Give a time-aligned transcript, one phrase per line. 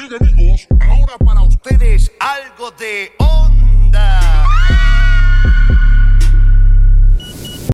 [0.00, 4.46] Bien amigos, ahora para ustedes algo de onda.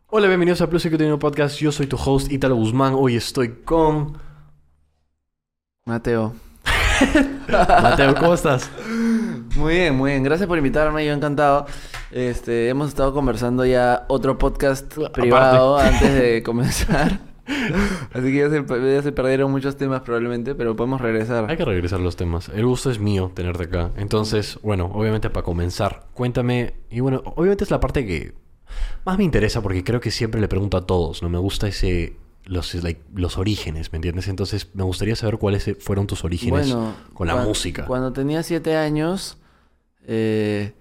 [0.09, 1.59] Hola, bienvenidos a Plus Contenido Podcast.
[1.61, 2.95] Yo soy tu host Italo Guzmán.
[2.97, 4.19] Hoy estoy con
[5.85, 6.35] Mateo.
[7.49, 8.17] Mateo.
[8.17, 8.72] ¿Cómo estás?
[9.54, 10.24] Muy bien, muy bien.
[10.24, 11.67] Gracias por invitarme, yo encantado.
[12.11, 17.20] Este, hemos estado conversando ya otro podcast privado antes de comenzar.
[18.12, 21.46] Así que ya se, ya se perdieron muchos temas probablemente, pero podemos regresar.
[21.48, 22.48] Hay que regresar a los temas.
[22.48, 23.91] El gusto es mío tenerte acá.
[23.96, 26.74] Entonces, bueno, obviamente para comenzar, cuéntame.
[26.91, 28.34] Y bueno, obviamente es la parte que
[29.05, 31.28] más me interesa porque creo que siempre le pregunto a todos, ¿no?
[31.28, 32.16] Me gusta ese.
[32.45, 34.28] Los, like, los orígenes, ¿me entiendes?
[34.28, 37.86] Entonces, me gustaría saber cuáles fueron tus orígenes Bueno, con la música.
[37.86, 39.38] Cuando tenía siete años,
[40.06, 40.72] eh,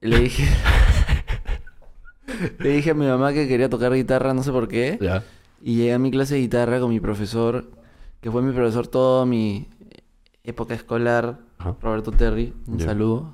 [0.00, 0.48] le dije...
[2.58, 4.96] le dije a mi mamá que quería tocar guitarra, no sé por qué.
[5.02, 5.22] ¿Ya?
[5.62, 7.70] Y llegué a mi clase de guitarra con mi profesor,
[8.20, 9.68] que fue mi profesor toda mi
[10.44, 11.76] época escolar, Ajá.
[11.80, 12.52] Roberto Terry.
[12.66, 13.32] Un saludo.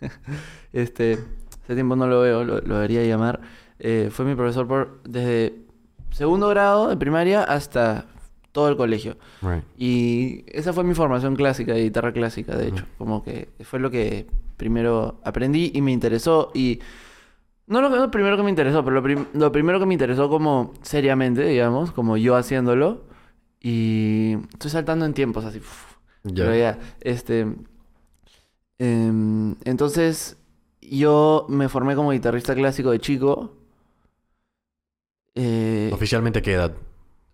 [0.72, 1.18] este,
[1.62, 3.40] hace tiempo no lo veo, lo, lo debería llamar.
[3.78, 5.54] Eh, fue mi profesor por desde
[6.10, 8.06] segundo grado de primaria hasta
[8.52, 9.16] todo el colegio.
[9.40, 9.62] Right.
[9.76, 12.84] Y esa fue mi formación clásica, de guitarra clásica, de hecho.
[12.96, 16.50] Como que fue lo que primero aprendí y me interesó.
[16.54, 16.80] Y
[17.68, 20.28] no lo, lo primero que me interesó, pero lo, prim- lo primero que me interesó
[20.28, 23.02] como seriamente, digamos, como yo haciéndolo.
[23.60, 25.58] Y estoy saltando en tiempos así.
[25.58, 25.96] uf.
[26.24, 26.44] Ya.
[26.44, 27.46] Pero ya, este...
[28.78, 30.36] em, entonces,
[30.80, 33.54] yo me formé como guitarrista clásico de chico.
[35.34, 36.72] Eh, Oficialmente, ¿qué edad?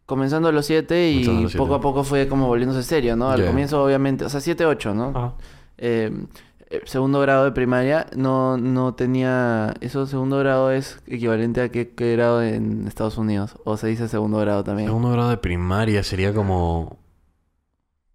[0.07, 3.31] comenzando a los 7 y los poco a poco fue como volviéndose serio, ¿no?
[3.31, 5.09] Al comienzo obviamente, o sea, 7, 8, ¿no?
[5.15, 5.35] Ajá.
[5.79, 6.11] Eh,
[6.54, 6.54] eh,
[6.85, 9.75] segundo grado de primaria no, no tenía...
[9.81, 13.57] Eso segundo grado es equivalente a qué, qué grado en Estados Unidos.
[13.65, 14.89] O se dice segundo grado también.
[14.89, 16.99] Segundo grado de primaria sería como.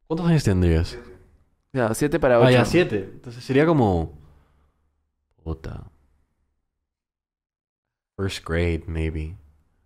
[0.07, 0.97] ¿Cuántos años tendrías?
[1.73, 2.47] Ya, 7 para 8.
[2.47, 3.09] Ah, ya, siete.
[3.13, 4.17] Entonces sería como.
[5.43, 5.83] Puta.
[8.17, 9.37] First grade, maybe.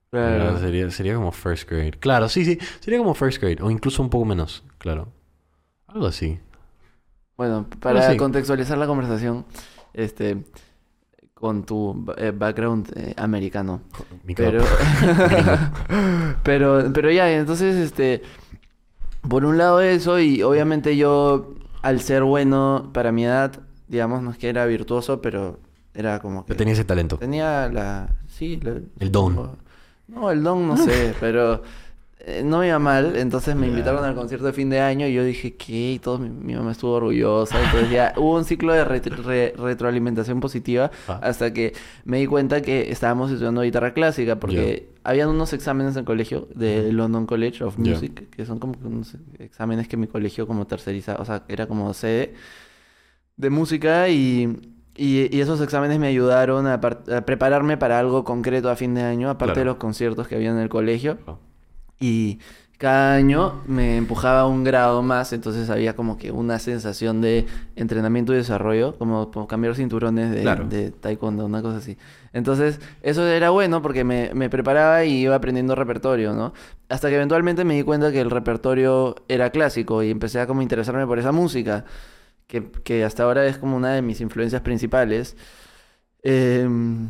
[0.09, 0.59] Claro.
[0.59, 1.93] Sería, sería como first grade.
[1.99, 2.59] Claro, sí, sí.
[2.79, 3.57] Sería como first grade.
[3.61, 5.07] O incluso un poco menos, claro.
[5.87, 6.39] Algo así.
[7.37, 8.17] Bueno, para sí.
[8.17, 9.45] contextualizar la conversación,
[9.93, 10.43] este...
[11.33, 13.81] Con tu eh, background eh, americano.
[14.23, 14.63] Mi Pero,
[16.43, 18.21] pero, pero ya, entonces, este,
[19.27, 24.31] por un lado eso y obviamente yo, al ser bueno para mi edad, digamos, no
[24.31, 25.59] es que era virtuoso, pero
[25.93, 27.17] era como que Ya tenía ese talento.
[27.17, 29.57] tenía la, sí, la- El don.
[30.07, 31.61] No, el don no sé, pero
[32.45, 35.23] no me iba mal, entonces me invitaron al concierto de fin de año y yo
[35.25, 35.91] dije, ¿qué?
[35.93, 39.53] Y todo, mi, mi mamá estuvo orgullosa, entonces ya hubo un ciclo de retro- re-
[39.57, 41.19] retroalimentación positiva Ah.
[41.21, 41.73] hasta que
[42.05, 46.47] me di cuenta que estábamos estudiando guitarra clásica porque habían unos exámenes en el colegio
[46.55, 47.77] de London College of.
[47.77, 51.93] Music, que son como unos exámenes que mi colegio como terceriza, o sea, era como
[51.93, 52.35] sede
[53.35, 54.59] de música y,
[54.95, 58.93] y, y esos exámenes me ayudaron a, par- a prepararme para algo concreto a fin
[58.93, 59.59] de año, aparte Claro.
[59.59, 61.17] de los conciertos que había en el colegio.
[62.03, 62.39] Y
[62.77, 67.45] cada año me empujaba un grado más, entonces había como que una sensación de
[67.77, 70.65] entrenamiento y desarrollo, como, como cambiar cinturones de, Claro.
[70.67, 71.97] de taekwondo, una cosa así.
[72.33, 76.51] Entonces, eso era bueno porque me, me preparaba y iba aprendiendo repertorio, ¿no?
[76.89, 80.61] Hasta que eventualmente me di cuenta que el repertorio era clásico y empecé a como
[80.61, 81.85] interesarme por esa música,
[82.47, 85.37] que, que hasta ahora es como una de mis influencias principales.
[86.21, 87.07] Em,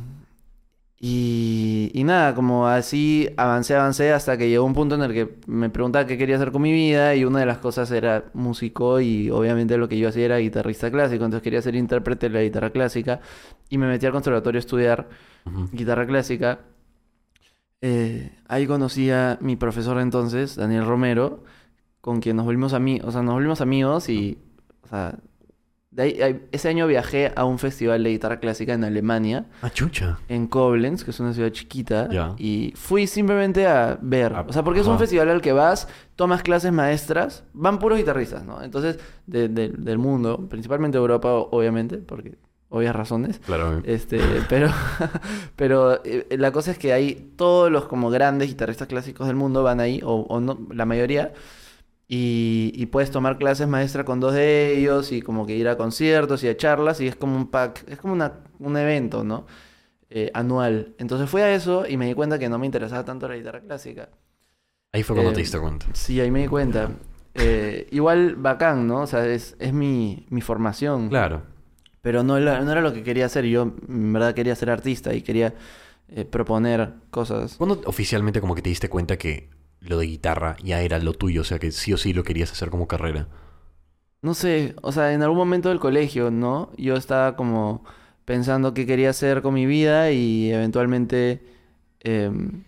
[1.05, 5.35] y, y nada, como así avancé, avancé hasta que llegó un punto en el que
[5.47, 9.01] me preguntaba qué quería hacer con mi vida y una de las cosas era músico
[9.01, 12.41] y obviamente lo que yo hacía era guitarrista clásico, entonces quería ser intérprete de la
[12.43, 13.19] guitarra clásica
[13.69, 15.09] y me metí al conservatorio a estudiar
[15.73, 16.61] guitarra clásica.
[17.81, 21.43] Eh, ahí conocí a mi profesor entonces, Daniel Romero,
[21.99, 24.37] con quien nos volvimos amigos, o sea, nos volvimos amigos y,
[24.83, 25.19] o sea,
[25.95, 29.69] de ahí- ahí- ese año viajé a un festival de guitarra clásica en Alemania Ah,
[29.69, 30.17] chucha.
[30.27, 32.33] en Koblenz, que es una ciudad chiquita, Ya.
[32.37, 34.33] y fui simplemente a ver.
[34.35, 34.99] Ah, O sea, porque es un ajá.
[35.01, 38.61] festival al que vas, tomas clases maestras, van puros guitarristas, ¿no?
[38.63, 42.37] Entonces, de- de- del mundo, principalmente Europa, o- obviamente, porque
[42.69, 43.39] obvias razones.
[43.45, 43.81] Claro.
[43.85, 44.17] Este,
[44.49, 44.69] pero,
[45.55, 49.63] pero eh, la cosa es que hay todos los como grandes guitarristas clásicos del mundo
[49.63, 51.33] van ahí, o, o no, la mayoría,
[52.07, 55.77] y, y puedes tomar clases maestra con dos de ellos y como que ir a
[55.77, 59.45] conciertos y a charlas y es como un pack, es como una, un evento, ¿no?
[60.09, 60.93] Eh, anual.
[60.99, 63.61] Entonces fui a eso y me di cuenta que no me interesaba tanto la guitarra
[63.61, 64.09] clásica.
[64.91, 65.87] Ahí fue cuando eh, te diste cuenta.
[65.93, 66.91] Sí, ahí me di cuenta.
[67.33, 69.01] Eh, igual bacán, ¿no?
[69.01, 71.09] O sea, es, es mi, mi formación.
[71.09, 71.41] Claro.
[72.01, 73.45] Pero no, era- no era lo que quería hacer.
[73.45, 75.55] Yo, en verdad, quería ser artista y quería
[76.29, 77.55] proponer cosas.
[77.55, 79.49] ¿Cuándo oficialmente como que te diste cuenta que
[79.83, 81.41] lo de guitarra ya era lo tuyo?
[81.41, 83.27] O sea, que sí o sí lo querías hacer como carrera.
[84.21, 86.71] no sé, o sea, en algún momento del colegio, ¿no?
[86.77, 87.83] Yo estaba como
[88.25, 91.43] pensando qué quería hacer con mi vida y eventualmente
[92.01, 92.63] em,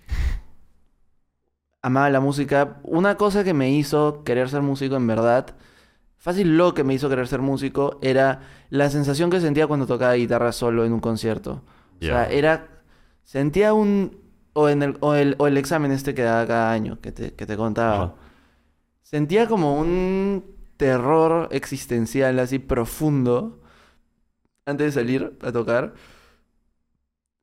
[1.81, 2.79] amaba la música.
[2.83, 5.55] Una cosa que me hizo querer ser músico en verdad,
[6.17, 10.15] fácil lo que me hizo querer ser músico, era la sensación que sentía cuando tocaba
[10.15, 11.63] guitarra solo en un concierto.
[12.01, 12.67] O sea, era,
[13.23, 14.24] sentía un,
[14.55, 17.33] o, en el, o, el, o el examen este que daba cada año, que te,
[17.35, 18.03] que te contaba.
[18.05, 18.15] Ajá.
[19.03, 20.45] Sentía como un
[20.77, 23.61] terror existencial así profundo
[24.65, 25.93] antes de salir a tocar.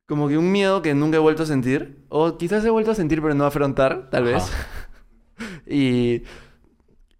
[0.05, 2.05] Como que un miedo que nunca he vuelto a sentir.
[2.09, 4.51] O quizás he vuelto a sentir pero no a afrontar, tal vez.
[5.67, 6.23] Y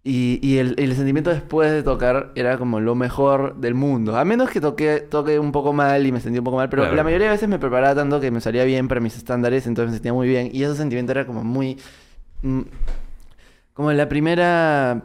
[0.06, 4.16] y, y el, el sentimiento después de tocar era como lo mejor del mundo.
[4.18, 6.68] A menos que toque, toque un poco mal y me sentí un poco mal.
[6.68, 6.94] Pero Claro.
[6.96, 9.66] la mayoría de veces me preparaba tanto que me salía bien para mis estándares.
[9.66, 10.50] Entonces me sentía muy bien.
[10.52, 11.78] Y ese sentimiento era como muy...
[12.42, 12.60] mm,
[13.72, 15.02] como la primera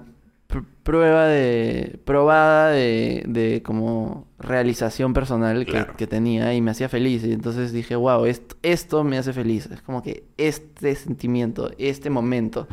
[0.50, 1.98] pr- prueba de...
[2.04, 5.94] Probada de, de como realización personal que, Claro.
[5.96, 6.54] que tenía.
[6.54, 7.24] Y me hacía feliz.
[7.24, 9.68] Y entonces dije, wow, esto, esto me hace feliz.
[9.72, 12.68] Es como que este sentimiento, este momento.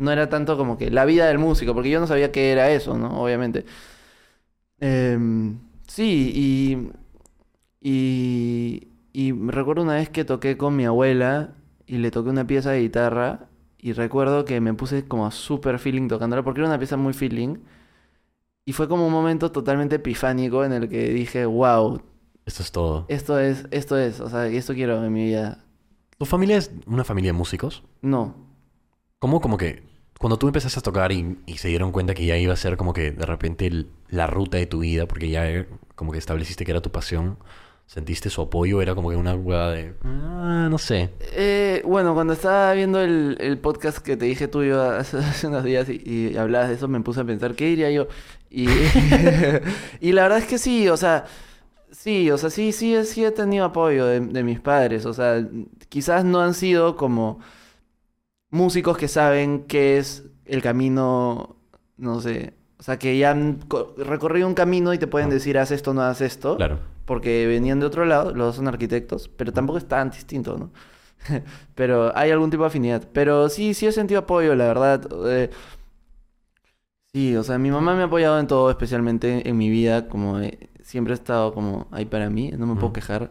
[0.00, 2.70] No era tanto como que la vida del músico, porque yo no sabía qué era
[2.72, 3.22] eso, ¿no?
[3.22, 3.66] Obviamente.
[4.80, 6.90] Em, sí, y,
[7.80, 11.54] y, y me recuerdo una vez que toqué con mi abuela
[11.86, 13.48] y le toqué una pieza de guitarra
[13.78, 17.56] y recuerdo que me puse como super feeling tocándola porque era una pieza muy feeling
[18.64, 22.02] y fue como un momento totalmente epifánico en el que dije, wow,
[22.44, 23.08] Esto es todo.
[23.08, 25.64] esto es, esto es, o sea, esto quiero en mi vida.
[26.18, 27.82] ¿Tu familia es una familia de músicos?
[28.02, 28.34] No,
[29.18, 29.82] ¿Cómo como que
[30.20, 32.76] cuando tú empezaste a tocar y, y se dieron cuenta que ya iba a ser
[32.76, 36.66] como que de repente la ruta de tu vida, porque ya eh, como que estableciste
[36.66, 37.38] que era tu pasión,
[37.86, 39.94] sentiste su apoyo, era como que una hueá de...
[40.04, 41.08] Ah, no sé.
[41.32, 45.88] Eh, bueno, cuando estaba viendo el, podcast que te dije tuyo hace, hace unos días
[45.88, 48.06] y, hablabas de eso, me puse a pensar, ¿qué diría yo?
[48.50, 48.66] Y,
[50.00, 51.24] y la verdad es que sí, o sea,
[51.92, 55.42] sí, o sea, sí, sí, sí he tenido apoyo de mis padres, o sea,
[55.88, 57.40] quizás no han sido como
[58.50, 61.56] músicos que saben qué es el camino,
[61.96, 65.58] no sé, o sea, que ya han co- recorrido un camino y te pueden decir,
[65.58, 66.78] haz esto, no haz esto Claro.
[67.04, 70.70] porque venían de otro lado, los dos son arquitectos, pero tampoco es tan distinto, ¿no?
[71.74, 73.06] pero hay algún tipo de afinidad.
[73.12, 75.06] Pero sí, sí he sentido apoyo, la verdad.
[75.28, 75.50] eh,
[77.12, 80.38] sí, o sea, mi mamá me ha apoyado en todo, especialmente en mi vida, como
[80.40, 83.30] eh, siempre ha estado como ahí para mí, no me puedo quejar.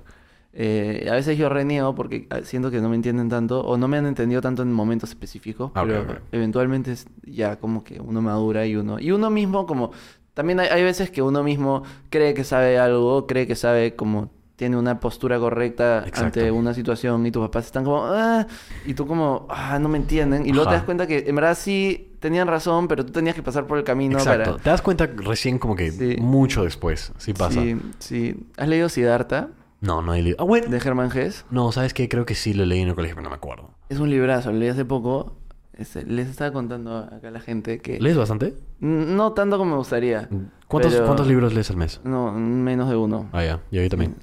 [0.51, 3.88] Eh, a veces yo reniego porque ah, siento que no me entienden tanto o no
[3.88, 8.00] me han entendido tanto en momentos específicos, Ah, ok, pero eventualmente es ya como que
[8.01, 9.92] uno madura y uno y uno mismo como
[10.34, 14.31] también hay, hay veces que uno mismo cree que sabe algo, cree que sabe como
[14.56, 16.40] tiene una postura correcta Exacto.
[16.40, 18.48] ante una situación y tus papás están como ah,
[18.88, 21.56] y tú como ah, no me entienden y luego te das cuenta que en verdad
[21.56, 24.51] sí tenían razón, pero tú tenías que pasar por el camino Exacto.
[24.54, 26.18] para Te das cuenta recién como que Sí.
[26.19, 27.13] mucho después.
[27.18, 27.62] Sí pasa.
[27.62, 28.36] Sí, sí.
[28.57, 29.50] ¿Has leído Siddhartha
[29.81, 30.37] No, no he leído.
[30.39, 30.67] Ah, bueno.
[30.67, 31.45] de Germán Hesse?
[31.51, 32.09] No, ¿sabes qué?
[32.09, 33.71] Creo que sí lo leí en el colegio, pero no me acuerdo.
[33.89, 35.35] Es un librazo, lo leí hace poco.
[35.73, 37.99] Este, les estaba contando acá a la gente que...
[38.01, 38.53] ¿Lees bastante?
[38.81, 40.27] No tanto como me gustaría.
[40.67, 42.01] ¿Cuántos, Pero- ¿Cuántos libros lees al mes?
[42.03, 43.29] No, menos de uno.
[43.31, 43.61] Ah, ya.
[43.71, 44.17] Yo, yo también.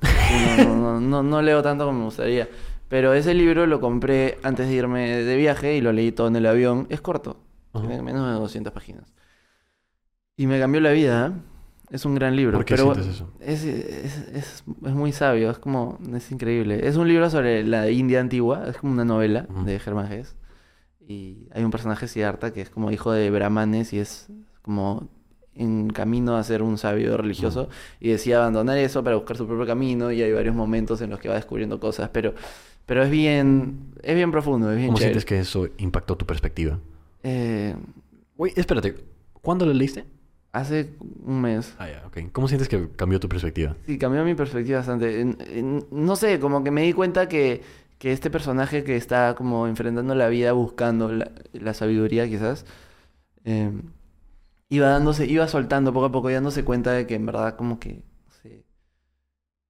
[0.58, 2.46] No, no, no, no, no leo tanto como me gustaría.
[2.88, 6.36] Pero ese libro lo compré antes de irme de viaje y lo leí todo en
[6.36, 6.86] el avión.
[6.90, 7.38] Es corto,
[7.72, 9.14] tiene menos de 200 páginas.
[10.36, 11.32] Y me cambió la vida.
[11.34, 11.40] ¿eh?
[11.90, 12.58] Es un gran libro.
[12.58, 13.30] ¿Por qué pero sientes eso?
[13.40, 16.86] Es, es, es, es muy sabio, es como, es increíble.
[16.86, 20.34] Es un libro sobre la India antigua, es como una novela de Germán Hesse.
[21.08, 24.26] Y hay un personaje, Siddhartha, que es como hijo de brahmanes y es
[24.62, 25.08] como
[25.54, 27.68] en camino a ser un sabio religioso.
[28.00, 31.20] Y decía abandonar eso para buscar su propio camino y hay varios momentos en los
[31.20, 32.10] que va descubriendo cosas.
[32.12, 32.34] Pero,
[32.84, 35.14] pero es bien, es bien profundo, es bien ¿Cómo chévere.
[35.20, 36.80] sientes que eso impactó tu perspectiva?
[37.22, 37.76] Eh,
[38.36, 38.96] Güey, espérate.
[39.40, 40.04] ¿Cuándo lo leíste?
[40.56, 40.90] Hace
[41.24, 41.74] un mes.
[41.78, 42.30] Ah, ya, ok.
[42.32, 43.76] ¿Cómo sientes que cambió tu perspectiva?
[43.86, 45.20] Sí, cambió mi perspectiva bastante.
[45.20, 47.62] En- en- no sé, como que me di cuenta que,
[47.98, 52.64] que este personaje que está como enfrentando la vida buscando la, la sabiduría quizás,
[53.44, 53.70] eh,
[54.68, 57.78] iba dándose, iba soltando poco a poco y dándose cuenta de que en verdad como
[57.80, 57.94] que,
[58.26, 58.64] no sé,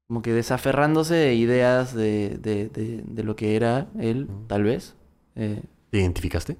[0.06, 4.94] como que desaferrándose de ideas de, de, de, de lo que era él, tal vez.
[5.34, 6.56] Eh, ¿Te identificaste?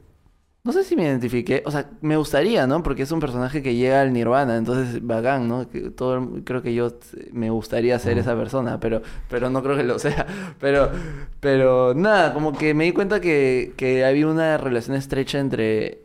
[0.66, 2.82] No sé si me identifiqué, o sea, me gustaría, ¿no?
[2.82, 5.68] Porque es un personaje que llega al nirvana, entonces bacán, ¿no?
[5.70, 6.90] Que todo, creo que yo
[7.32, 10.26] me gustaría ser esa persona, pero, pero no creo que lo sea.
[10.61, 10.90] Pero,
[11.40, 16.00] pero nada, como que me di cuenta que, que había una relación estrecha entre eh,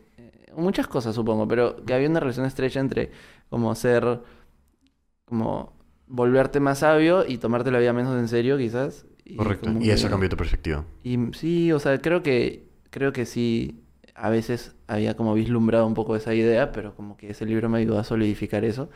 [0.55, 3.11] muchas cosas, supongo, pero que había una relación estrecha entre
[3.49, 4.19] como ser,
[5.25, 5.73] como
[6.07, 9.05] volverte más sabio y tomarte la vida menos en serio, quizás.
[9.25, 9.71] Y Correcto.
[9.79, 10.83] Y eso que- cambió tu perspectiva.
[11.03, 13.77] y sí, o sea, creo que, creo que sí.
[14.15, 17.79] A veces había como vislumbrado un poco esa idea, pero como que ese libro me
[17.79, 18.89] ayudó a solidificar eso.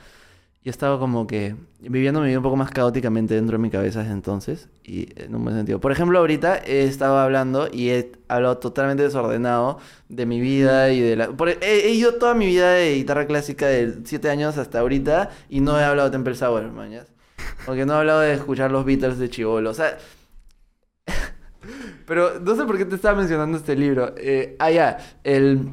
[0.63, 4.00] Y estaba como que viviendo mi vida un poco más caóticamente dentro de mi cabeza
[4.00, 5.79] desde entonces, y en un buen sentido.
[5.79, 9.77] Por ejemplo, ahorita he estado hablando y he hablado totalmente desordenado
[10.10, 11.27] de mi vida y de la...
[11.27, 15.29] por- he, he ido toda mi vida de guitarra clásica de 7 años hasta ahorita
[15.50, 17.05] y no he hablado de Temple Sour, mañas.
[17.67, 19.69] Porque no he hablado de escuchar los Beatles de Chivolo.
[19.69, 20.00] O sea,
[22.06, 24.14] pero no sé por qué te estaba mencionando este libro.
[24.18, 24.98] Eh, ah, ya.
[25.24, 25.70] El,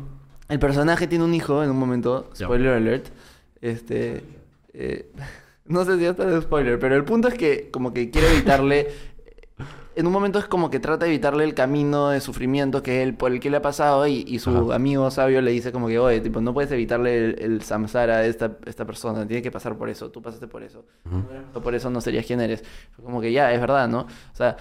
[0.48, 2.30] el personaje tiene un hijo en un momento.
[2.34, 3.06] Spoiler alert.
[3.60, 4.22] Este.
[4.74, 5.10] eh,
[5.66, 8.30] no sé si ya está de spoiler, pero el punto es que, como que quiere
[8.32, 8.88] evitarle.
[9.94, 13.12] En un momento es como que trata de evitarle el camino de sufrimiento que él,
[13.14, 14.06] por el que le ha pasado.
[14.06, 14.74] Y, y su Ajá.
[14.76, 18.24] amigo sabio le dice, como que, oye, tipo, no puedes evitarle el, el samsara a
[18.24, 19.26] esta, esta persona.
[19.28, 20.10] Tiene que pasar por eso.
[20.10, 20.86] Tú pasaste por eso.
[21.04, 21.60] Ujú.
[21.60, 22.64] Por eso no serías quien eres.
[23.04, 24.00] Como que ya, es verdad, ¿no?
[24.00, 24.56] O sea,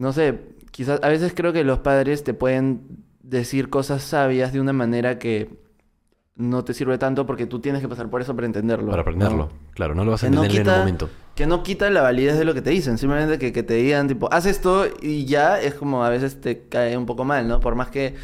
[0.00, 0.40] no sé,
[0.72, 5.18] quizás a veces creo que los padres te pueden decir cosas sabias de una manera
[5.20, 5.50] que
[6.36, 8.90] no te sirve tanto porque tú tienes que pasar por eso para entenderlo.
[8.90, 9.36] Para aprenderlo.
[9.36, 9.72] ¿no?
[9.74, 11.10] Claro, no lo vas a Que no entender en quita- un momento.
[11.34, 14.08] Que no quita la validez de lo que te dicen, simplemente que, que te digan
[14.08, 17.60] tipo, haz esto y ya es como a veces te cae un poco mal, ¿no?
[17.60, 18.14] Por más que,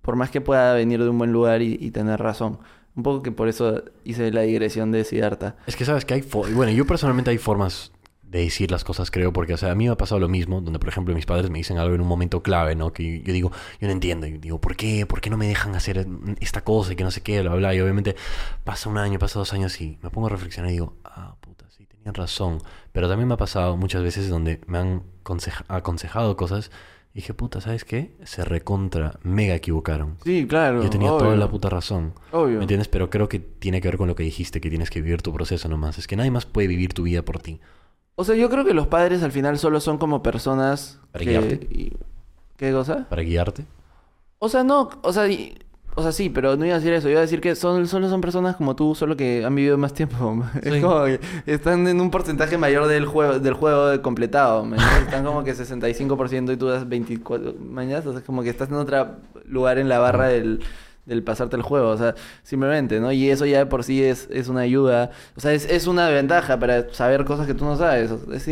[0.00, 2.58] por más que pueda venir de un buen lugar y, y tener razón.
[2.96, 5.56] Un poco que por eso hice la digresión de Siddhartha.
[5.66, 6.22] Es que sabes que hay...
[6.54, 7.91] Bueno, yo personalmente hay formas
[8.32, 10.62] de decir las cosas, creo, porque, o sea, a mí me ha pasado lo mismo,
[10.62, 12.90] donde, por ejemplo, mis padres me dicen algo en un momento clave, ¿no?
[12.92, 15.04] Que yo digo, yo no entiendo, y digo, ¿por qué?
[15.04, 16.06] ¿Por qué no me dejan hacer
[16.40, 17.74] esta cosa y que no sé qué, bla, bla?
[17.74, 18.16] Y obviamente
[18.64, 21.66] pasa un año, pasa dos años y me pongo a reflexionar y digo, ah, puta,
[21.68, 22.58] sí, tenían razón.
[22.92, 26.70] Pero también me ha pasado muchas veces donde me han conseja- aconsejado cosas
[27.12, 28.16] y dije, puta, ¿sabes qué?
[28.24, 30.16] Se recontra, mega equivocaron.
[30.24, 30.82] Sí, claro.
[30.82, 32.14] Yo tenía toda la puta razón.
[32.30, 32.56] Obvio.
[32.56, 32.88] ¿Me entiendes?
[32.88, 35.34] Pero creo que tiene que ver con lo que dijiste, que tienes que vivir tu
[35.34, 35.98] proceso nomás.
[35.98, 37.60] Es que nadie más puede vivir tu vida por ti.
[38.22, 41.30] O sea, yo creo que los padres al final solo son como personas Para que...
[41.32, 41.54] guiarte.
[41.70, 41.92] y-
[42.56, 43.06] ¿Qué cosa?
[43.10, 43.64] Para guiarte.
[44.38, 45.58] O sea, no, o sea, y-
[45.96, 47.08] o sea, sí, pero no iba a decir eso.
[47.08, 49.92] Iba a decir que son, solo son personas como tú, solo que han vivido más
[49.92, 50.44] tiempo.
[50.62, 54.64] Es como que están en un porcentaje mayor del juego, del juego completado.
[55.04, 58.02] Están como que 65% y tú das 24 mañana.
[58.08, 60.60] O sea, como que estás en otro lugar en la barra del,
[61.06, 61.88] del pasarte el juego.
[61.90, 63.12] O sea, simplemente, ¿no?
[63.12, 65.10] Y eso ya de por sí es, es una ayuda.
[65.36, 68.10] O sea, es, es una ventaja para saber cosas que tú no sabes.
[68.10, 68.44] Es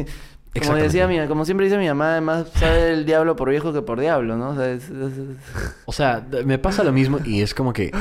[0.66, 3.83] como decía mi, como siempre dice mi mamá, además sabe el diablo por viejo que
[3.83, 4.50] por diablo, ¿no?
[4.50, 5.37] O sea, es- es- es-
[5.85, 7.92] O sea, me pasa lo mismo y es como que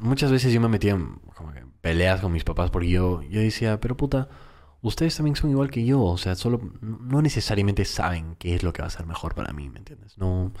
[0.00, 3.40] muchas veces yo me metía en como que peleas con mis papás porque yo, yo
[3.40, 4.28] decía, pero puta,
[4.82, 6.02] ustedes también son igual que yo.
[6.02, 9.54] O sea, solo no necesariamente saben qué es lo que va a ser mejor para
[9.54, 10.18] mí, ¿me entiendes?
[10.18, 10.52] No.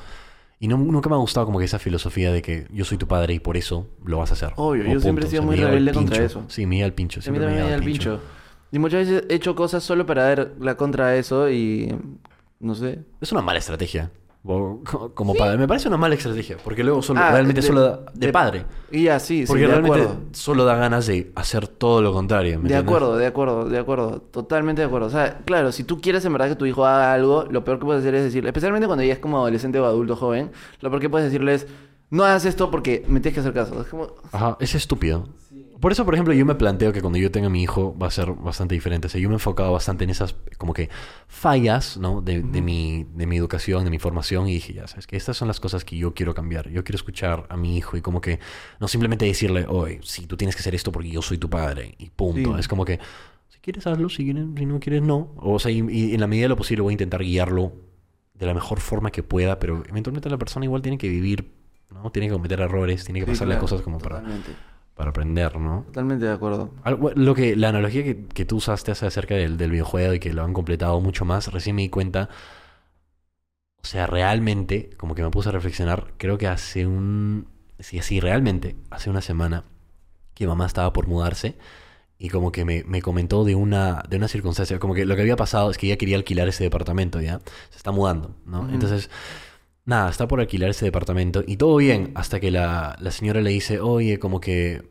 [0.64, 3.06] Y no, nunca me ha gustado como que esa filosofía de que yo soy tu
[3.06, 4.54] padre y por eso lo vas a hacer.
[4.56, 6.44] Obvio, O yo siempre he sido O sea, muy rebelde contra eso.
[6.48, 7.18] Sí, me llega el pincho.
[7.18, 8.12] A mí Siempre me el el pincho.
[8.16, 8.20] pincho.
[8.72, 11.94] Y muchas veces he hecho cosas solo para dar la contra de eso y
[12.60, 13.00] no sé.
[13.20, 14.10] Es una mala estrategia.
[14.44, 15.56] Como padre.
[15.56, 16.58] Me parece una mala estrategia.
[16.62, 18.66] Porque luego solo, Ah, realmente de- solo da de, de- padre.
[18.90, 22.58] Y ya, sí, sí, Porque realmente solo da ganas de hacer todo lo contrario.
[22.58, 22.84] ¿me De entiendes?
[22.86, 24.20] acuerdo, de acuerdo, de acuerdo.
[24.20, 25.06] Totalmente de acuerdo.
[25.06, 27.78] O sea, claro, si tú quieres en verdad que tu hijo haga algo, lo peor
[27.78, 30.90] que puedes hacer es decirle, especialmente cuando ya es como adolescente o adulto joven, lo
[30.90, 31.66] peor que puedes decirle es,
[32.10, 33.80] no hagas esto porque me tienes que hacer caso.
[33.80, 35.26] Es como, Ajá, es estúpido.
[35.80, 38.06] Por eso, por ejemplo, yo me planteo que cuando yo tenga a mi hijo va
[38.06, 39.06] a ser bastante diferente.
[39.08, 40.88] O sea, yo me he enfocado bastante en esas como que
[41.26, 42.22] fallas, ¿no?
[42.22, 44.48] De, de mi, de mi educación, de mi formación.
[44.48, 46.68] Y dije, ya sabes que estas son las cosas que yo quiero cambiar.
[46.70, 48.38] Yo quiero escuchar a mi hijo y como que
[48.80, 51.94] no simplemente decirle, oye, sí, tú tienes que hacer esto porque yo soy tu padre.
[51.98, 52.54] Y punto.
[52.54, 52.60] Sí.
[52.60, 53.00] Es como que
[53.48, 55.32] si quieres hazlo, si, quieres- si no quieres no.
[55.36, 57.72] O sea, y, y en la medida de lo posible voy a intentar guiarlo
[58.34, 59.58] de la mejor forma que pueda.
[59.58, 61.52] Pero eventualmente la persona igual tiene que vivir,
[61.90, 62.10] ¿no?
[62.10, 65.82] Tiene que cometer errores, tiene que Sí, pasarle claro, cosas como Totalmente, para aprender, ¿no?
[65.86, 66.70] totalmente de acuerdo.
[66.84, 70.20] Algo- Lo que, la analogía que, que tú usaste hace- acerca del, del videojuego y
[70.20, 72.28] que lo han completado mucho más, recién me di cuenta.
[73.82, 77.46] O sea, realmente, como que me puse a reflexionar, creo que hace un.
[77.78, 79.64] Sí, sí, realmente, hace una semana
[80.34, 81.56] que mamá estaba por mudarse
[82.18, 85.22] y como que me, me comentó de una, de una circunstancia, como que lo que
[85.22, 87.40] había pasado es que ella quería alquilar ese departamento, ¿ya?
[87.70, 88.70] Se está mudando, ¿no?
[88.70, 89.10] Entonces,
[89.84, 93.50] nada, está por alquilar ese departamento y todo bien, hasta que la, la señora le
[93.50, 94.82] dice, oye, como que...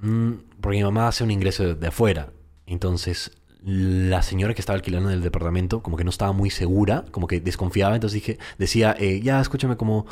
[0.00, 2.32] mm, porque mi mamá hace un ingreso de, de afuera.
[2.66, 3.32] Entonces,
[3.64, 7.40] la señora que estaba alquilando el departamento, como que no estaba muy segura, como que
[7.40, 7.94] desconfiaba.
[7.94, 10.06] Entonces dije, decía, eh, ya, escúchame, como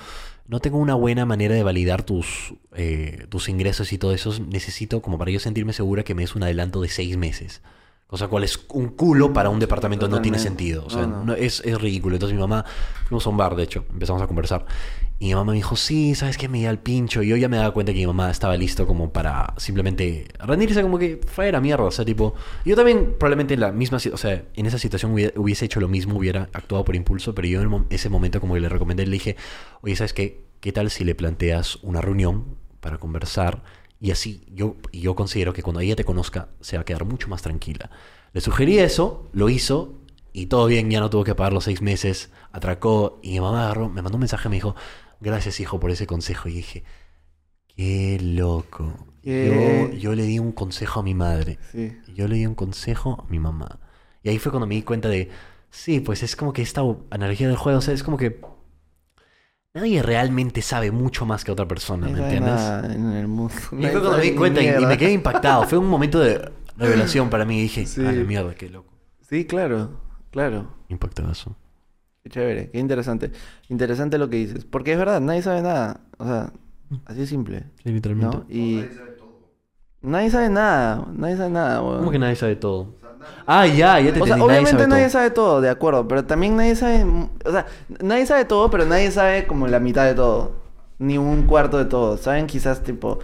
[0.47, 4.33] no tengo una buena manera de validar tus, eh, tus ingresos y todo eso.
[4.49, 7.63] Necesito, como para yo sentirme segura, que me des un adelanto de seis meses.
[8.11, 10.65] Cosa cual es un culo para un departamento, no tiene Totalmente.
[10.65, 10.85] sentido.
[10.85, 11.25] O sea, No, no.
[11.27, 12.17] no- es, es ridículo.
[12.17, 12.65] Entonces mi mamá,
[13.07, 14.67] fuimos a un bar, de hecho, empezamos a conversar.
[15.21, 16.49] Y mi mamá me dijo, sí, ¿sabes qué?
[16.49, 17.23] Me da el pincho.
[17.23, 20.83] Y yo ya me daba cuenta que mi mamá estaba listo como para simplemente rendirse
[20.83, 21.85] como que fuera mierda.
[21.85, 25.67] O sea, tipo, yo también probablemente en la misma, o sea, en esa situación hubiese
[25.67, 27.33] hecho lo mismo, hubiera actuado por impulso.
[27.35, 29.37] Pero yo en ese momento como que le recomendé, le dije,
[29.83, 30.45] oye, ¿sabes qué?
[30.61, 32.45] ¿qué tal si le planteas una reunión
[32.81, 33.63] para conversar?
[34.01, 37.05] Y así yo, y yo considero que cuando ella te conozca se va a quedar
[37.05, 37.91] mucho más tranquila.
[38.33, 40.01] Le sugerí eso, lo hizo
[40.33, 43.65] y todo bien, ya no tuvo que pagar los seis meses, atracó y mi mamá
[43.65, 44.75] agarró, me mandó un mensaje, me dijo,
[45.21, 46.49] gracias hijo por ese consejo.
[46.49, 46.85] Y dije,
[47.77, 49.07] qué loco.
[49.23, 51.59] Yo, yo le di un consejo a mi madre.
[51.73, 51.93] Sí.
[52.15, 53.81] Yo le di un consejo a mi mamá.
[54.23, 55.31] Y ahí fue cuando me di cuenta de,
[55.71, 58.41] sí, pues es como que esta analogía del juego, o sea, es como que
[59.75, 62.55] nadie realmente sabe mucho más que otra persona, ¿me entiendes?
[62.55, 63.55] nada en el mundo.
[63.73, 65.65] Y Nadie fue cuando me sabe di cuenta y, me quedé impactado.
[65.65, 68.05] Fue un momento de revelación para mí y dije, Sí.
[68.05, 68.93] ah, la mierda, qué loco.
[69.29, 70.01] Sí, claro,
[70.31, 70.75] claro.
[70.89, 71.57] Impactadazo.
[72.23, 73.33] Qué chévere, qué interesante.
[73.69, 74.65] Interesante lo que dices.
[74.65, 76.01] Porque es verdad, nadie sabe nada.
[76.19, 76.53] O sea,
[77.07, 77.65] así es simple.
[77.83, 78.37] Sí, literalmente.
[78.37, 78.47] ¿No?
[78.49, 78.85] Y.
[80.03, 81.07] Nadie sabe nada.
[81.15, 81.99] Nadie sabe nada, weón.
[81.99, 82.95] ¿Cómo que nadie sabe todo?
[83.47, 84.41] Ah, ya, ya te O sea, entendí.
[84.41, 87.05] obviamente nadie nadie sabe sabe, todo, de acuerdo, pero también nadie sabe,
[87.45, 87.67] o sea,
[88.01, 90.53] nadie sabe todo, pero nadie sabe como la mitad de todo,
[90.99, 93.19] ni un cuarto de todo, saben quizás tipo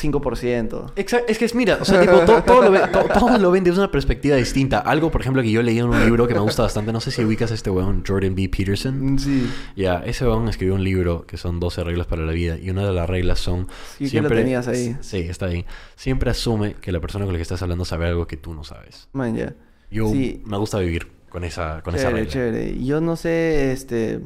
[0.00, 0.92] 5%.
[0.96, 3.50] Exacto, es que es, mira, o sea, tipo, todo, todo lo ve- to- todos lo
[3.50, 4.78] ven desde una perspectiva distinta.
[4.78, 7.10] Algo, por ejemplo, que yo leí en un libro que me gusta bastante, no sé
[7.10, 8.48] si ubicas a este weón, Jordan B.
[8.48, 9.14] Peterson.
[9.14, 12.56] Mm, Sí, Ya, ese weón escribió un libro que son 12 reglas para la vida
[12.58, 13.68] y una de las reglas son...
[13.98, 14.96] Sí, lo tenías ahí.
[15.00, 15.64] Sí, está ahí.
[15.96, 18.64] Siempre asume que la persona con la que estás hablando sabe algo que tú no
[18.64, 19.08] sabes.
[19.12, 19.54] man, ya.
[19.90, 20.42] Yo Sí.
[20.46, 22.32] me gusta vivir con esa, con esa Chévere, regla.
[22.32, 22.84] chévere.
[22.84, 24.20] Yo no sé, este...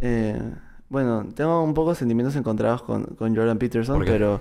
[0.00, 0.38] eh,
[0.92, 4.12] bueno, tengo un poco de sentimientos encontrados con, con Jordan Peterson, ¿Por qué?
[4.12, 4.40] pero...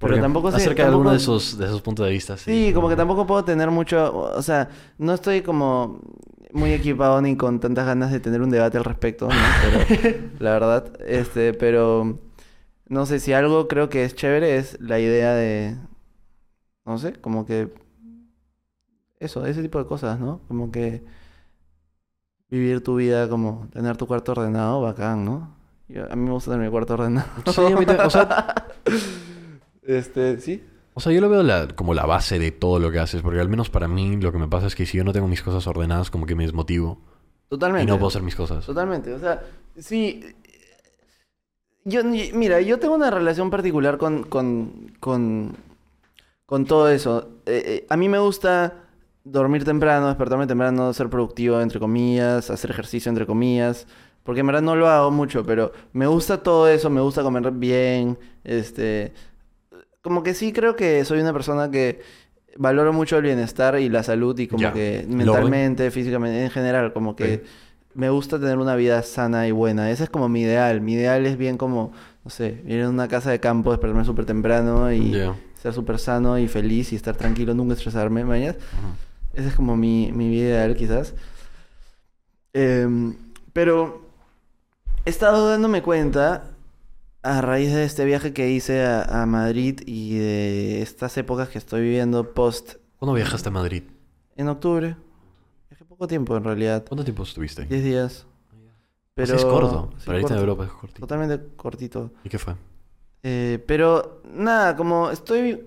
[0.00, 0.56] Porque Pero tampoco sé...
[0.56, 2.66] Acerca de alguno de esos, de esos puntos de vista, sí.
[2.66, 6.00] Sí, como que tampoco puedo tener mucho, o sea, no estoy como
[6.52, 9.34] muy equipado ni con tantas ganas de tener un debate al respecto, ¿no?
[9.88, 12.18] Pero, la verdad, este, pero
[12.88, 15.76] no sé si algo creo que es chévere es la idea de,
[16.84, 17.72] no sé, como que
[19.20, 20.40] eso, ese tipo de cosas, ¿no?
[20.48, 21.04] Como que
[22.50, 25.63] vivir tu vida como tener tu cuarto ordenado, bacán, ¿no?
[25.88, 27.26] Yo- a mí me gusta tener mi cuarto ordenado.
[27.52, 28.54] Sí, a mí o sea,
[29.82, 30.62] Este, sí.
[30.94, 33.40] O sea, yo lo veo la- como la base de todo lo que haces, porque
[33.40, 35.42] al menos para mí lo que me pasa es que si yo no tengo mis
[35.42, 37.00] cosas ordenadas, como que me desmotivo
[37.48, 37.84] Totalmente.
[37.84, 38.64] y no puedo hacer mis cosas.
[38.64, 39.42] Totalmente, o sea,
[39.76, 40.24] sí.
[41.84, 45.56] Yo, y- mira, yo tengo una relación particular con, con, con,
[46.46, 47.28] con todo eso.
[47.44, 48.84] Eh, eh, a mí me gusta
[49.24, 53.86] dormir temprano, despertarme temprano, ser productivo, entre comillas, hacer ejercicio, entre comillas.
[54.24, 57.50] Porque en verdad no lo hago mucho, pero me gusta todo eso, me gusta comer
[57.52, 59.12] bien, este...
[60.02, 62.00] Como que sí creo que soy una persona que
[62.56, 64.72] valoro mucho el bienestar y la salud y como Ya.
[64.72, 67.36] que mentalmente, físicamente, en general, como que...
[67.38, 67.42] Sí.
[67.94, 69.88] Me gusta tener una vida sana y buena.
[69.88, 70.80] Ese es como mi ideal.
[70.80, 71.92] Mi ideal es bien como,
[72.24, 75.12] no sé, ir a una casa de campo, despertarme súper temprano y
[75.54, 78.56] ser súper sano y feliz y estar tranquilo, nunca estresarme, mañana.
[78.58, 79.38] Ujú.
[79.40, 81.14] Ese es como mi, mi vida ideal, quizás.
[82.52, 83.14] Em,
[83.52, 84.03] pero
[85.04, 86.50] he estado dándome cuenta
[87.22, 91.58] a raíz de este viaje que hice a, a Madrid y de estas épocas que
[91.58, 93.84] estoy viviendo post ¿Cuándo viajaste a Madrid?
[94.36, 94.96] en octubre.
[95.70, 96.84] Viajé poco tiempo en realidad.
[96.88, 97.64] ¿Cuánto tiempo estuviste?
[97.66, 98.26] 10 días.
[99.16, 99.90] O sea, es corto.
[99.98, 100.38] sí, Para irte a.
[100.38, 101.00] Europa es cortito.
[101.00, 102.10] Totalmente cortito.
[102.24, 102.54] ¿Y qué fue?
[103.22, 105.64] Eh, pero nada, como estoy.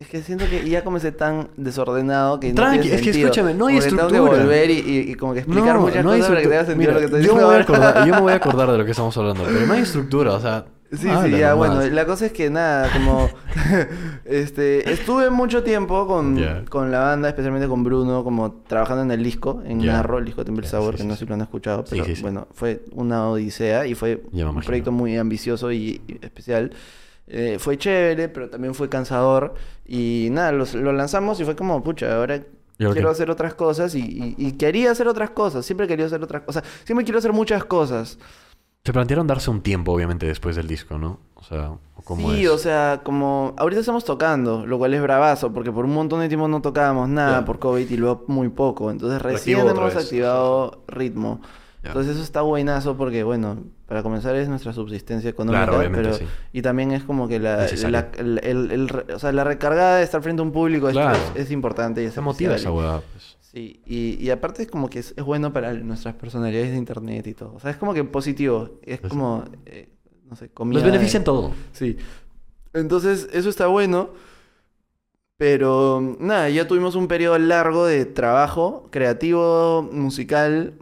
[0.00, 3.52] Es que siento que ya comencé tan desordenado que no Tranqui, tiene es que escúchame,
[3.52, 4.42] no hay que Tengo que estructura.
[4.44, 6.64] volver y, y- y como que explicar muchas no hay cosas para que tenga estructura.
[6.64, 8.72] sentido Mira, lo que estoy yo, me voy a acordar, yo me voy a acordar
[8.72, 10.64] de lo que estamos hablando, pero no hay estructura, o sea...
[10.90, 11.54] Sí, sí, ya, nomás.
[11.56, 13.28] bueno, la cosa es que nada, como
[14.24, 19.22] este, estuve mucho tiempo con, con la banda, especialmente con Bruno, como trabajando en el
[19.22, 19.92] disco, en Ya.
[19.92, 21.18] Narro, el disco Temple Sour, sí, que sí, no sí.
[21.20, 25.18] sé si lo han escuchado, pero bueno, fue una odisea y fue un proyecto muy
[25.18, 26.72] ambicioso y, y especial.
[27.26, 29.54] Eh, fue chévere, pero también fue cansador.
[29.86, 32.42] Y nada, los- lo lanzamos y fue como, pucha, ahora
[32.78, 35.66] ¿Y ahora quiero hacer otras cosas y, y- y quería hacer otras cosas.
[35.66, 36.64] Siempre quería hacer otras cosas.
[36.84, 38.18] Siempre quiero hacer muchas cosas.
[38.84, 41.20] Se plantearon darse un tiempo, obviamente, después del disco, ¿no?
[41.34, 42.50] O sea, ¿o ¿cómo sí, es?
[42.50, 46.28] o sea, como ahorita estamos tocando, lo cual es bravazo, porque por un montón de
[46.28, 48.90] tiempo no tocábamos nada por COVID y luego muy poco.
[48.90, 51.42] Entonces recién hemos activado ritmo.
[51.82, 56.18] Entonces eso está buenazo porque, bueno, para comenzar es nuestra subsistencia económica, Claro, obviamente, pero
[56.18, 56.24] sí.
[56.52, 60.22] y también es como que la, la, el- el- o sea, la recargada de estar
[60.22, 61.18] frente a un público es- Claro.
[61.34, 63.38] es, es importante y es Se motiva esa hueá, pues.
[63.40, 67.26] Sí, y, y aparte es como que es, es bueno para nuestras personalidades de internet
[67.26, 67.54] y todo.
[67.54, 68.78] O sea, es como que positivo.
[68.82, 69.88] Es Pues- como, eh,
[70.28, 70.80] no sé, comida.
[70.80, 71.52] Los beneficia en todo.
[71.72, 71.96] Sí.
[72.74, 74.10] Entonces, eso está bueno.
[75.36, 80.74] Pero nada, ya tuvimos un periodo largo de trabajo creativo, musical,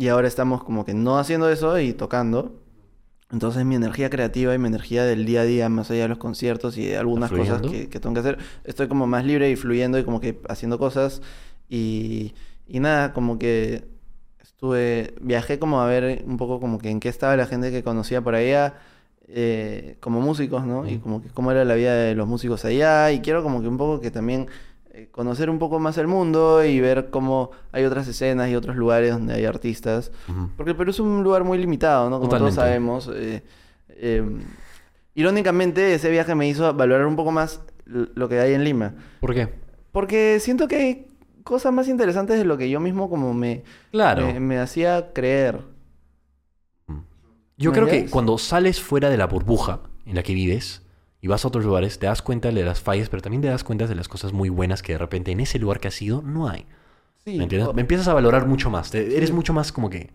[0.00, 2.58] y ahora estamos como que no haciendo eso y tocando.
[3.30, 6.18] Entonces mi energía creativa y mi energía del día a día, más allá de los
[6.18, 9.56] conciertos y de algunas cosas que, que tengo que hacer, estoy como más libre y
[9.56, 11.20] fluyendo y como que haciendo cosas.
[11.68, 12.32] Y,
[12.66, 13.84] y nada, como que
[14.60, 17.82] Estuve, viajé como a ver un poco como que en qué estaba la gente que
[17.82, 18.74] conocía por allá,
[19.26, 20.86] eh, como músicos, ¿no?
[20.86, 23.10] Y como que cómo era la vida de los músicos allá.
[23.10, 24.48] Y quiero como que un poco que también
[25.12, 29.12] conocer un poco más el mundo y ver cómo hay otras escenas y otros lugares
[29.12, 30.12] donde hay artistas.
[30.56, 32.18] Porque el Perú es un lugar muy limitado, ¿no?
[32.18, 33.10] Como todos sabemos.
[33.14, 33.42] eh,
[33.88, 34.22] eh,
[35.14, 38.94] irónicamente, ese viaje me hizo valorar un poco más lo que hay en Lima.
[39.20, 39.48] ¿Por qué?
[39.92, 41.06] Porque siento que hay
[41.42, 44.26] cosas más interesantes de lo que yo mismo como me, Claro.
[44.26, 45.60] me, me hacía creer.
[47.56, 50.82] Yo ¿Me creo que cuando sales fuera de la burbuja en la que vives
[51.20, 53.64] y vas a otros lugares, te das cuenta de las fallas, pero también te das
[53.64, 56.22] cuenta de las cosas muy buenas que de repente en ese lugar que has ido
[56.22, 56.66] no hay.
[57.24, 57.68] Sí, ¿Me entiendes?
[57.68, 58.90] o- Me empiezas a valorar mucho más.
[58.90, 60.10] Te- eres mucho más como que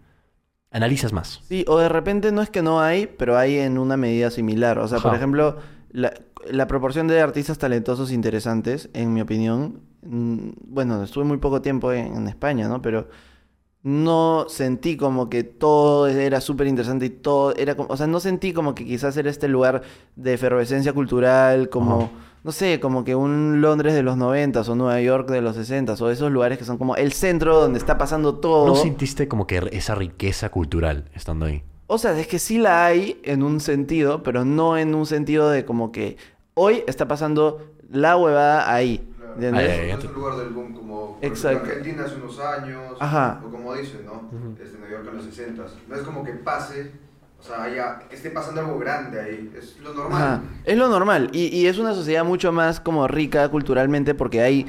[0.72, 1.42] analizas más.
[1.48, 4.80] Sí, o de repente no es que no hay, pero hay en una medida similar.
[4.80, 5.58] O sea, por ejemplo,
[5.92, 6.14] la,
[6.50, 11.94] la proporción de artistas talentosos interesantes, en mi opinión, mm, bueno, estuve muy poco tiempo
[11.94, 12.82] en, en España, ¿no?
[12.82, 13.08] Pero
[13.86, 18.20] no sentí como que todo era súper interesante y todo era como, o sea, no
[18.20, 19.84] sentí como que quizás era este lugar
[20.16, 22.10] de efervescencia cultural, como,
[22.44, 25.94] no sé, como que un Londres de los 90 o Nueva York de los 60
[26.00, 28.66] o esos lugares que son como el centro donde está pasando todo.
[28.66, 31.62] ¿No sintiste como que esa riqueza cultural estando ahí?
[31.86, 35.52] O sea, es que sí la hay en un sentido, pero no en un sentido
[35.52, 36.18] de como que
[36.56, 39.08] hoy está pasando la huevada ahí.
[39.36, 39.70] ¿Entiendes?
[39.70, 39.98] Ay, ay, ay.
[40.00, 41.70] es un lugar del boom como Exacto.
[41.70, 43.44] Argentina hace unos años, Ajá.
[43.46, 44.30] o como dicen, ¿no?
[44.62, 46.92] Este, Nueva York en los 60 No es como que pase,
[47.40, 50.22] o sea, haya, que esté pasando algo grande ahí, es lo normal.
[50.24, 50.44] Ajá.
[50.64, 51.30] Es lo normal.
[51.34, 54.66] Y, y es una sociedad mucho más como rica culturalmente porque hay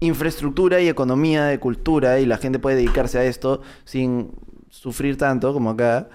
[0.00, 4.32] infraestructura y economía de cultura y la gente puede dedicarse a esto sin
[4.68, 6.08] sufrir tanto como acá.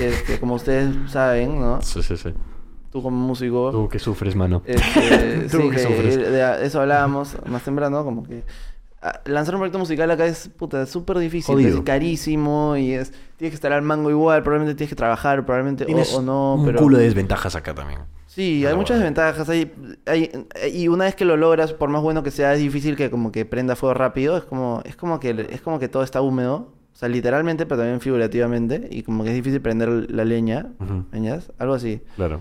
[0.00, 1.80] Este, como ustedes saben, ¿no?
[1.82, 2.34] Sí, sí, sí.
[2.90, 3.70] Tú como músico.
[3.70, 4.62] Tú que sufres, mano.
[4.64, 6.16] Este, Tú sí, que que sufres.
[6.16, 8.42] de eso hablábamos más temprano, como que
[9.02, 11.78] ah, lanzar un proyecto musical acá es puta súper difícil, Jodido.
[11.78, 15.84] es carísimo y es tienes que estar al mango igual, probablemente tienes que trabajar, probablemente
[15.84, 18.00] Tienes o, o no, un pero culo de desventajas acá también.
[18.26, 19.70] sí, hay muchas desventajas, hay,
[20.06, 20.30] hay
[20.72, 23.30] y una vez que lo logras, por más bueno que sea, es difícil que como
[23.32, 26.72] que prenda fuego rápido, es como es como que es como que todo está húmedo,
[26.92, 31.04] o sea, literalmente, pero también figurativamente y como que es difícil prender la leña, Ujú.
[31.12, 31.52] ¿entiendes?
[31.58, 32.00] Algo así.
[32.16, 32.40] Claro.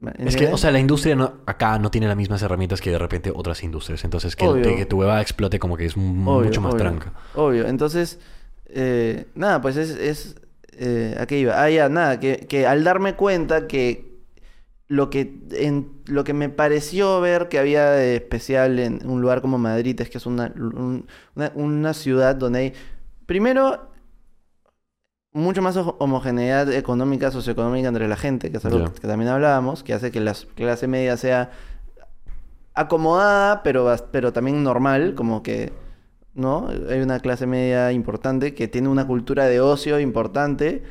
[0.00, 0.54] ¿Me Es que, entiendes?
[0.54, 3.62] o sea, la industria no- acá no tiene las mismas herramientas que de repente otras
[3.64, 4.04] industrias.
[4.04, 4.76] Entonces, que, Obvio.
[4.76, 6.04] que tu hueva explote como que es Obvio,
[6.44, 7.12] mucho más obvio, tranca.
[7.34, 7.66] Obvio.
[7.66, 8.20] Entonces,
[8.66, 10.36] eh, nada, pues es, es
[10.78, 11.60] eh, ¿a qué iba?
[11.60, 14.06] Ah, ya, nada, que, que al darme cuenta que
[14.86, 19.40] lo que, en, lo que me pareció ver que había de especial en un lugar
[19.42, 22.72] como Madrid es que es una, un- una, una ciudad donde hay,
[23.26, 23.87] primero,
[25.32, 29.82] mucho más ho- homogeneidad económica, socioeconómica entre la gente, que es algo que también hablábamos,
[29.82, 31.50] que hace que la clase media sea
[32.74, 35.72] acomodada, pero, pero también normal, como que,
[36.34, 36.68] ¿no?
[36.88, 40.84] Hay una clase media importante que tiene una cultura de ocio importante,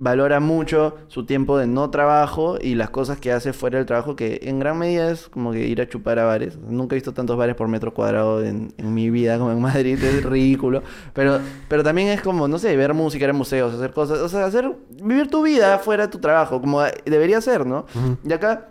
[0.00, 4.14] valora mucho su tiempo de no trabajo y las cosas que hace fuera del trabajo,
[4.16, 6.56] que en gran medida es como que ir a chupar a bares.
[6.58, 10.02] Nunca he visto tantos bares por metro cuadrado en, en mi vida como en Madrid,
[10.02, 10.82] es ridículo.
[11.14, 14.28] Pero, pero también es como, no sé, ver música, ir a museos, hacer cosas, o
[14.28, 14.70] sea, hacer,
[15.02, 17.86] vivir tu vida fuera de tu trabajo, como debería ser, ¿no?
[18.24, 18.68] Y acá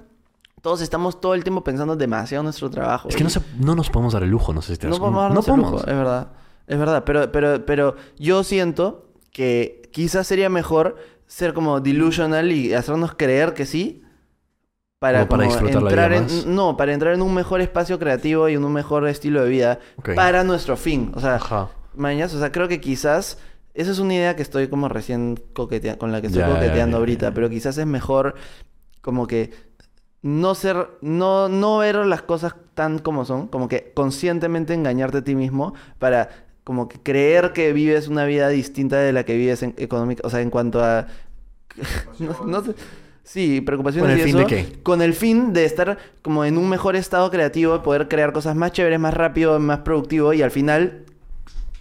[0.61, 3.09] todos estamos todo el tiempo pensando demasiado en nuestro trabajo.
[3.09, 4.91] Es que no, se- no nos podemos dar el lujo, no sé si te no
[4.93, 5.35] das podemos cuenta.
[5.35, 5.81] darnos No el podemos.
[5.81, 6.27] lujo, es verdad.
[6.67, 12.73] Es verdad, pero, pero, pero yo siento que quizás sería mejor ser como delusional y
[12.73, 14.03] hacernos creer que sí.
[14.99, 16.45] Para, Como para entrar en, más.
[16.47, 19.79] no, para entrar en un mejor espacio creativo y en un mejor estilo de vida
[20.15, 21.11] para nuestro fin.
[21.13, 21.69] O sea, Ajá.
[21.93, 23.37] mañas, o sea, creo que quizás
[23.75, 27.31] esa es una idea que estoy como recién coqueteando, con la que estoy coqueteando ahorita,
[27.35, 28.33] pero quizás es mejor
[29.01, 29.51] como que
[30.23, 35.23] no ser, no, no ver las cosas tan como son, como que conscientemente engañarte a
[35.23, 39.63] ti mismo para como que creer que vives una vida distinta de la que vives
[39.63, 41.07] en económica, o sea, en cuanto a
[42.19, 42.75] no, no sé.
[43.23, 44.79] Sí, preocupaciones ¿Con el y fin de qué?
[44.83, 48.73] Con el fin de estar como en un mejor estado creativo, poder crear cosas más
[48.73, 51.05] chéveres, más rápido, más productivo y al final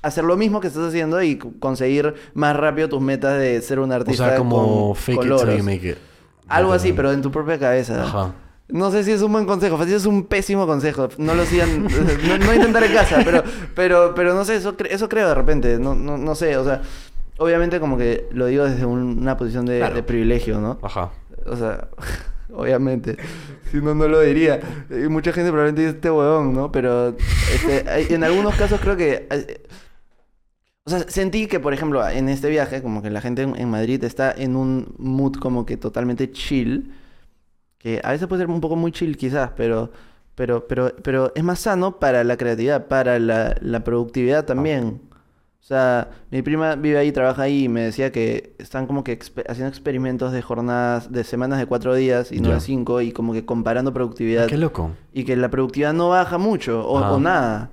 [0.02, 3.90] hacer lo mismo que estás haciendo y conseguir más rápido tus metas de ser un
[3.90, 5.98] O artista sea, como con, fake con it till you make it.
[6.46, 8.04] Algo así, pero en tu propia cabeza.
[8.04, 8.34] Ajá.
[8.68, 11.08] No sé si es un buen consejo, fácil es un pésimo consejo.
[11.18, 11.84] No lo sigan,
[12.28, 13.42] no, no intentar en casa, pero,
[13.74, 15.78] pero, pero no sé, eso, cre- eso creo de repente.
[15.78, 16.82] No, no, no sé, o sea,
[17.38, 19.94] obviamente como que lo digo desde un- una posición de, Claro.
[19.94, 20.78] de privilegio, ¿no?
[20.82, 21.12] Ajá.
[21.46, 21.88] O sea,
[22.52, 23.16] obviamente.
[23.70, 24.60] Si no, no lo diría.
[24.90, 26.72] Y mucha gente probablemente dice este huevón, ¿no?
[26.72, 27.16] Pero
[27.54, 29.28] este, hay- en algunos casos creo que...
[30.84, 33.68] O sea, sentí que, por ejemplo, en este viaje, como que la gente en, en
[33.70, 36.92] Madrid está en un mood como que totalmente chill.
[37.78, 39.90] Que a veces puede ser un poco muy chill quizás, pero...
[40.34, 45.00] Pero, pero, pero es más sano para la creatividad, para la, la productividad también.
[45.10, 49.18] O sea, mi prima vive ahí, trabaja ahí y me decía que están como que
[49.48, 53.32] haciendo experimentos de jornadas, de semanas de cuatro días y no de cinco y como
[53.32, 54.90] que comparando Ah, productividad qué loco.
[55.14, 57.12] y que la productividad no baja mucho o, Ah.
[57.14, 57.70] o nada.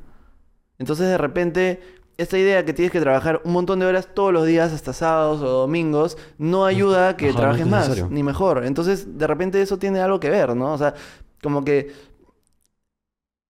[0.80, 1.82] Entonces de repente
[2.18, 5.42] esta idea que tienes que trabajar un montón de horas todos los días hasta sábados
[5.42, 8.66] o domingos no ayuda a que Ajá, no es trabajes más ni mejor.
[8.66, 10.74] Entonces de repente eso tiene algo que ver, ¿no?
[10.74, 10.94] O sea,
[11.42, 11.92] como que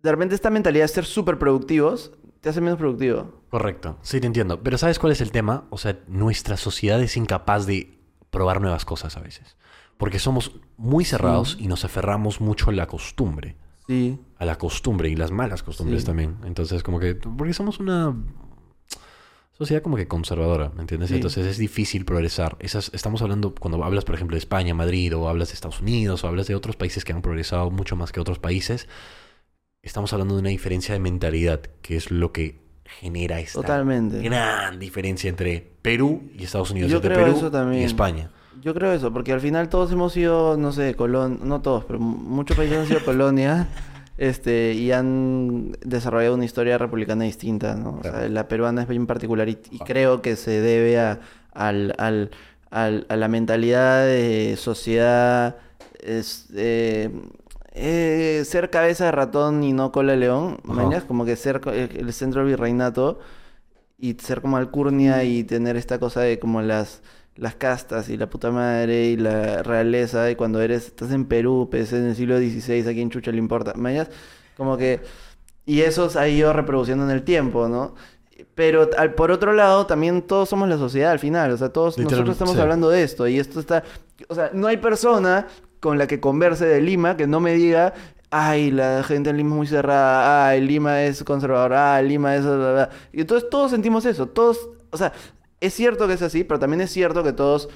[0.02, 3.42] de repente esta mentalidad de ser súper productivos te hace menos productivo.
[3.50, 4.62] Correcto, sí te entiendo.
[4.62, 5.66] Pero ¿sabes cuál es el tema?
[5.70, 7.98] O sea, nuestra sociedad es incapaz de
[8.30, 9.56] probar nuevas cosas a veces.
[9.98, 13.56] Porque somos muy cerrados y nos aferramos mucho a la costumbre.
[13.88, 14.20] Sí.
[14.38, 16.08] A la costumbre y las malas costumbres Sí.
[16.08, 16.38] también.
[16.44, 17.16] Entonces, como que...
[17.16, 18.14] Porque somos una
[19.58, 21.10] sociedad como que conservadora, ¿me entiendes?
[21.10, 21.16] Sí.
[21.16, 22.58] Entonces es difícil progresar.
[22.60, 26.24] Esas, estamos hablando, cuando hablas, por ejemplo, de España, Madrid, o hablas de Estados Unidos,
[26.24, 28.88] o hablas de otros países que han progresado mucho más que otros países,
[29.82, 34.22] estamos hablando de una diferencia de mentalidad, que es lo que genera esta Totalmente.
[34.22, 37.82] gran diferencia entre Perú y Estados Unidos, Yo entre creo Perú eso también.
[37.82, 38.30] y España.
[38.62, 42.00] Yo creo eso, porque al final todos hemos sido, no sé, colon, no todos, pero
[42.00, 43.68] mu- muchos países han sido colonia,
[44.30, 47.98] este, y han desarrollado una historia republicana distinta, ¿no?
[48.00, 51.20] O sea, la peruana es bien particular y, y creo que se debe a,
[51.54, 52.32] al, al-
[52.72, 55.58] al- a la mentalidad de sociedad,
[56.02, 57.10] es, eh,
[57.74, 61.72] eh, ser cabeza de ratón y no cola de león, mañas, como que ser co-
[61.72, 63.20] el, el centro del virreinato
[63.98, 67.02] y ser como alcurnia y tener esta cosa de como las
[67.36, 71.68] las castas y la puta madre y la realeza y cuando eres estás en Perú,
[71.70, 74.10] pues en el siglo XVI, a quién chucha le importa, mañas,
[74.56, 75.02] como que
[75.66, 77.96] y eso se ha ido reproduciendo en el tiempo, ¿no?
[78.56, 81.98] Pero al, por otro lado, también todos somos la sociedad al final, o sea, todos
[81.98, 82.62] nosotros estamos sí.
[82.62, 83.84] hablando de esto y esto está,
[84.28, 85.48] o sea, no hay persona
[85.80, 87.94] con la que converse de Lima que no me diga,
[88.30, 92.44] ay, la gente en Lima es muy cerrada, ay, Lima es conservadora, ay, Lima es...
[92.44, 92.90] bla, bla, bla".
[93.12, 95.14] Y entonces todos sentimos eso, todos, o sea,
[95.66, 97.70] es cierto que es así, pero también es cierto que todos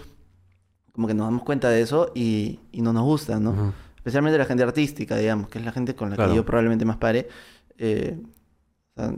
[0.93, 3.73] como que nos damos cuenta de eso y, y no nos gusta, ¿no?
[3.97, 6.31] Especialmente la gente artística, digamos, que es la gente con la Claro.
[6.31, 7.27] que yo probablemente más pare.
[7.77, 8.17] Eh,
[8.95, 9.13] o sea,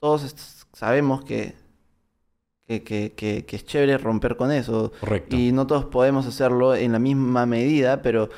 [0.00, 0.34] todos
[0.72, 1.54] sabemos que,
[2.66, 4.92] que, que, que- que es chévere romper con eso.
[5.00, 5.36] Correcto.
[5.36, 8.28] Y no todos podemos hacerlo en la misma medida, pero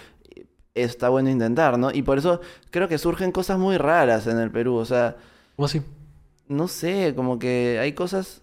[0.74, 1.90] está bueno intentar, ¿no?
[1.92, 4.74] Y por eso creo que surgen cosas muy raras en el Perú.
[4.76, 5.16] O sea,
[5.56, 5.82] ¿Cómo así?
[6.48, 8.41] no sé, como que hay cosas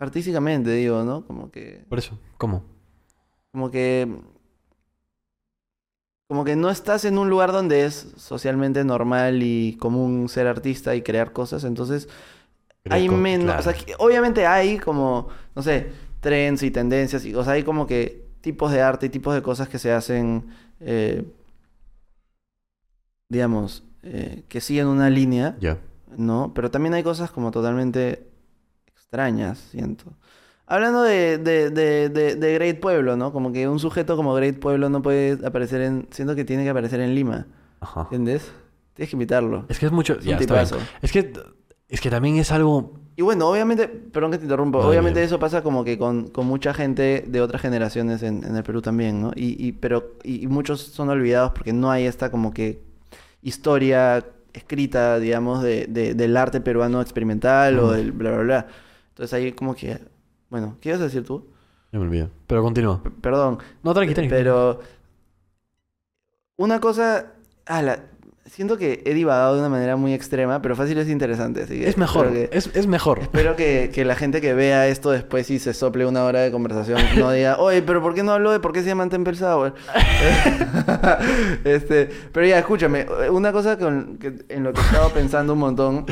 [0.00, 1.24] artísticamente, digo, ¿no?
[1.26, 2.18] Como que, Por eso.
[2.38, 2.64] ¿Cómo?
[3.52, 4.08] como que,
[6.28, 10.94] como que no estás en un lugar donde es socialmente normal y común ser artista
[10.94, 12.08] y crear cosas, entonces
[12.88, 13.60] hay menos, claro.
[13.60, 17.62] o sea, que obviamente hay como, no sé, trends y tendencias, y, o sea, hay
[17.62, 20.46] como que tipos de arte y tipos de cosas que se hacen,
[20.80, 21.24] eh,
[23.28, 25.56] digamos, eh, que siguen una línea.
[26.16, 26.52] ¿no?
[26.54, 28.29] Pero también hay cosas como totalmente
[29.10, 30.04] extrañas, siento.
[30.66, 33.32] Hablando de, de, de, de, de Great Pueblo, ¿no?
[33.32, 36.06] Como que un sujeto como Great Pueblo no puede aparecer en...
[36.12, 37.48] Siento que tiene que aparecer en Lima,
[37.80, 38.02] Ajá.
[38.02, 38.52] ¿entiendes?
[38.94, 39.64] Tienes que invitarlo.
[39.68, 40.12] Es que es mucho...
[40.12, 40.66] Es Ya, está bien.
[40.66, 40.78] tipazo.
[41.02, 41.32] Es que...
[41.88, 42.94] Es que también es algo...
[43.16, 46.46] Y bueno, obviamente, perdón que te interrumpa, Dale, obviamente eso pasa como que con, con
[46.46, 49.32] mucha gente de otras generaciones en, en el Perú también, ¿no?
[49.34, 52.80] Y, y, pero, y, y muchos son olvidados porque no hay esta como que
[53.42, 57.92] historia escrita, digamos, de, de- del arte peruano experimental o Ujú.
[57.94, 58.66] del bla, bla, bla.
[59.20, 59.98] Entonces ahí como que,
[60.48, 61.46] bueno, ¿qué ibas a decir tú?
[61.92, 62.30] Ya me olvidé.
[62.46, 63.02] Pero continúa.
[63.02, 64.30] P- perdón, No, tranqui, tranqui.
[64.30, 64.80] pero
[66.56, 67.26] una cosa,
[67.66, 68.04] ala,
[68.46, 71.86] siento que he divagado de una manera muy extrema, pero fácil es interesante, así que
[71.88, 72.32] Es mejor.
[72.32, 73.18] que- Es, es mejor.
[73.18, 76.50] Espero que, que la gente que vea esto después y se sople una hora de
[76.50, 79.34] conversación no diga, oye, pero ¿por qué no habló de por qué se llama Temple
[79.36, 79.74] Sour?
[81.64, 85.58] este, pero ya, escúchame, una cosa con, que- en lo que he estado pensando un
[85.58, 86.06] montón,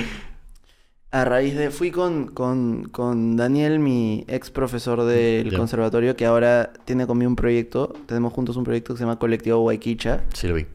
[1.11, 5.57] a raíz de, fui con, con, con Daniel, mi ex profesor del Ya.
[5.59, 9.59] conservatorio, que ahora tiene conmigo un proyecto, tenemos juntos un proyecto que se llama Colectivo
[9.64, 10.25] Waikicha.
[10.35, 10.66] Sí, lo vi.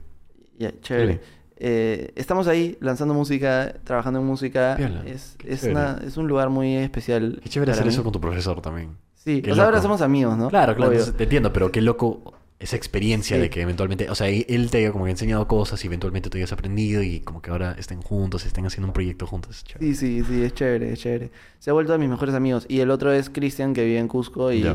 [0.58, 1.14] Ya, chévere.
[1.16, 1.20] Sí.
[1.58, 4.76] Eh, estamos ahí lanzando música, trabajando en música.
[5.06, 7.40] Es, es, una- es un lugar muy especial.
[7.44, 7.94] Qué chévere hacer mí.
[7.94, 8.98] eso con tu profesor también.
[9.16, 10.50] Sí, sea, ahora somos amigos, ¿no?
[10.50, 11.14] Claro, claro, Obvio.
[11.14, 13.42] te entiendo, pero qué loco esa experiencia Sí.
[13.42, 16.38] de que eventualmente, o sea, él te haya como que enseñado cosas y eventualmente tú
[16.38, 19.64] hayas aprendido y como que ahora estén juntos, estén haciendo un proyecto juntos.
[19.80, 21.32] Sí, sí, sí, es chévere, es chévere.
[21.60, 22.66] Se ha vuelto a mis mejores amigos.
[22.70, 24.52] Y el otro es Cristian, que vive en Cusco.
[24.54, 24.66] Y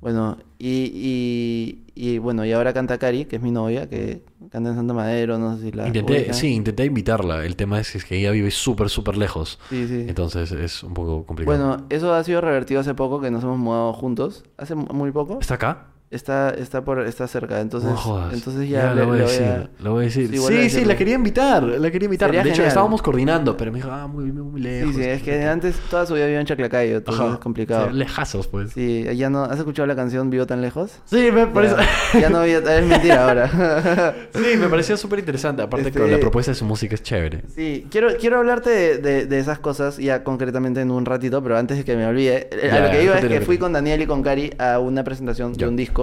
[0.00, 4.70] bueno, y, y, y bueno, y ahora canta Cari, que es mi novia, que canta
[4.70, 5.86] en Santa Madero, no sé si la.
[5.88, 7.44] Intenté, sí, intenté invitarla.
[7.44, 9.58] El tema es, es que ella vive súper, súper lejos.
[9.70, 10.04] Sí, sí.
[10.08, 11.56] Entonces es un poco complicado.
[11.58, 14.44] Bueno, eso ha sido revertido hace poco, que nos hemos mudado juntos.
[14.56, 15.38] Hace mu- muy poco.
[15.40, 15.86] ¿Está acá?
[16.10, 18.32] Está, está por, está cerca, entonces, No jodas.
[18.32, 19.46] entonces ya, lo le- voy a le voy decir.
[19.46, 20.28] a- Lo voy a decir.
[20.30, 21.62] Sí, Sí, a sí, la quería invitar.
[21.64, 22.28] La quería invitar.
[22.30, 22.68] Sería de hecho, genial.
[22.68, 24.94] estábamos coordinando, pero me dijo, ah, muy, muy, muy lejos.
[24.94, 27.34] Sí, sí, es que antes toda su vida vivió en Chaclacayo, entonces Ajá.
[27.34, 27.88] es complicado.
[27.90, 28.72] Sí, lejazos, pues.
[28.72, 30.92] Sí, ya no, ¿has escuchado la canción Vivo tan lejos?
[31.04, 31.76] Sí, me, por eso-
[32.14, 34.14] Ya, ya no, ya- es mentira ahora.
[34.34, 35.60] sí, me pareció súper interesante.
[35.60, 37.42] Aparte Este- que la propuesta de su música es chévere.
[37.54, 41.58] Sí, quiero, quiero hablarte de, de- de esas cosas ya concretamente en un ratito, pero
[41.58, 43.74] antes de que me olvide, eh, a Ya, lo que iba es que fui con
[43.74, 45.66] Daniel y con Cari a una presentación Ya.
[45.66, 45.97] de un disco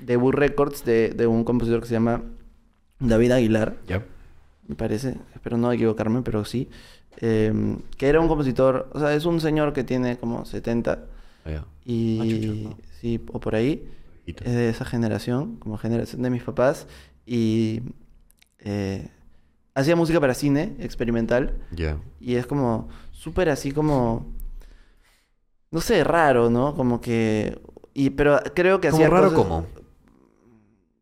[0.00, 2.22] de Burr Records de, de un compositor que se llama
[3.00, 4.04] David Aguilar, Ya.
[4.68, 6.68] me parece, espero no equivocarme, pero sí,
[7.20, 7.52] eh,
[7.98, 11.04] que era un compositor, o sea, es un señor que tiene como 70
[11.44, 12.20] Ah, y...
[12.20, 12.76] Ah, no.
[13.00, 13.84] Sí, o por ahí,
[14.26, 16.86] es de esa generación, como generación de mis papás,
[17.26, 17.82] y
[18.60, 19.08] eh,
[19.74, 21.54] hacía música para cine experimental.
[21.72, 21.98] Ya.
[22.20, 24.24] Y es como súper así como...
[25.72, 26.74] No sé, raro, ¿no?
[26.76, 27.58] Como que...
[27.94, 29.66] Y, pero creo que hacía raro cosas- como.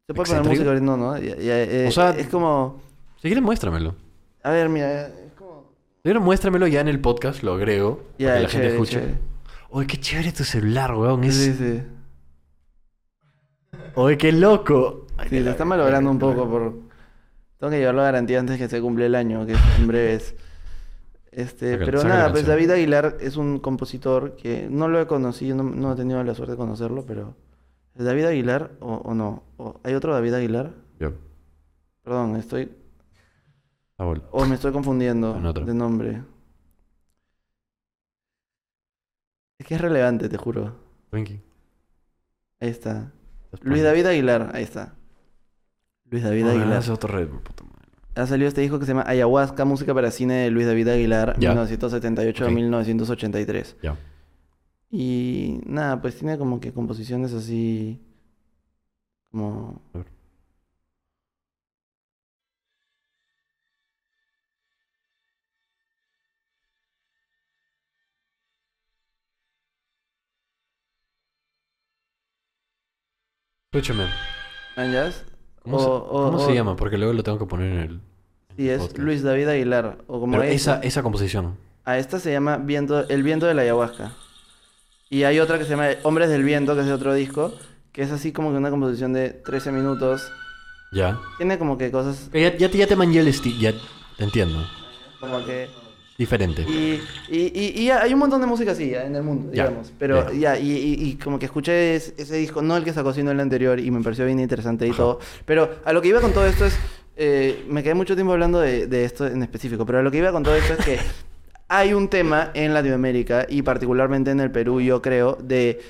[0.07, 0.85] ¿Se puede poner música ahorita?
[0.87, 1.17] No, ¿no?
[1.17, 2.81] Eh, O sea- es como...
[3.17, 3.95] Si quieres, muéstramelo.
[4.43, 5.67] A ver, mira, es como...
[5.97, 8.03] Si quieres, muéstramelo ya en el podcast, lo agrego.
[8.19, 8.93] Ya, para que la gente escuche.
[8.95, 9.15] chévere.
[9.71, 11.23] Oye, qué chévere tu celular, weón.
[11.23, 11.35] Es...
[11.37, 11.83] Sí, sí.
[13.95, 15.07] Oye, qué loco.
[15.17, 16.75] Ay, Sí, lo la está verga, malogrando un poco por...
[17.59, 20.35] Tengo que llevarlo a garantía antes que se cumple el año, que es en breves.
[21.33, 22.47] Este, pero nada, pues.
[22.47, 26.35] David Aguilar es un compositor que no lo he conocido, no, no he tenido la
[26.35, 27.35] suerte de conocerlo, pero...
[27.95, 29.43] ¿Es David Aguilar o, o no?
[29.57, 30.73] ¿O ¿Hay otro David Aguilar?
[32.03, 32.73] Perdón, estoy...
[33.99, 34.07] Ah.
[34.31, 36.23] O me estoy confundiendo de nombre.
[39.59, 40.75] Es que es relevante, te juro.
[41.11, 41.41] Tranqui.
[42.61, 43.13] Ahí está.
[43.61, 44.95] Luis David Aguilar, ahí está.
[46.07, 46.91] Luis David Ah, Aguilar.
[46.91, 47.45] otro red, madre.
[48.21, 51.37] Ha salido este disco que se llama Ayahuasca, música para cine de Luis David Aguilar,
[51.39, 51.51] Ya.
[51.51, 52.53] 1978 a Ok.
[52.55, 53.77] 1983.
[53.83, 53.97] Ya.
[54.91, 58.01] Y nada, pues tiene como que composiciones así.
[59.31, 59.81] Como.
[59.95, 60.07] A ver.
[73.73, 74.05] Escúchame.
[74.77, 75.25] ¿Manjas?
[75.63, 76.77] ¿Cómo, O- se, o- cómo o- se llama?
[76.77, 78.01] Porque luego lo tengo que poner en el.
[78.65, 78.99] Sí, es.
[78.99, 79.99] Luis David Aguilar.
[80.07, 80.75] O como Pero esa.
[80.77, 81.57] esa, esa composición.
[81.85, 84.13] A esta se llama Viento, El viento de la ayahuasca.
[85.09, 87.53] Y hay otra que se llama Hombres del Viento, que es de otro disco,
[87.93, 90.31] que es así como que una composición de 13 minutos.
[90.93, 91.19] Ya.
[91.39, 93.57] Tiene como que cosas Ya, ya, te- ya te mangué el estilo.
[93.59, 93.73] Ya
[94.17, 94.65] te entiendo.
[95.21, 95.69] como que...
[96.19, 96.63] Diferente.
[96.69, 99.91] Y, y, y, y hay un montón de música así en el mundo, Ya, digamos.
[99.99, 100.55] Pero ya.
[100.55, 103.31] ya, y, y- y como que escuché es- ese disco, no el que sacó, sino
[103.31, 104.99] el anterior, y me pareció bien interesante y Ajá.
[104.99, 105.21] todo.
[105.47, 106.77] Pero a lo que iba con todo esto es.
[107.23, 110.33] Eh, me quedé mucho tiempo hablando de, de esto en específico, pero lo que iba
[110.33, 110.99] con todo esto es que
[111.69, 115.81] hay un tema en Latinoamérica, y particularmente en el Perú, yo creo, de,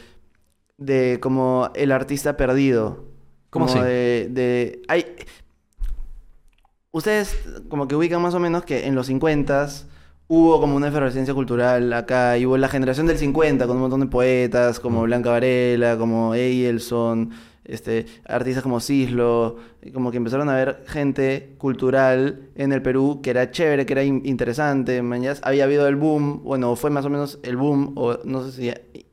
[0.77, 3.05] de como el artista perdido.
[3.51, 5.07] ¿Cómo Como de, de- hay,
[6.93, 7.37] Ustedes
[7.69, 9.69] como que ubican más o menos que en los 50
[10.27, 14.01] hubo como una efervescencia cultural acá, y hubo la generación del 50 con un montón
[14.01, 15.05] de poetas como Mm.
[15.05, 17.31] Blanca Varela, como Eielson,
[17.64, 19.57] este, artistas como Cislo,
[19.92, 24.03] como que empezaron a ver gente cultural en el Perú que era chévere, que era
[24.05, 25.40] in- interesante, mañas.
[25.44, 28.73] Había habido el boom, bueno, fue más o menos el boom, o no sé si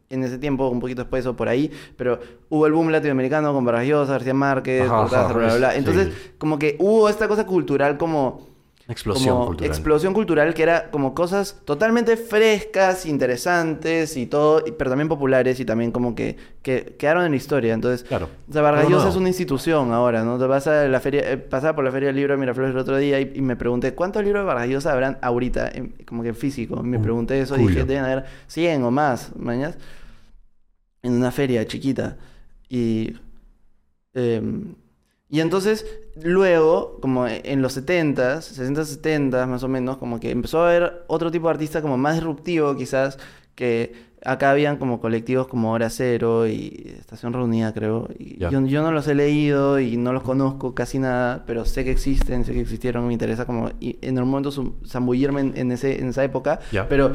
[0.10, 3.66] en ese tiempo, un poquito después o por ahí, pero hubo el boom latinoamericano con
[3.66, 5.72] Vargas Llosa, García Márquez, Ajá, Cortázar, ajá, bla, bla, bla.
[5.72, 5.78] sí.
[5.80, 8.48] Entonces, como que hubo esta cosa cultural como
[8.90, 9.70] Explosión como cultural.
[9.70, 15.66] explosión cultural que era como cosas totalmente frescas, interesantes y todo, pero también populares y
[15.66, 17.74] también como que, que quedaron en la historia.
[17.74, 18.30] Entonces, Claro.
[18.50, 19.10] o sea, Vargas Llosa nuevo.
[19.10, 20.40] es una institución ahora, ¿no?
[20.40, 22.78] Te vas a la feria, eh, pasaba por la feria del libro de Miraflores el
[22.80, 26.24] otro día y, y me pregunté, ¿cuántos libros de Vargas Llosa habrán ahorita, en- como
[26.24, 26.82] que en físico?
[26.82, 29.78] Me Un pregunté eso y dije, deben haber 100 o más, mañas,
[31.04, 32.18] en una feria chiquita.
[32.70, 33.16] Y...
[34.14, 34.76] em,
[35.30, 35.86] y entonces,
[36.24, 41.04] luego, como en los 70s, 60s, 70s más o menos, como que empezó a haber
[41.08, 43.18] otro tipo de artista como más disruptivo quizás,
[43.56, 48.08] que acá habían como colectivos como Hora Cero y Estación Reunida, creo.
[48.18, 51.84] Y yo, yo no los he leído y no los conozco casi nada, pero sé
[51.84, 54.52] que existen, sé que existieron, me interesa como y en el momento
[54.86, 56.88] zambullirme en, en ese, en esa época, Ya.
[56.90, 57.14] pero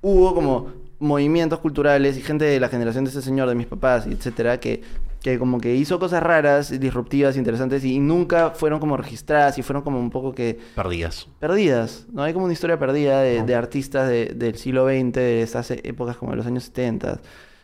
[0.00, 0.68] hubo como
[1.00, 4.82] movimientos culturales y gente de la generación de ese señor, de mis papás, etcétera, que,
[5.24, 9.82] que como que hizo cosas raras, disruptivas, interesantes y nunca fueron como registradas y fueron
[9.82, 11.28] como un poco que Perdías.
[11.40, 12.22] perdidas, ¿no?
[12.22, 16.18] Hay como una historia perdida de, de artistas de- del siglo XX, de esas épocas
[16.18, 17.22] como de los años 70,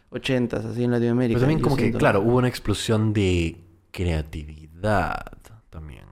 [0.08, 1.36] 80, así en Latinoamérica.
[1.38, 3.58] Pero también yo como que, claro, hubo una explosión de
[3.90, 5.26] creatividad
[5.68, 6.04] también.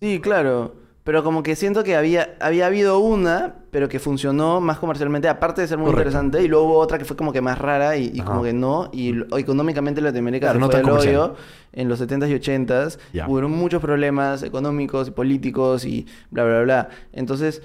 [0.00, 0.74] Sí, claro.
[1.08, 5.62] Pero como que siento que había, había habido una, pero que funcionó más comercialmente, aparte
[5.62, 6.10] de ser muy Correcto.
[6.10, 8.90] interesante, y luego hubo otra que fue como que más rara y, como que no,
[8.92, 11.34] y económicamente Latinoamérica se no fue hoyo
[11.72, 13.26] en los 70s y 80s, Ya.
[13.26, 16.88] hubo muchos problemas económicos y políticos y bla, bla, bla.
[17.14, 17.62] Entonces,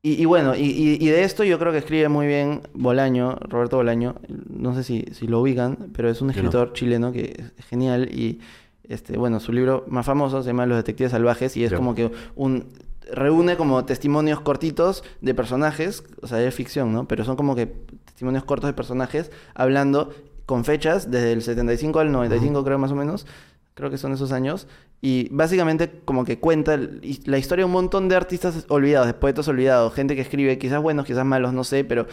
[0.00, 4.14] y, y bueno, y, de esto yo creo que escribe muy bien Bolaño, Roberto Bolaño,
[4.48, 6.32] no sé si, si lo ubican, pero es un no.
[6.32, 8.40] escritor chileno que es genial y
[8.88, 12.10] este, bueno, su libro más famoso se llama Los Detectives Salvajes y es como que
[12.34, 12.66] un
[13.12, 17.06] reúne como testimonios cortitos de personajes, o sea, es ficción, ¿no?
[17.06, 17.66] Pero son como que
[18.04, 20.12] testimonios cortos de personajes hablando
[20.44, 23.26] con fechas desde el 75 al 95 creo más o menos,
[23.74, 24.66] creo que son esos años.
[25.02, 29.46] Y básicamente como que cuenta la historia de un montón de artistas olvidados, de poetas
[29.46, 32.06] olvidados, gente que escribe quizás buenos, quizás malos, no sé, pero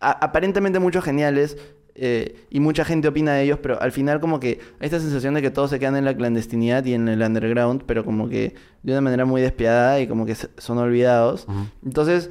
[0.00, 1.56] aparentemente muchos geniales
[1.98, 5.34] eh, y mucha gente opina de ellos, pero al final como que hay esta sensación
[5.34, 8.54] de que todos se quedan en la clandestinidad y en el underground, pero como que
[8.82, 11.46] de una manera muy despiadada y como que son olvidados.
[11.84, 12.30] Entonces,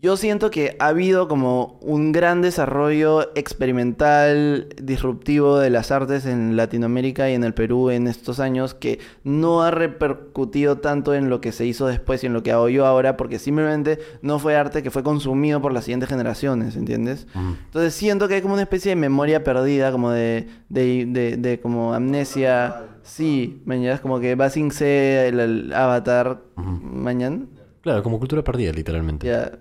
[0.00, 6.56] yo siento que ha habido como un gran desarrollo experimental, disruptivo de las artes en
[6.56, 11.40] Latinoamérica y en el Perú en estos años que no ha repercutido tanto en lo
[11.40, 14.54] que se hizo después y en lo que hago yo ahora, porque simplemente no fue
[14.54, 17.26] arte que fue consumido por las siguientes generaciones, ¿entiendes?
[17.34, 21.58] Entonces siento que hay como una especie de memoria perdida, como de, de, de, de
[21.60, 22.84] como amnesia.
[23.02, 27.46] Sí, mañana como que va sin ser el, el avatar mañana.
[27.80, 29.26] Claro, como cultura perdida, literalmente.
[29.26, 29.58] Ya.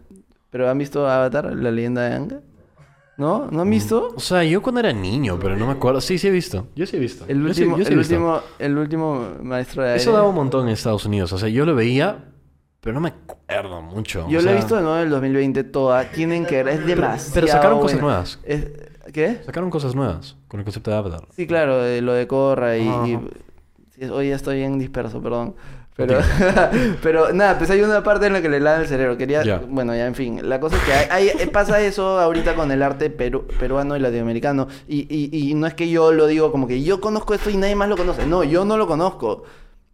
[0.58, 2.34] ¿Pero han visto Avatar, la leyenda de Aang?
[3.16, 3.46] ¿No?
[3.52, 4.12] ¿No han visto?
[4.16, 6.02] O sea, yo cuando era niño, pero no me acuerdo.
[6.02, 6.66] Sí, sí he visto.
[6.76, 7.26] Yo sí he visto.
[7.28, 8.16] El Yo sí- último, yo sí he el visto.
[8.16, 10.02] último, el último maestro de aire.
[10.02, 11.32] Eso daba un montón en Estados Unidos.
[11.32, 12.26] O sea, yo lo veía,
[12.82, 14.28] pero no me acuerdo mucho.
[14.30, 16.06] Yo o lo he visto de nuevo en el 2020 toda.
[16.10, 18.40] Tienen que ver, es demasiado pero sacaron cosas nuevas.
[18.44, 18.68] Es-
[19.14, 19.42] ¿Qué?
[19.46, 21.28] Sacaron cosas nuevas con el concepto de Avatar.
[21.36, 23.20] Sí, claro, de lo de Corra y...
[24.12, 25.56] Hoy ya estoy bien disperso, perdón.
[25.98, 26.20] Pero,
[27.02, 29.18] pero nada, pues hay una parte en la que le lava el cerebro.
[29.18, 32.72] Quería, bueno, ya en fin, la cosa es que hay, hay- pasa eso ahorita con
[32.72, 34.68] el arte peru- peruano y latinoamericano.
[34.88, 37.58] Y, y, y no es que yo lo digo como que yo conozco esto y
[37.58, 38.26] nadie más lo conoce.
[38.28, 39.44] No, yo no lo conozco.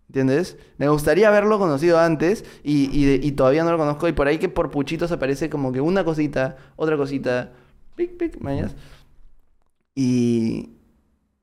[0.09, 0.57] ¿Entiendes?
[0.77, 4.07] Me gustaría haberlo conocido antes y, y, de- y todavía no lo conozco.
[4.07, 7.53] Y por ahí que por puchitos aparece como que una cosita, otra cosita,
[7.95, 8.75] pic, pic, mañas.
[9.95, 10.69] Y,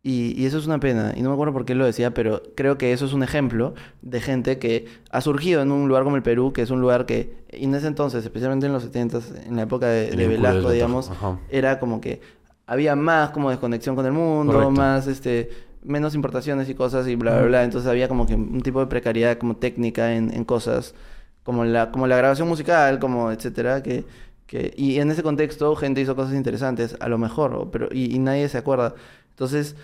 [0.02, 1.12] y, y eso es una pena.
[1.16, 3.74] Y no me acuerdo por qué lo decía, pero creo que eso es un ejemplo
[4.02, 7.04] de gente que ha surgido en un lugar como el Perú, que es un lugar
[7.06, 11.10] que en ese entonces, especialmente en los 70 en la época de, de Velasco, digamos,
[11.10, 11.38] Ajá.
[11.50, 12.20] era como que
[12.66, 14.70] había más como desconexión con el mundo, Correcto.
[14.72, 15.50] más este
[15.82, 17.64] menos importaciones y cosas y bla bla bla.
[17.64, 20.94] Entonces había como que un tipo de precariedad como técnica en, en cosas
[21.42, 24.04] como la, como la grabación musical, como etcétera, que,
[24.46, 28.18] que, y en ese contexto gente hizo cosas interesantes, a lo mejor, pero, y, y
[28.18, 28.94] nadie se acuerda.
[29.30, 29.76] Entonces,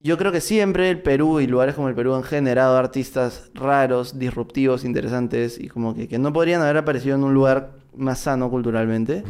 [0.00, 4.18] yo creo que siempre el Perú y lugares como el Perú han generado artistas raros,
[4.18, 8.50] disruptivos, interesantes, y como que, que no podrían haber aparecido en un lugar más sano
[8.50, 9.22] culturalmente,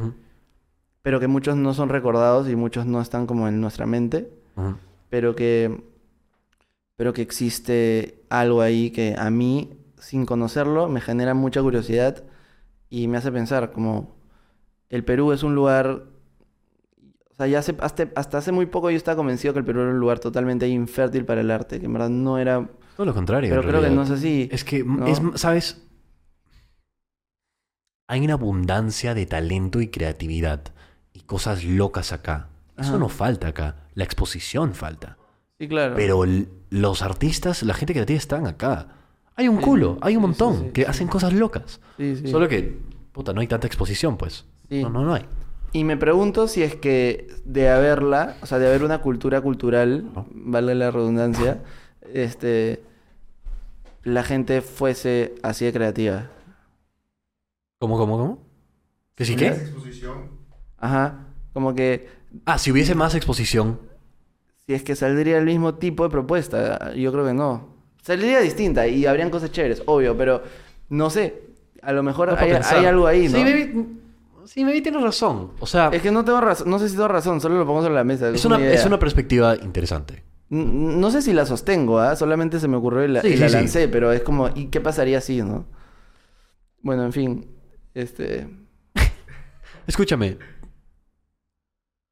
[1.03, 4.31] pero que muchos no son recordados y muchos no están como en nuestra mente
[5.09, 5.83] pero que
[6.97, 12.23] pero que existe algo ahí que a mí sin conocerlo me genera mucha curiosidad
[12.89, 14.15] y me hace pensar como
[14.89, 16.05] el Perú es un lugar
[17.45, 19.91] sea ya hace, hasta, hasta hace muy poco yo estaba convencido que el Perú era
[19.91, 23.51] un lugar totalmente infértil para el arte que en verdad no era Todo lo contrario.
[23.51, 25.07] pero creo que no es así Es que, ¿no?
[25.07, 25.83] es, ¿sabes?
[28.09, 30.63] Hay una abundancia de talento y creatividad
[31.15, 32.49] y cosas locas acá.
[32.77, 32.99] Eso Ajá.
[32.99, 33.77] no falta acá.
[33.95, 35.17] La exposición falta.
[35.59, 36.25] sí claro Pero
[36.71, 38.89] los artistas, la gente creativa están acá.
[39.37, 41.81] Hay un Sí, culo, hay un montón sí, sí, que hacen cosas locas.
[41.97, 42.29] Sí, sí.
[42.29, 42.79] Solo que,
[43.13, 44.45] puta, no hay tanta exposición, pues.
[44.69, 45.25] No, no, no hay.
[45.73, 50.11] Y me pregunto si es que de haberla, o sea, de haber una cultura cultural,
[50.31, 51.63] vale la redundancia,
[52.13, 52.83] este,
[54.03, 56.31] la gente fuese así de creativa.
[57.79, 58.39] ¿Cómo, cómo, cómo?
[59.15, 59.49] ¿Que sí qué?
[59.49, 60.31] Exposición.
[60.79, 63.79] Ajá, como que Ah, si hubiese más exposición.
[64.67, 67.73] si es que saldría el mismo tipo de propuesta, yo creo que no.
[68.03, 70.43] Saldría distinta y habrían cosas chéveres, obvio, pero
[70.89, 71.43] no sé,
[71.83, 72.53] a lo mejor hay,
[72.85, 73.39] algo ahí, ¿no?
[73.39, 73.87] Sí, maybe,
[74.47, 75.53] sí, maybe tienes razón.
[75.61, 77.83] O sea, Es que no tengo razón, no sé si tengo razón, solo lo pongo
[77.83, 78.29] sobre la mesa.
[78.31, 80.23] es una, es una perspectiva interesante.
[80.51, 82.15] N- No sé si la sostengo, ¿ah?
[82.17, 83.59] Solamente se me ocurrió y la, Sí, y la sí, sí.
[83.59, 85.65] lancé, pero es como, ¿y qué pasaría si, no?
[86.83, 87.47] Bueno, en fin,
[87.95, 88.49] este...
[89.87, 90.37] Escúchame.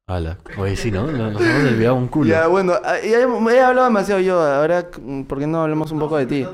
[0.07, 0.39] Ala.
[0.57, 1.07] Oye, sí, ¿no?
[1.07, 2.29] Nos hemos desviado un culo.
[2.29, 3.21] Ya, bueno, ah, ya he,
[3.55, 6.45] he hablado demasiado yo, ahora, mm, ¿por qué no hablamos un poco de ti?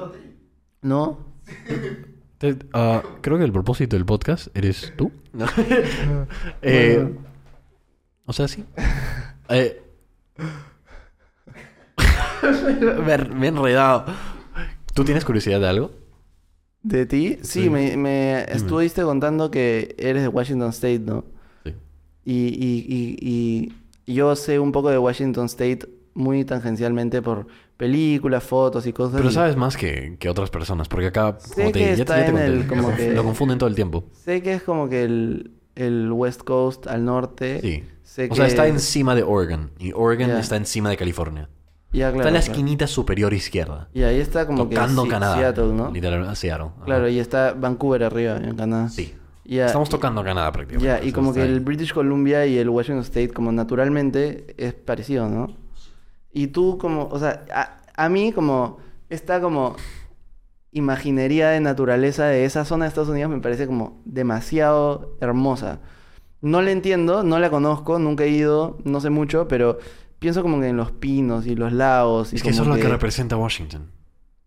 [0.81, 1.19] ¿No?
[2.37, 5.11] Te- ah, creo que el propósito del podcast eres tú.
[5.33, 5.45] No.
[6.61, 7.21] Eh, Bueno.
[8.25, 8.63] O sea, sí.
[9.49, 9.81] Eh,
[13.05, 14.05] me, me he enredado.
[14.93, 15.91] ¿Tú tienes curiosidad de algo?
[16.83, 17.37] ¿De ti?
[17.41, 17.69] Sí, Sí.
[17.69, 21.25] me, me estuviste contando que eres de Washington State, ¿no?
[21.63, 21.73] Sí.
[22.25, 22.85] Y, y,
[23.21, 23.73] y,
[24.05, 29.17] y yo sé un poco de Washington State muy tangencialmente por películas, fotos y cosas.
[29.17, 32.01] Pero y sabes más que, que otras personas, porque acá, Sé como que ya te-
[32.01, 34.05] está ya te en conté, el- como que- lo confunden todo el tiempo.
[34.13, 37.59] Sé que es como que el, el West Coast al norte.
[37.61, 37.83] Sí.
[38.03, 39.71] Sé O sea, está encima de Oregon.
[39.79, 40.39] Y Oregon Ya.
[40.39, 41.49] está encima de California.
[41.93, 42.51] Ya, claro, está en la claro.
[42.53, 43.87] esquinita superior izquierda.
[43.93, 45.37] Y ahí está como tocando que Canadá.
[45.37, 45.91] Seattle, ¿no?
[45.91, 46.67] Literalmente, Seattle.
[46.75, 46.85] ajá.
[46.85, 48.89] Claro, y está Vancouver arriba, en Canadá.
[48.89, 49.13] Sí.
[49.45, 50.85] Ya, Estamos y- tocando Canadá prácticamente.
[51.01, 51.59] Ya, y como que el ahí.
[51.59, 55.55] British Columbia y el Washington State, como naturalmente, es parecido, ¿no?
[56.37, 58.77] Y tú, como, o sea, a, a mí, como,
[59.09, 59.75] esta como
[60.71, 65.79] imaginería de naturaleza de esa zona de Estados Unidos me parece como demasiado hermosa.
[66.41, 69.79] No la entiendo, no la conozco, nunca he ido, no sé mucho, pero
[70.19, 72.33] pienso como que en los pinos y los lagos.
[72.33, 73.89] Y Es que eso es lo que representa Washington.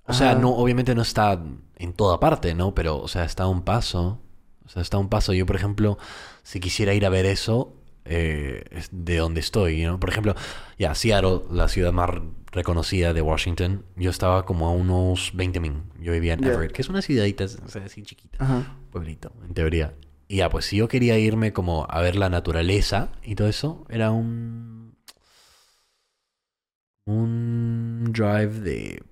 [0.07, 1.43] O sea, no, obviamente no está
[1.77, 2.73] en toda parte, ¿no?
[2.73, 4.21] Pero, o sea, está a un paso.
[4.65, 5.33] O sea, está a un paso.
[5.33, 5.99] Yo, por ejemplo,
[6.45, 7.75] si quisiera ir a ver eso,
[8.05, 10.01] eh, de donde estoy, ¿no?
[10.01, 10.35] Por ejemplo,
[10.79, 12.11] ya, Seattle, la ciudad más
[12.53, 15.83] reconocida de Washington, yo estaba como a unos 20 min.
[16.01, 16.45] Yo vivía en.
[16.45, 18.43] Everett, que es una ciudadita, o sea, así chiquita.
[18.43, 18.77] Ajá.
[18.91, 19.95] Pueblito, en teoría.
[20.27, 23.85] Y ya, pues si yo quería irme como a ver la naturaleza y todo eso,
[23.89, 24.97] era un.
[27.07, 29.03] Un drive de.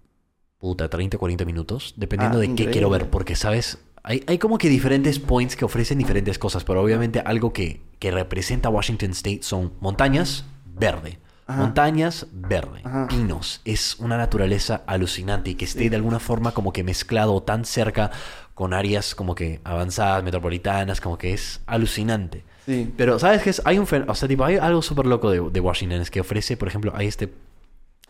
[0.59, 3.79] Puta, 30, 40 minutos, dependiendo Ah, de qué quiero ver, porque, ¿sabes?
[4.09, 8.11] Hay, hay como que diferentes points que ofrecen diferentes cosas, pero obviamente algo que, que
[8.11, 11.19] representa Washington State son montañas, verde.
[11.47, 11.61] Ajá.
[11.61, 12.81] Montañas, verde.
[12.85, 13.07] Ajá.
[13.07, 13.61] Pinos.
[13.67, 18.11] Es una naturaleza alucinante y que esté de alguna forma como que mezclado tan cerca
[18.55, 22.45] con áreas como que avanzadas, metropolitanas, como que es alucinante.
[22.65, 22.91] Sí.
[22.97, 23.61] Pero, ¿sabes qué es?
[23.67, 26.57] Hay un o sea, tipo, hay algo súper loco de, de Washington, es que ofrece,
[26.57, 27.31] por ejemplo, hay este,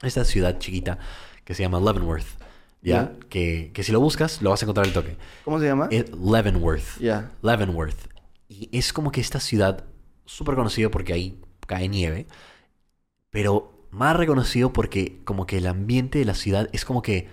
[0.02, 1.00] esta ciudad chiquita
[1.44, 2.26] que se llama Leavenworth,
[2.82, 3.12] ¿ya?
[3.12, 3.28] Ya.
[3.28, 5.16] Que, que si lo buscas, lo vas a encontrar al toque.
[5.44, 5.88] ¿Cómo se llama?
[5.90, 6.98] Es Leavenworth.
[7.00, 7.30] Ya.
[7.42, 7.96] Leavenworth.
[8.48, 9.84] Y es como que esta ciudad,
[10.24, 12.26] súper conocido porque ahí cae nieve,
[13.30, 17.28] pero más reconocido porque como que el ambiente de la ciudad es como que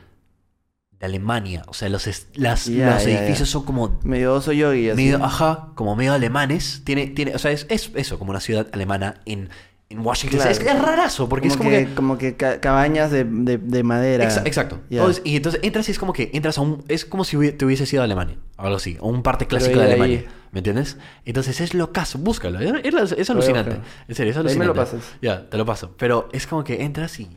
[0.91, 1.64] de Alemania.
[1.68, 5.02] O sea, los, las, los edificios son como Medio oso yogi, así.
[5.02, 6.84] medio, ajá, como medio alemanes.
[6.86, 9.50] Tiene, tiene, o sea, es, es eso, como una ciudad alemana en,
[9.90, 10.40] en Washington.
[10.40, 10.52] Claro.
[10.52, 11.88] Es, es rarazo, porque es como que...
[11.94, 14.26] como que ca- cabañas de, de, de madera.
[14.28, 14.80] Exa- exacto.
[14.90, 15.00] Ya.
[15.02, 16.84] Entonces- y entonces entras y es como que entras a un...
[16.88, 18.38] Es como si te hubiese ido a Alemania.
[18.58, 18.98] O algo así.
[19.00, 20.20] O un parte clásico de Alemania.
[20.20, 20.98] ahí- ¿Me entiendes?
[21.26, 22.18] Entonces es lo caso.
[22.18, 22.60] Búscalo.
[22.60, 23.78] Es, es- es alucinante.
[24.08, 24.68] En serio, es Ahí me alucinante.
[24.68, 25.16] lo pasas.
[25.22, 25.94] Ya, te lo paso.
[25.98, 27.30] Pero es como que entras y...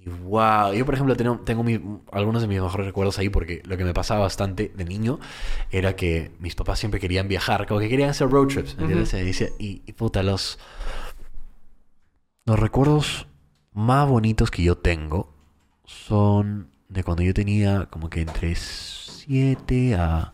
[0.00, 0.72] Y wow.
[0.72, 1.80] Yo, por ejemplo, tengo, tengo mi-
[2.12, 5.18] algunos de mis mejores recuerdos ahí porque lo que me pasaba bastante de niño
[5.70, 7.66] era que mis papás siempre querían viajar.
[7.66, 8.76] Como que querían hacer road trips.
[8.76, 9.12] ¿me entiendes?
[9.14, 10.58] Y dice- y, y puta, los...
[12.48, 13.26] Los recuerdos
[13.74, 15.34] más bonitos que yo tengo
[15.84, 20.32] son de cuando yo tenía como que entre 7 a,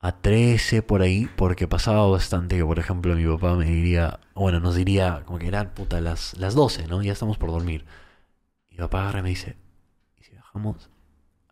[0.00, 4.58] a 13 por ahí, porque pasaba bastante que, por ejemplo, mi papá me diría, bueno,
[4.58, 7.02] nos diría como que eran puta las, las 12, ¿no?
[7.02, 7.84] Ya estamos por dormir.
[8.70, 9.58] Y mi papá agarra y me dice,
[10.18, 10.88] ¿y si bajamos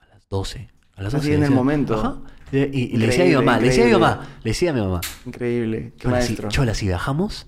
[0.00, 0.70] a las 12?
[0.96, 1.22] A las 12.
[1.26, 1.98] Así en el momento.
[1.98, 2.16] Ajá.
[2.50, 2.56] Y,
[2.94, 4.80] y- le decía a mi mamá, le decía a mi mamá, le decía a mi
[4.80, 5.92] mamá, Increíble.
[5.98, 6.48] Qué Chola, si, maestro.
[6.48, 7.46] chola, si bajamos,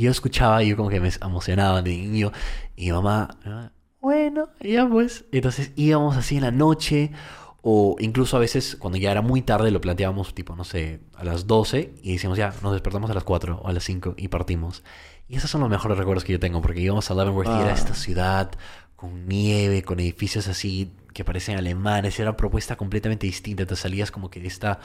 [0.00, 2.32] y yo escuchaba, y yo como que me emocionaba de niño,
[2.74, 5.26] y mi mamá, mi mamá, bueno, ya pues.
[5.30, 7.12] Entonces íbamos así en la noche,
[7.60, 11.22] o incluso a veces cuando ya era muy tarde lo planteábamos tipo, no sé, a
[11.22, 14.28] las 12, y decíamos ya, nos despertamos a las 4 o a las 5 y
[14.28, 14.82] partimos.
[15.28, 17.72] Y esos son los mejores recuerdos que yo tengo, porque íbamos a Leavenworth y era
[17.72, 17.74] Ah.
[17.74, 18.52] esta ciudad
[18.96, 24.10] con nieve, con edificios así que parecen alemanes, era una propuesta completamente distinta, te salías
[24.10, 24.80] como que de esta...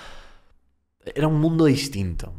[1.05, 2.33] Era un mundo distinto,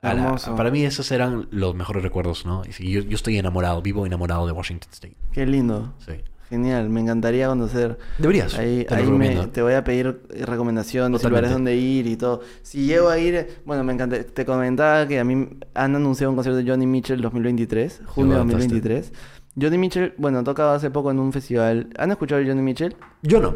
[0.00, 2.62] para mí esos eran los mejores recuerdos, ¿no?
[2.64, 5.16] Yo, yo estoy enamorado, vivo enamorado de Washington State.
[5.32, 5.94] Qué lindo.
[5.98, 6.12] Sí.
[6.48, 6.88] Genial.
[6.88, 7.98] Me encantaría conocer.
[8.16, 8.54] Deberías.
[8.58, 12.40] Ahí, te ahí me- te voy a pedir recomendaciones, lugares donde ir y todo.
[12.62, 14.22] Si llego a ir, bueno, me encanta.
[14.24, 18.38] Te comentaba que a mí han anunciado un concierto de Johnny Mitchell 2023, junio de
[18.38, 18.64] contaste.
[18.68, 19.12] 2023.
[19.60, 21.90] Johnny Mitchell, bueno, tocaba hace poco en un festival.
[21.98, 22.96] ¿Han escuchado a Johnny Mitchell?
[23.22, 23.54] Yo no.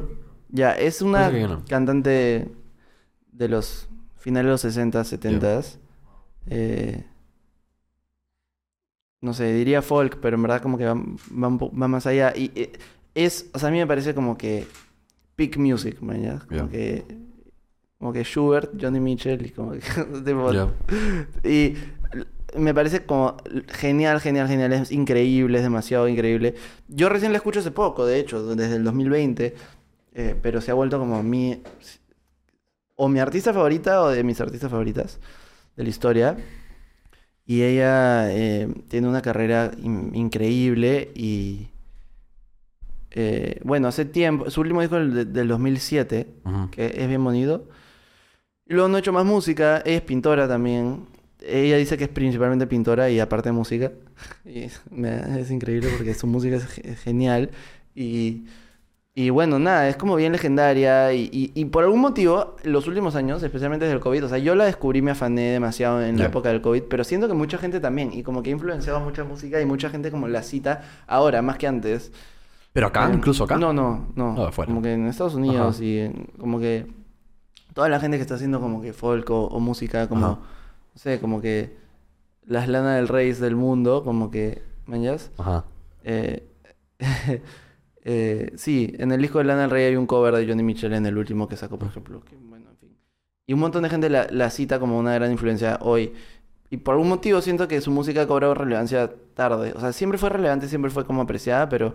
[0.50, 1.62] Ya, es una no.
[1.66, 2.52] cantante
[3.32, 3.88] de los
[4.18, 5.60] finales de los 60, 70.
[6.46, 7.04] Eh,
[9.20, 10.94] no sé, diría folk, pero en verdad como que va,
[11.72, 12.32] más allá.
[12.36, 12.72] Y eh,
[13.14, 14.66] es, o sea, a mí me parece como que
[15.36, 16.38] peak music, man, ¿ya?
[16.48, 17.04] Como que
[17.98, 19.80] como que Schubert, Johnny Mitchell y como que
[20.52, 20.68] Ya.
[21.48, 21.76] y
[22.58, 23.36] me parece como
[23.68, 24.72] genial, genial, genial.
[24.72, 26.56] Es increíble, es demasiado increíble.
[26.88, 29.54] Yo recién la escucho hace poco, de hecho, desde el 2020.
[30.14, 31.62] eh, pero se ha vuelto como mi...
[32.96, 35.20] O mi artista favorita o de mis artistas favoritas
[35.76, 36.36] de la historia.
[37.46, 41.68] Y ella eh, tiene una carrera in- increíble y...
[43.10, 46.70] eh, bueno, hace tiempo, su último disco es del, del 2007, Ujú.
[46.70, 47.68] que es bien bonito.
[48.66, 51.06] Y luego no ha hecho más música, ella es pintora también.
[51.44, 53.92] Ella dice que es principalmente pintora y aparte de música.
[54.44, 57.50] Y me- es increíble porque su música es ge- genial.
[57.94, 58.44] Y,
[59.14, 61.12] y bueno, nada, es como bien legendaria.
[61.12, 64.38] Y, y- y por algún motivo, los últimos años, especialmente desde el COVID, o sea,
[64.38, 67.58] yo la descubrí, me afané demasiado en la época del COVID, pero siento que mucha
[67.58, 68.10] gente también.
[68.12, 71.58] Y como que ha influenciado mucha música y mucha gente como la cita ahora, más
[71.58, 72.10] que antes.
[72.72, 73.58] Pero acá, Eh, incluso acá.
[73.58, 74.34] No, no, no.
[74.38, 74.68] Ah, afuera.
[74.70, 75.84] Como que en Estados Unidos Ajá.
[75.84, 76.86] y en- como que
[77.74, 80.34] toda la gente que está haciendo como que folk o, o música como, Ajá.
[80.94, 81.76] no sé, como que
[82.46, 85.30] las Lana del Rey del mundo, como que, ¿mañas?
[85.36, 85.64] Ajá.
[86.02, 86.48] Eh,
[88.04, 90.92] eh, sí, en el disco de Lana del Rey hay un cover de Johnny Mitchell
[90.92, 92.20] en el último que sacó, por ejemplo.
[92.24, 92.96] que, bueno, en fin.
[93.46, 96.12] Y un montón de gente la, la cita como una gran influencia hoy.
[96.70, 99.72] Y por algún motivo siento que su música ha cobrado relevancia tarde.
[99.76, 101.94] O sea, siempre fue relevante, siempre fue como apreciada, pero...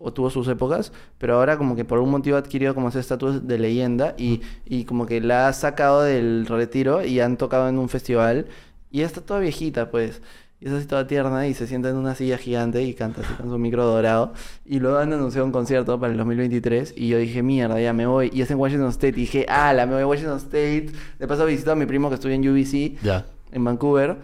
[0.00, 3.00] O tuvo sus épocas, pero ahora como que por algún motivo ha adquirido como ese
[3.00, 7.68] estatus de leyenda y, y como que la ha sacado del retiro y han tocado
[7.68, 8.46] en un festival
[8.92, 10.22] y ya está toda viejita, pues.
[10.60, 13.32] Y es así toda tierna y se sienta en una silla gigante y canta así
[13.34, 14.32] con su micro dorado.
[14.64, 18.06] Y luego han anunciado un concierto para el 2023 y yo dije, mierda, ya me
[18.06, 18.30] voy.
[18.34, 19.08] Y es en Washington State.
[19.10, 20.90] Y dije, ah, la me voy a Washington State.
[21.20, 23.24] De paso visito a mi primo que estudia en UBC, Ya.
[23.52, 24.16] en Vancouver,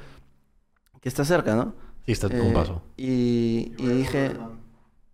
[1.01, 1.75] que está cerca, ¿no?
[2.05, 2.83] Sí, está Eh, un paso.
[2.97, 4.33] Y, y dije,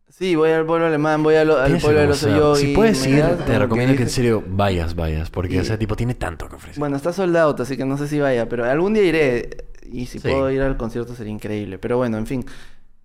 [0.08, 2.20] sí, voy al pueblo alemán, voy lo- al pueblo de los.
[2.22, 2.60] Yogi.
[2.68, 5.28] Si puedes ir, das te recomiendo que en serio vayas, vayas.
[5.30, 6.78] Porque Y- ese tipo tiene tanto que ofrecer.
[6.80, 9.66] Bueno, está soldado, así que no sé si vaya, pero algún día iré.
[9.92, 10.28] Y si Sí.
[10.28, 11.78] puedo ir al concierto sería increíble.
[11.78, 12.44] Pero bueno, en fin.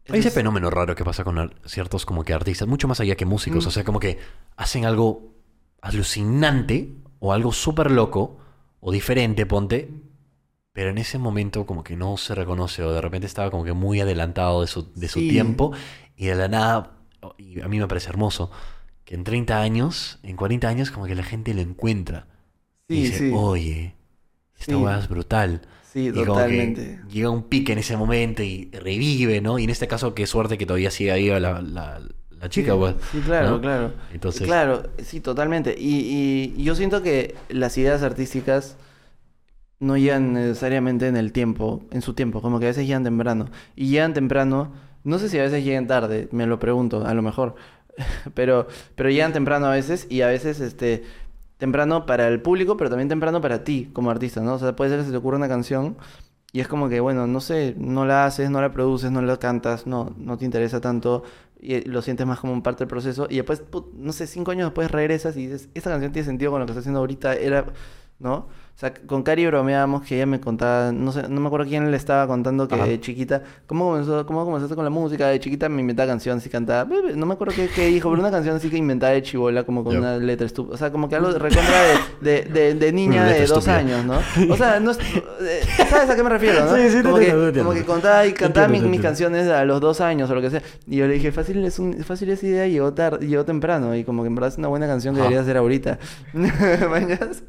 [0.09, 3.15] Hay ese Es- fenómeno raro que pasa con ciertos como que artistas, mucho más allá
[3.15, 3.65] que músicos.
[3.65, 3.67] Mm.
[3.67, 4.19] O sea, como que
[4.55, 5.33] hacen algo
[5.81, 8.37] alucinante o algo súper loco
[8.81, 9.89] o diferente, ponte.
[10.73, 13.71] Pero en ese momento como que no se reconoce o de repente estaba como que
[13.73, 15.29] muy adelantado de su, de su Sí.
[15.29, 15.71] tiempo
[16.17, 16.97] y de la nada,
[17.37, 18.51] y a mí me parece hermoso,
[19.05, 22.27] que en 30 años, en 40 años como que la gente lo encuentra.
[22.87, 23.31] y Sí, dice, sí.
[23.35, 23.95] oye,
[24.59, 24.85] esta Sí.
[24.99, 25.61] es brutal.
[25.95, 26.99] Sí, Y totalmente.
[27.09, 29.57] llega un pique en ese momento y revive, ¿no?
[29.59, 32.77] Y en este caso, qué suerte que todavía sigue ahí la, la, la chica, sí,
[32.77, 32.95] pues.
[33.11, 33.61] Sí, claro, ¿no?
[33.61, 33.93] claro.
[34.13, 35.75] Entonces, Claro, sí, totalmente.
[35.77, 38.77] Y, y- y yo siento que las ideas artísticas
[39.79, 43.49] no llegan necesariamente en el tiempo, en su tiempo, como que a veces llegan temprano.
[43.75, 44.73] Y llegan temprano,
[45.03, 47.55] no sé si a veces llegan tarde, me lo pregunto, a lo mejor.
[48.33, 51.03] pero, pero llegan temprano a veces y a veces este
[51.57, 54.55] temprano para el público, pero también temprano para ti como artista, ¿no?
[54.55, 55.97] O sea, puede ser que se te ocurra una canción
[56.51, 59.37] y es como que, bueno, no sé, no la haces, no la produces, no la
[59.37, 61.23] cantas, no, no te interesa tanto
[61.59, 64.67] y lo sientes más como un parte del proceso y después, no sé, cinco años
[64.67, 67.65] después regresas y dices, esta canción tiene sentido con lo que está haciendo ahorita, era,
[68.19, 68.47] ¿no?
[68.75, 71.91] O sea, con Cari bromeábamos que ella me contaba, no sé, no me acuerdo quién
[71.91, 72.85] le estaba contando que Ajá.
[72.85, 75.27] de chiquita, ¿cómo comenzó, cómo comenzaste con la música?
[75.29, 78.19] De chiquita me inventaba canciones y cantaba, bebe, no me acuerdo qué, qué dijo, pero
[78.21, 79.99] una canción así que inventaba de chivola, como con Ya.
[79.99, 81.73] una letra estúpida, o sea, como que algo recontra
[82.19, 84.19] de, de, de, de niña de dos años, ¿no?
[84.49, 86.75] O sea, no es- eh, ¿sabes a qué me refiero, no?
[86.75, 89.63] Sí, sí, te como, te que, como que contaba y cantaba mis, mis canciones a
[89.63, 90.61] los dos años o lo que sea.
[90.85, 93.95] Y yo le dije, fácil es un, fácil esa idea llegó tarde, llegó temprano.
[93.95, 95.97] Y como que en verdad es una buena canción que debería hacer ahorita.
[96.89, 97.41] ¿Mañas?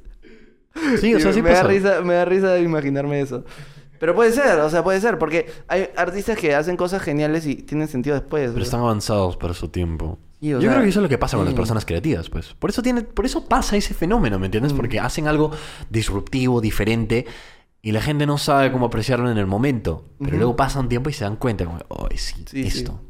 [1.01, 1.69] Sí, o sea, sí me da pasa.
[1.69, 3.45] risa, me da risa imaginarme eso.
[3.99, 7.55] Pero puede ser, o sea, puede ser, porque hay artistas que hacen cosas geniales y
[7.57, 8.51] tienen sentido después.
[8.53, 10.19] Pero están avanzados para su tiempo.
[10.41, 12.53] Sí, Yo sea, creo que eso es lo que pasa con las personas creativas, pues.
[12.55, 14.75] Por eso tiene, por eso pasa ese fenómeno, ¿me entiendes?
[14.75, 14.77] Mm.
[14.77, 15.51] Porque hacen algo
[15.89, 17.25] disruptivo, diferente,
[17.81, 20.05] y la gente no sabe cómo apreciarlo en el momento.
[20.23, 23.01] Pero luego pasa un tiempo y se dan cuenta, como, oh, sí, Sí, esto.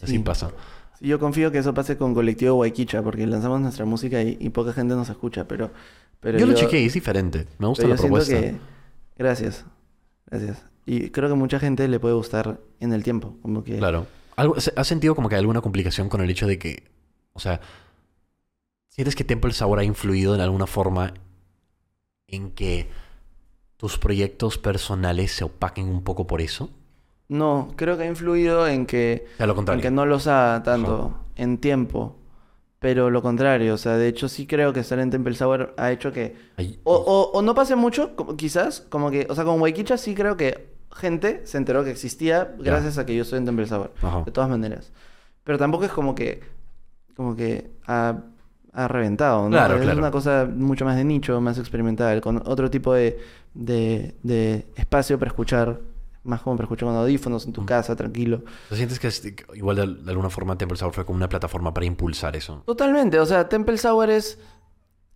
[0.00, 0.18] Así Sí.
[0.20, 0.50] pasa.
[1.00, 4.50] Sí, yo confío que eso pase con Colectivo Guayquicha, porque lanzamos nuestra música y, y
[4.50, 5.72] poca gente nos escucha, pero...
[6.20, 7.46] pero yo, lo chequeé y es diferente.
[7.58, 8.40] Me gusta pero la yo propuesta.
[8.40, 8.56] que...
[9.16, 9.64] Gracias,
[10.26, 10.64] gracias.
[10.84, 13.78] Y creo que mucha gente le puede gustar en el tiempo, como que...
[13.78, 14.06] Claro.
[14.36, 16.84] ¿Has sentido como que hay alguna complicación con el hecho de que,
[17.32, 17.60] o sea,
[18.90, 21.14] sientes que Temple Sour ha influido en alguna forma
[22.28, 22.88] en que
[23.76, 26.70] tus proyectos personales se opaquen un poco por eso?
[27.28, 29.26] No, creo que ha influido en que...
[29.34, 32.16] O sea, lo En que no los haga tanto en tiempo.
[32.86, 35.90] Pero lo contrario, o sea, de hecho sí creo que estar en Temple Sour ha
[35.90, 36.36] hecho que...
[36.56, 39.26] Ay, O, o- o no pase mucho, como- quizás, como que...
[39.28, 43.16] O sea, con Waikicha sí creo que gente se enteró que existía gracias a que
[43.16, 43.92] yo estoy en Temple Sour.
[44.00, 44.22] Ajá.
[44.24, 44.92] De todas maneras.
[45.42, 46.42] Pero tampoco es como que...
[47.16, 48.18] Como que ha,
[48.72, 49.50] ha reventado, ¿no?
[49.50, 49.98] Claro, es claro.
[49.98, 53.18] una cosa mucho más de nicho, más experimental, con otro tipo de,
[53.52, 55.80] de, de espacio para escuchar.
[56.26, 57.66] Más como para escuchar con audífonos en tu Mm.
[57.66, 58.42] casa, tranquilo.
[58.68, 59.22] ¿Te sientes que es-
[59.54, 62.62] igual de, de alguna forma Temple Sour fue como una plataforma para impulsar eso?
[62.66, 64.38] Totalmente, o sea, Temple Sour es,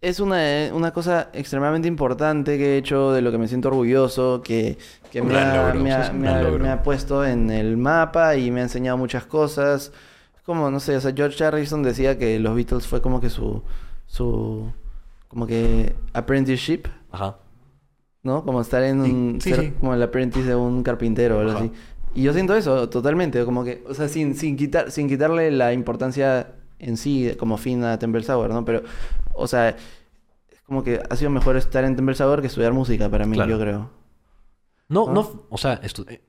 [0.00, 0.38] es una,
[0.72, 4.78] una cosa extremadamente importante que he hecho, de lo que me siento orgulloso, que,
[5.10, 9.26] que me, ha, logro, me ha puesto en el mapa y me ha enseñado muchas
[9.26, 9.92] cosas.
[10.46, 13.62] como, no sé, o sea, George Harrison decía que los Beatles fue como que su,
[14.06, 14.72] su,
[15.28, 17.36] como que apprenticeship, Ajá.
[18.22, 18.44] ¿No?
[18.44, 19.72] Como estar en Sí, un, sí, ser sí.
[19.80, 21.70] como el apprentice de un carpintero o algo así.
[22.14, 25.72] Y yo siento eso totalmente, como que, o sea, sin, sin quitar, sin quitarle la
[25.72, 26.48] importancia
[26.78, 28.64] en sí como fin a Temple Sour, ¿no?
[28.64, 28.82] Pero,
[29.34, 33.08] o sea, es como que ha sido mejor estar en Temple Sour que estudiar música
[33.08, 33.50] para mí, Claro.
[33.50, 33.90] yo creo.
[34.88, 35.12] No, ¿No?
[35.12, 35.80] no, o sea,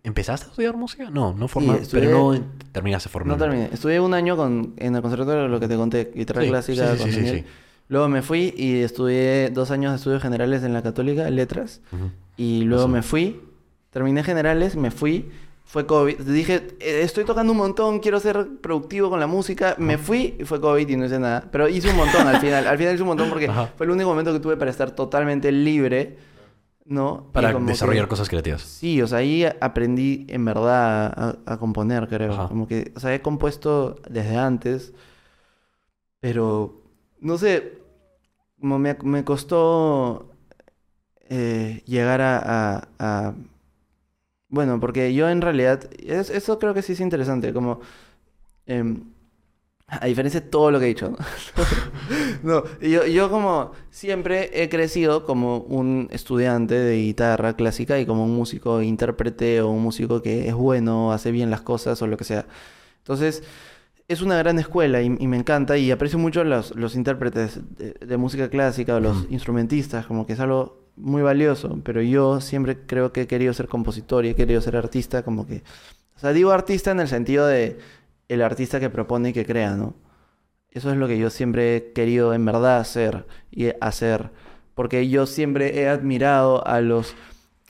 [0.04, 1.10] ¿empezaste a estudiar música?
[1.10, 3.44] No, no formal, estudié- pero no terminaste No formalmente.
[3.50, 3.70] terminé.
[3.74, 6.98] Estudié un año con, en el conservatorio, lo que te conté, guitarra Sí, clásica sí,
[6.98, 7.46] sí, con sí, sí, Daniel.
[7.92, 11.82] Luego me fui y estudié dos años de estudios generales en la Católica, letras.
[11.92, 12.10] Ujú.
[12.38, 12.88] Y luego Eso.
[12.88, 13.42] me fui,
[13.90, 15.30] terminé generales, me fui,
[15.66, 16.22] fue COVID.
[16.22, 19.76] Dije, "Eh, estoy tocando un montón, quiero ser productivo con la música.
[19.78, 21.50] Me fui y fue COVID y no hice nada.
[21.52, 22.66] Pero hice un montón al final.
[22.66, 25.52] Al final hice un montón porque fue el único momento que tuve para estar totalmente
[25.52, 26.16] libre,
[26.86, 27.28] ¿no?
[27.34, 28.62] Para que- desarrollar cosas creativas.
[28.62, 32.48] Sí, o sea, ahí aprendí en verdad a, a componer, creo.
[32.48, 34.94] Como que, o sea, he compuesto desde antes,
[36.20, 36.82] pero
[37.20, 37.81] no sé,
[38.62, 40.32] como me, me costó
[41.30, 42.88] eh, llegar a,
[44.50, 47.80] Bueno, porque yo en realidad, es- eso creo que sí es interesante, como...
[48.68, 49.04] em,
[49.88, 51.16] a diferencia de todo lo que he dicho.
[52.44, 58.26] No, yo, yo como siempre he crecido como un estudiante de guitarra clásica y como
[58.26, 62.18] un músico intérprete o un músico que es bueno, hace bien las cosas o lo
[62.18, 62.46] que sea.
[63.00, 63.44] Entonces,
[64.12, 67.94] es una gran escuela y, y me encanta y aprecio mucho los, los intérpretes de,
[67.94, 72.86] de música clásica o los instrumentistas, como que es algo muy valioso, pero yo siempre
[72.86, 75.64] creo que he querido ser compositor y he querido ser artista, como que...
[76.16, 77.80] O sea, digo artista en el sentido de
[78.28, 79.96] el artista que propone y que crea, ¿no?
[80.70, 84.30] Eso es lo que yo siempre he querido en verdad hacer y hacer.
[84.74, 87.16] Porque yo siempre he admirado a los,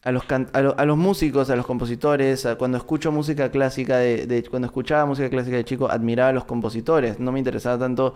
[0.03, 2.45] a los, can- a lo- a los músicos, a los compositores.
[2.45, 6.33] a- cuando escucho música clásica, de, de- cuando escuchaba música clásica de chico, admiraba a
[6.33, 7.19] los compositores.
[7.19, 8.15] No me interesaba tanto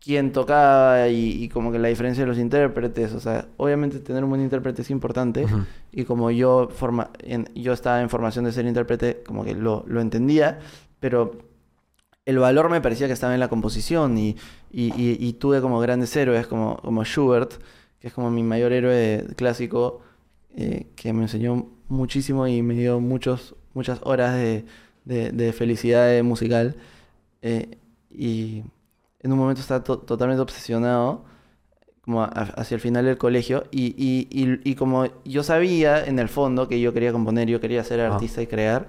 [0.00, 3.12] quién tocaba y, y como que la diferencia de los intérpretes.
[3.12, 5.46] O sea, obviamente tener un buen intérprete es importante.
[5.90, 9.84] Y como yo, forma, en- yo estaba en formación de ser intérprete, como que lo,
[9.88, 10.60] lo entendía,
[11.00, 11.32] pero
[12.24, 14.36] el valor me parecía que estaba en la composición y,
[14.70, 17.54] y- y- y tuve como grandes héroes como, como Schubert,
[17.98, 20.02] que es como mi mayor héroe clásico,
[20.56, 24.64] eh, que me enseñó muchísimo y me dio muchos, muchas horas de,
[25.04, 26.76] de- de felicidad musical.
[27.42, 27.78] eh,
[28.10, 28.62] y
[29.20, 31.24] en un momento estaba to- totalmente obsesionado
[32.02, 36.28] como hacia el final del colegio y, y- y- y como yo sabía en el
[36.28, 38.14] fondo que yo quería componer, yo quería ser Ah.
[38.14, 38.88] artista y crear,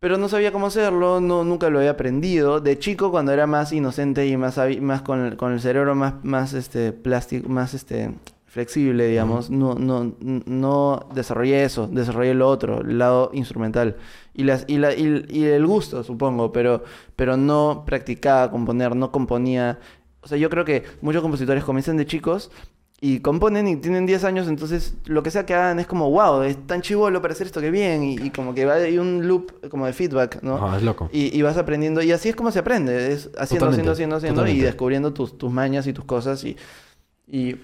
[0.00, 2.60] pero no sabía cómo hacerlo, no, nunca lo había aprendido.
[2.60, 6.14] De chico, cuando era más inocente y más, más con, el, con el cerebro más,
[6.24, 8.10] más este, plástico, más este,
[8.54, 13.96] flexible, digamos, no, no, no desarrollé eso, desarrollé lo otro, el lado instrumental.
[14.32, 16.84] Y, las, y, la, y, y el gusto, supongo, pero,
[17.16, 19.80] pero no practicaba componer, no componía.
[20.20, 22.52] O sea, yo creo que muchos compositores comienzan de chicos
[23.00, 26.42] y componen y tienen 10 años, entonces lo que sea que hagan es como, wow,
[26.42, 29.26] es tan chivolo para hacer esto que bien, y, y como que va hay un
[29.26, 30.58] loop como de feedback, ¿no?
[30.58, 31.10] Ajá, es loco.
[31.12, 34.16] Y, y vas aprendiendo, y así es como se aprende, es haciendo, Totalmente, haciendo, haciendo,
[34.16, 34.66] haciendo, y totalmente.
[34.66, 36.56] descubriendo tus, tus mañas y tus cosas, y,
[37.26, 37.56] y,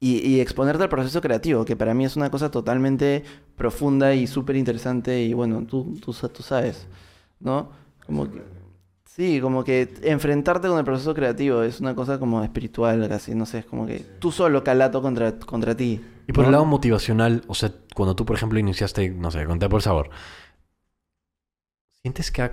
[0.00, 3.22] y, y exponerte al proceso creativo, que para mí es una cosa totalmente
[3.56, 6.86] profunda y súper interesante, y bueno, tú, tú, tú sabes,
[7.38, 7.70] ¿no?
[8.06, 8.42] Como que...
[9.04, 13.44] Sí, como que enfrentarte con el proceso creativo es una cosa como espiritual casi, no
[13.44, 16.00] sé, es como que tú solo calato contra, contra ti.
[16.28, 16.48] Y por ¿no?
[16.48, 19.78] el lado motivacional, o sea, cuando tú, por ejemplo, iniciaste, no sé, con Te por
[19.78, 20.10] el Sabor,
[22.02, 22.42] ¿sientes que...
[22.42, 22.52] ha-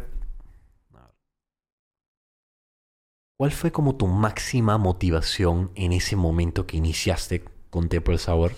[3.38, 8.20] ¿Cuál fue como tu máxima motivación en ese momento que iniciaste con Te por el
[8.20, 8.54] Sabor?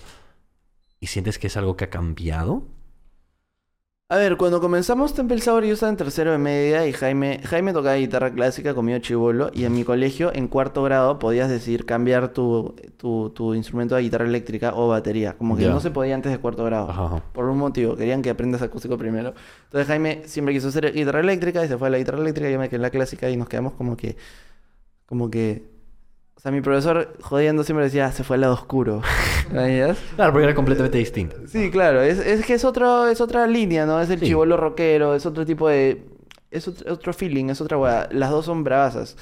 [0.98, 2.62] ¿Y sientes que es algo que ha cambiado?
[4.08, 7.74] A ver, cuando comenzamos Temple Sour yo estaba en tercero de media y Jaime, Jaime
[7.74, 12.32] tocaba guitarra clásica conmigo chivolo y en mi colegio en cuarto grado podías decir cambiar
[12.32, 15.36] tu, tu, tu instrumento a guitarra eléctrica o batería.
[15.36, 16.90] Como que no se podía antes de cuarto grado.
[16.90, 17.22] Ajá, ajá.
[17.32, 19.34] Por un motivo, querían que aprendas acústico primero.
[19.64, 22.52] Entonces Jaime siempre quiso hacer guitarra eléctrica y se fue a la guitarra eléctrica y
[22.54, 24.16] yo me quedé en la clásica y nos quedamos como que...
[25.10, 25.68] Como que...
[26.36, 29.02] O sea, mi profesor jodiendo siempre decía, "Ah, se fue al lado oscuro.
[29.50, 31.36] Claro, porque era completamente distinto.
[31.48, 34.00] Sí, claro, es, es que es otro, es otra línea, ¿no?
[34.00, 34.26] Es el Sí.
[34.26, 36.04] chivolo rockero, es otro tipo de.
[36.52, 38.08] Es otro, otro feeling, es otra weá.
[38.12, 39.16] Las dos son bravasas.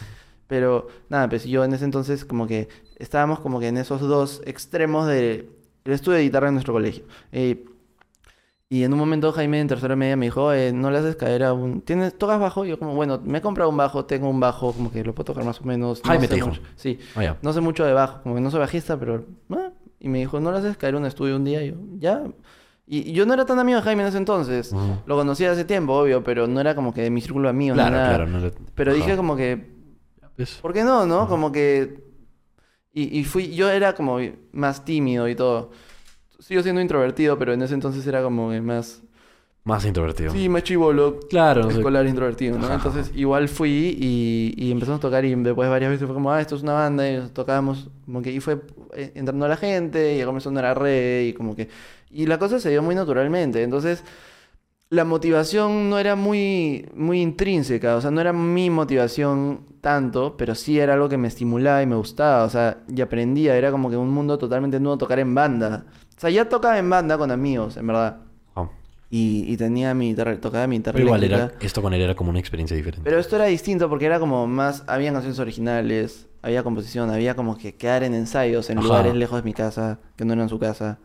[0.46, 4.42] Pero nada, pues yo en ese entonces como que estábamos como que en esos dos
[4.44, 5.48] extremos del
[5.86, 7.04] el estudio de guitarra en nuestro colegio.
[7.32, 7.64] Eh,
[8.70, 11.42] y en un momento Jaime en tercera media me dijo, "Eh, no le haces caer
[11.44, 11.80] a un...
[11.80, 12.66] ¿Tienes, ¿Tocas bajo?
[12.66, 15.14] Y yo como, bueno, me he comprado un bajo, tengo un bajo, como que lo
[15.14, 16.02] puedo tocar más o menos.
[16.04, 16.48] no Jaime sé te dijo.
[16.48, 16.60] mucho".
[16.76, 16.98] Sí.
[17.16, 17.36] Ah.
[17.40, 19.24] No sé mucho de bajo, como que no soy bajista, pero...
[19.50, 21.62] ah, Y me dijo, ¿no le haces caer un estudio un día?
[21.64, 22.22] Y yo, ya.
[22.86, 24.72] Y y yo no era tan amigo de Jaime en ese entonces.
[25.06, 27.76] Lo conocía hace tiempo, obvio, pero no era como que de mi círculo de amigos
[27.76, 28.08] Claro, nada.
[28.08, 28.26] claro.
[28.26, 29.72] No le- Pero dije como que,
[30.62, 31.26] ¿por qué no, no?
[31.28, 32.06] Como que...
[32.92, 34.18] Y, y fui, yo era como
[34.52, 35.70] más tímido y todo.
[36.38, 39.02] Sigo siendo introvertido, pero en ese entonces era como que más...
[39.64, 40.32] Más introvertido.
[40.32, 41.20] Sí, más chivolo.
[41.28, 42.66] Claro, escolar introvertido, ¿no?
[42.66, 46.32] Ajá, Entonces igual fui y, y empezamos a tocar y después varias veces fue como,
[46.32, 48.60] ah, esto es una banda y tocábamos, como que y fue
[48.94, 51.68] eh, entrando a la gente y comenzó a sonar a red y como que...
[52.10, 54.02] Y la cosa se dio muy naturalmente, entonces
[54.90, 60.54] la motivación no era muy, muy intrínseca, o sea, no era mi motivación tanto, pero
[60.54, 63.90] sí era algo que me estimulaba y me gustaba, o sea, y aprendía, era como
[63.90, 65.84] que un mundo totalmente nuevo tocar en banda.
[66.16, 68.18] O sea, ya tocaba en banda con amigos, en verdad.
[69.10, 72.14] Y, y tenía mi guitarra, tocaba mi guitarra Pero igual era, esto con él era
[72.14, 73.04] como una experiencia diferente.
[73.04, 77.56] Pero esto era distinto porque era como más, había canciones originales, había composición, había como
[77.56, 78.86] que quedar en ensayos en Ajá.
[78.86, 80.98] lugares lejos de mi casa, que no eran su casa.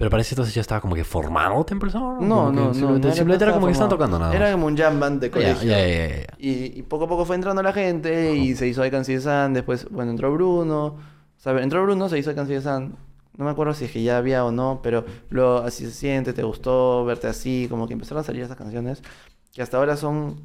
[0.00, 1.90] Pero parece entonces ya estaba como que formado Temple.
[1.92, 2.72] No, no, no.
[2.72, 4.34] Simplemente, no simplemente era como que estaban tocando nada.
[4.34, 5.68] Era como un jam band de colegio.
[5.68, 6.26] ya, ya, ya.
[6.38, 9.52] Y, y poco a poco fue entrando la gente y se hizo Icon de San,
[9.52, 10.86] después, bueno, entró Bruno.
[10.86, 10.96] O
[11.36, 12.96] sea, entró Bruno, se hizo Icon de San.
[13.36, 16.32] No me acuerdo si es que ya había o no, pero luego así se siente,
[16.32, 19.02] te gustó verte así, como que empezaron a salir esas canciones
[19.52, 20.40] que hasta ahora son,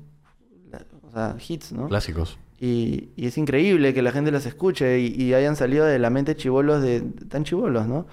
[1.01, 1.87] o sea, hits, ¿no?
[1.87, 2.37] Clásicos.
[2.59, 6.09] Y, y es increíble que la gente las escuche y, y hayan salido de la
[6.09, 6.99] mente chivolos de,
[7.29, 8.05] tan chivolos, ¿no?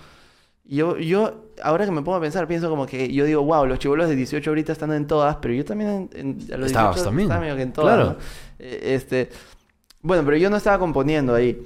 [0.64, 3.78] Yo, yo, ahora que me pongo a pensar, pienso como que yo digo, wow, los
[3.80, 6.94] chivolos de 18 ahorita están en todas, pero yo también en, en- a los Estabas
[6.96, 7.26] 18 también.
[7.26, 8.10] estaba medio que en todas, Claro.
[8.12, 8.16] ¿no?
[8.60, 9.28] Eh, Este,
[10.02, 11.60] bueno, pero yo no estaba componiendo ahí.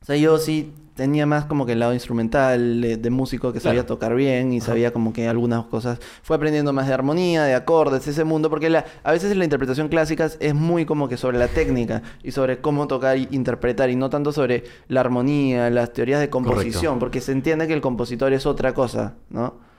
[0.00, 3.60] O sea, yo sí tenía más como que el lado instrumental de, de músico que
[3.60, 5.98] sabía tocar bien y sabía como que algunas cosas.
[6.22, 9.88] Fue aprendiendo más de armonía, de acordes, ese mundo, porque la, a veces la interpretación
[9.88, 13.96] clásica es muy como que sobre la técnica y sobre cómo tocar y interpretar y
[13.96, 18.32] no tanto sobre la armonía, las teorías de composición, porque se entiende que el compositor
[18.32, 19.70] es otra cosa, ¿no?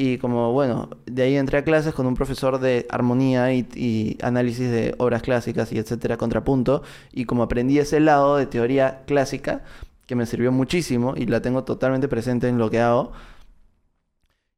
[0.00, 4.16] Y como, bueno, de ahí entré a clases con un profesor de armonía y, y
[4.22, 6.82] análisis de obras clásicas y etcétera, contrapunto.
[7.12, 9.64] Y como aprendí ese lado de teoría clásica,
[10.08, 13.12] que me sirvió muchísimo y la tengo totalmente presente en lo que hago.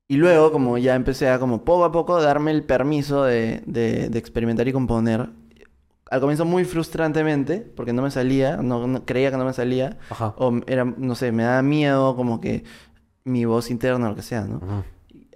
[0.09, 4.09] Y luego, como ya empecé a, como poco a poco, darme el permiso de, de-
[4.09, 5.31] de experimentar y componer.
[6.11, 9.99] Al comienzo muy frustrantemente, porque no me salía, no, no- creía que no me salía.
[10.11, 10.35] Ajá.
[10.37, 12.65] O era, no sé, me daba miedo como que
[13.25, 14.85] mi voz interna o lo que sea, ¿no?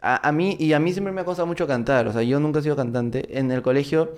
[0.02, 2.40] A, a mí, y a mí siempre me ha costado mucho cantar, o sea, yo
[2.40, 3.38] nunca he sido cantante.
[3.38, 4.14] En el colegio,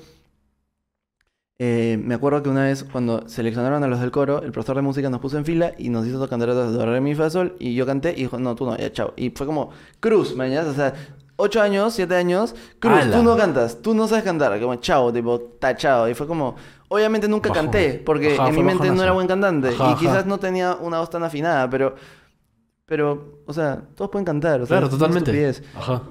[1.58, 4.82] eh, me acuerdo que una vez cuando seleccionaron a los del coro, el profesor de
[4.82, 7.74] música nos puso en fila y nos hizo cantar de re, mi, fa, sol, y
[7.74, 9.14] yo canté y dijo, no, tú no, ya, chao.
[9.16, 10.92] Y fue como, Cruz, mañana, o sea,
[11.36, 15.40] ocho años, siete años, Cruz, tú no cantas, tú no sabes cantar, como, chao, tipo,
[15.40, 16.10] tachado.
[16.10, 16.56] Y fue como,
[16.88, 17.64] obviamente nunca Bajón.
[17.64, 20.74] canté, porque Ajá, en mi mente no era buen cantante, Ajá, y quizás no tenía
[20.74, 21.94] una voz tan afinada, pero...
[22.88, 24.60] Pero, o sea, todos pueden cantar.
[24.60, 25.54] O sea, Claro, totalmente.
[25.74, 26.02] Ajá.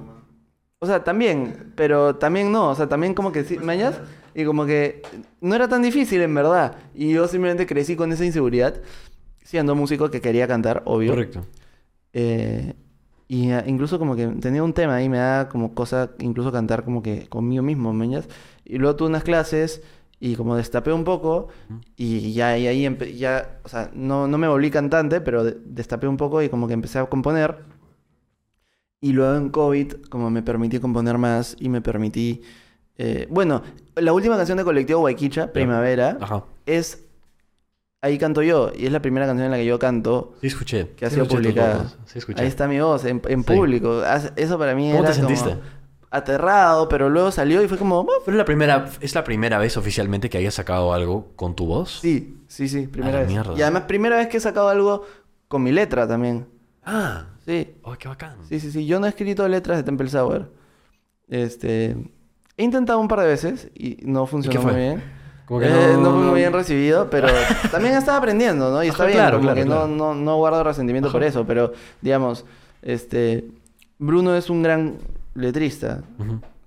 [0.79, 2.69] O sea, también, pero también no.
[2.69, 4.01] O sea, también como que sí, mañas
[4.35, 5.01] y como que
[5.39, 6.75] no era tan difícil en verdad.
[6.93, 8.81] Y yo simplemente crecí con esa inseguridad,
[9.43, 11.11] siendo músico que quería cantar, obvio.
[11.11, 11.45] Correcto.
[12.13, 12.73] Eh,
[13.27, 16.83] y ah, incluso como que tenía un tema ahí, me da como cosa incluso cantar
[16.83, 18.27] como que conmigo mismo, mañas.
[18.65, 19.81] Y luego tuve unas clases
[20.19, 21.47] y como destapé un poco
[21.95, 26.07] y ya y ahí ya, o sea, no, no me volví cantante, pero de- destapé
[26.07, 27.57] un poco y como que empecé a componer.
[29.01, 32.41] Y luego en COVID, como me permití componer más y me permití...
[32.97, 33.61] eh, bueno,
[33.95, 36.43] la última canción de Colectivo Guayquicha, Primavera, Ajá.
[36.65, 37.01] es...
[38.01, 40.89] Ahí canto yo, y es la primera canción en la que yo canto Sí, escuché.
[40.95, 41.91] que ha Sí, sido publicada.
[42.05, 42.39] Sí, escuché.
[42.43, 43.53] Ahí está mi voz, en, en Sí.
[43.55, 44.01] público.
[44.05, 45.49] As- Eso para mí ¿Cómo era te sentiste?
[45.51, 45.61] como
[46.11, 48.01] aterrado, pero luego salió y fue como...
[48.01, 51.65] "Oh, Pero la primera, es la primera vez oficialmente que hayas sacado algo con tu
[51.65, 51.99] voz.
[52.01, 53.27] Sí, sí, sí, primera vez.
[53.27, 53.53] mierda.
[53.57, 55.03] Y además primera vez que he sacado algo
[55.47, 56.45] con mi letra también.
[56.85, 57.25] Ah.
[57.45, 58.37] Sí, Oh, qué bacán.
[58.47, 58.85] sí, sí, sí.
[58.85, 60.51] Yo no he escrito letras de Temple Sour.
[61.27, 61.95] Este...
[62.57, 65.03] He intentado un par de veces y no funcionó muy bien.
[65.45, 67.27] Como que Eh, no- no, fue muy bien recibido, pero
[67.71, 68.83] también estaba aprendiendo, ¿no?
[68.83, 69.87] Y está Ajá, bien, claro, como claro, que claro.
[69.87, 72.45] No, no, no guardo resentimiento por eso, pero digamos,
[72.81, 73.45] este
[73.99, 74.95] Bruno es un gran
[75.35, 76.01] letrista.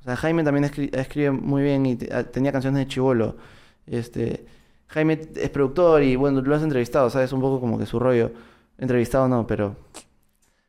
[0.00, 3.36] O sea, Jaime también escri- escribe muy bien y te- ah, tenía canciones de chivolo.
[3.86, 4.46] Este,
[4.88, 7.32] Jaime es productor y bueno, lo has entrevistado, ¿sabes?
[7.32, 8.30] Un poco como que su rollo.
[8.78, 9.74] Entrevistado no, pero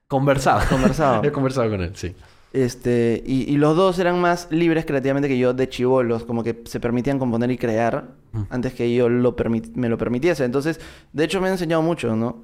[0.07, 0.61] Conversado.
[0.69, 1.23] Conversado.
[1.23, 2.15] He conversado con él, sí.
[2.53, 6.61] Este, y, y los dos eran más libres creativamente que yo de chivolos, como que
[6.65, 8.41] se permitían componer y crear Mm.
[8.51, 9.35] antes que yo lo
[9.75, 10.45] me lo permitiese.
[10.45, 10.79] Entonces,
[11.13, 12.43] de hecho, me han enseñado mucho, ¿no?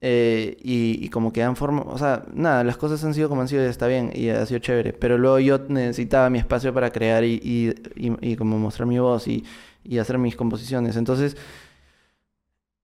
[0.00, 3.42] Eh, y, y como que han formado, o sea, nada, las cosas han sido como
[3.42, 4.92] han sido y está bien y ha sido chévere.
[4.92, 7.40] Pero luego yo necesitaba mi espacio para crear y,
[7.96, 9.44] y, y- como mostrar mi voz y,
[9.84, 10.96] y hacer mis composiciones.
[10.96, 11.36] Entonces,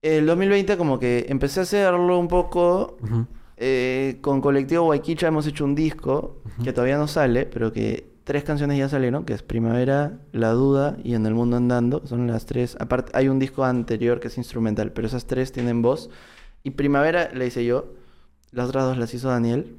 [0.01, 2.97] el 2020 como que empecé a hacerlo un poco.
[3.57, 8.43] Eh, con Colectivo Guayquicha hemos hecho un disco que todavía no sale, pero que tres
[8.43, 12.05] canciones ya salieron, que es Primavera, La Duda y En el Mundo Andando.
[12.05, 12.77] Son las tres.
[12.79, 16.09] Aparte, hay un disco anterior que es instrumental, pero esas tres tienen voz.
[16.63, 17.93] Y Primavera la hice yo,
[18.51, 19.77] las otras dos las hizo Daniel.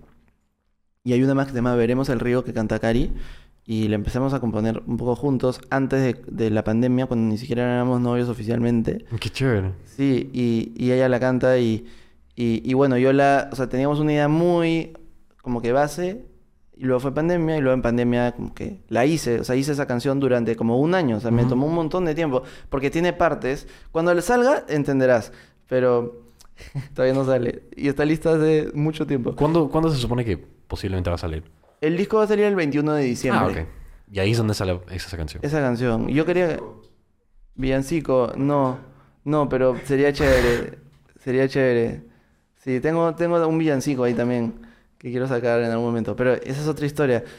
[1.04, 3.12] Y hay una más que se llama Veremos el río que canta Cari.
[3.64, 7.36] Y la empezamos a componer un poco juntos antes de, de la pandemia, cuando ni
[7.36, 9.04] siquiera éramos novios oficialmente.
[9.20, 9.72] Qué chévere.
[9.84, 11.86] Sí, y, y ella la canta y,
[12.40, 14.96] y, y bueno, yo la, o sea, teníamos una idea muy
[15.42, 16.24] como que base
[16.76, 19.72] y luego fue pandemia y luego en pandemia como que la hice, o sea, hice
[19.72, 22.90] esa canción durante como un año, o sea, me tomó un montón de tiempo porque
[22.90, 25.32] tiene partes, cuando le salga entenderás,
[25.68, 26.30] pero
[26.94, 29.34] todavía no sale y está lista hace mucho tiempo.
[29.34, 31.42] ¿Cuándo, ¿Cuándo se supone que posiblemente va a salir?
[31.80, 33.56] El disco va a salir el 21 de diciembre.
[33.58, 33.68] Ah, ok.
[34.12, 35.44] Y ahí es donde sale esa canción.
[35.44, 36.06] Esa canción.
[36.06, 36.60] Yo quería...
[37.56, 38.78] Villancico, no,
[39.24, 40.78] no, pero sería chévere,
[41.18, 42.08] sería chévere.
[42.58, 44.54] Sí, tengo, tengo un villancico ahí también
[44.98, 47.24] que quiero sacar en algún momento, pero esa es otra historia.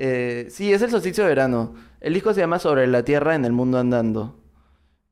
[0.00, 1.74] Eh, sí, es el solsticio de verano.
[2.00, 4.36] El disco se llama Sobre la Tierra en el Mundo Andando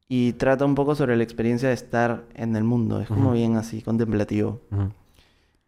[0.09, 3.01] y trata un poco sobre la experiencia de estar en el mundo.
[3.01, 4.61] Es como bien así, contemplativo.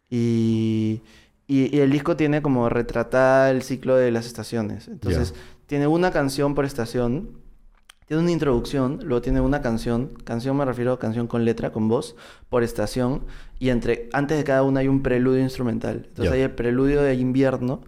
[0.09, 1.01] Y,
[1.47, 4.87] y- y el disco tiene como retratada el ciclo de las estaciones.
[4.87, 5.33] Entonces,
[5.67, 7.31] tiene una canción por estación,
[8.09, 11.87] tiene una introducción, luego tiene una canción, canción me refiero a canción con letra, con
[11.87, 12.15] voz,
[12.49, 13.21] por estación,
[13.59, 16.07] y entre, antes de cada una hay un preludio instrumental.
[16.09, 17.81] Entonces hay el preludio de invierno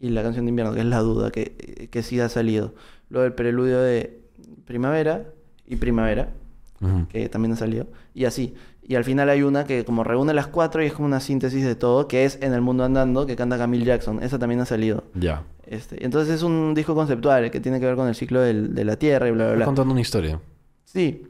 [0.00, 2.72] y la canción de invierno, que es La Duda, que, que sí ha salido.
[3.10, 4.22] Luego el preludio de
[4.64, 5.26] primavera
[5.66, 6.32] y primavera,
[7.10, 8.54] que también ha salido, y así.
[8.88, 11.64] Y al final hay una que como reúne las cuatro y es como una síntesis
[11.64, 14.22] de todo, que es En el Mundo Andando, que canta Camille Jackson.
[14.22, 15.02] Esa también ha salido.
[15.14, 15.42] Ya.
[15.66, 18.84] Este, entonces es un disco conceptual que tiene que ver con el ciclo del- de
[18.84, 19.64] la Tierra y bla, bla, bla.
[19.64, 20.40] contando una historia.
[20.84, 21.26] Sí.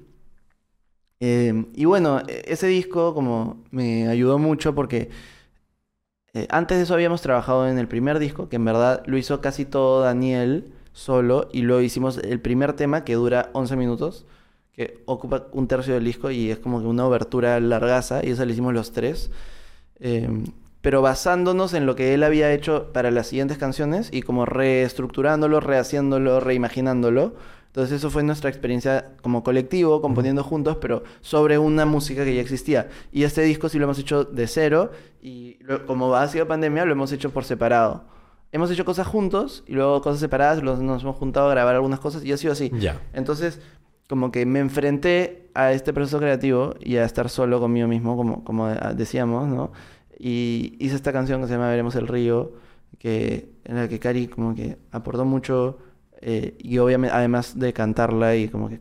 [1.20, 5.08] Eh, y bueno, e- ese disco como me ayudó mucho porque
[6.34, 9.40] eh, antes de eso habíamos trabajado en el primer disco, que en verdad lo hizo
[9.40, 14.26] casi todo Daniel solo, y luego hicimos el primer tema que dura 11 minutos,
[14.76, 18.44] que ocupa un tercio del disco y es como que una obertura largaza, y esa
[18.44, 19.30] la hicimos los tres.
[20.00, 20.28] Eh,
[20.82, 25.60] pero basándonos en lo que él había hecho para las siguientes canciones y como reestructurándolo,
[25.60, 27.34] rehaciéndolo, reimaginándolo.
[27.68, 32.40] Entonces eso fue nuestra experiencia como colectivo, componiendo juntos, pero sobre una música que ya
[32.40, 32.88] existía.
[33.12, 36.84] Y este disco sí lo hemos hecho de cero y lo- como ha sido pandemia
[36.84, 38.04] lo hemos hecho por separado.
[38.52, 42.00] Hemos hecho cosas juntos y luego cosas separadas, los- nos hemos juntado a grabar algunas
[42.00, 42.70] cosas y ha sido así.
[42.78, 43.00] Ya.
[43.12, 43.60] Entonces,
[44.08, 48.44] como que me enfrenté a este proceso creativo y a estar solo conmigo mismo, como,
[48.44, 49.72] como ah, decíamos, ¿no?
[50.18, 52.52] Y hice esta canción que se llama Veremos el río,
[52.98, 55.78] que, en la que Cari como que aportó mucho
[56.20, 58.80] eh, y obviamente, además de cantarla y como que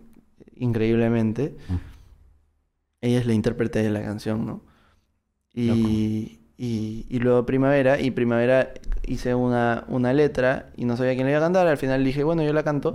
[0.55, 1.76] increíblemente, Mm.
[3.01, 4.61] ella es la intérprete de la canción, ¿no?
[5.53, 8.73] Y, y, y luego Primavera, y Primavera
[9.05, 12.23] hice una, una letra y no sabía quién le iba a cantar, al final dije,
[12.23, 12.93] bueno, yo la canto.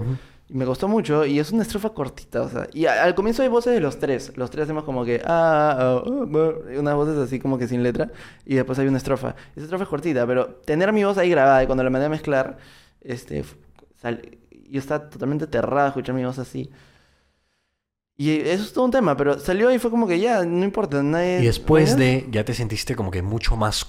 [0.52, 2.66] Y me costó mucho y es una estrofa cortita, o sea.
[2.72, 4.32] Y a- al comienzo hay voces de los tres.
[4.36, 5.22] Los tres hacemos como que.
[5.24, 8.10] Ah, ah, ah, unas voces así como que sin letra.
[8.44, 9.36] Y después hay una estrofa.
[9.54, 12.10] Esa estrofa es cortita, pero tener mi voz ahí grabada y cuando la mandé a
[12.10, 12.58] mezclar,
[13.00, 13.44] este.
[14.02, 14.22] sal-
[14.68, 16.68] yo estaba totalmente aterrado de escuchar mi voz así.
[18.16, 21.02] Y eso es todo un tema, pero salió y fue como que ya, no importa,
[21.02, 21.40] nadie.
[21.42, 22.22] Y después ¿nadie?
[22.22, 23.86] de, ya te sentiste como que mucho más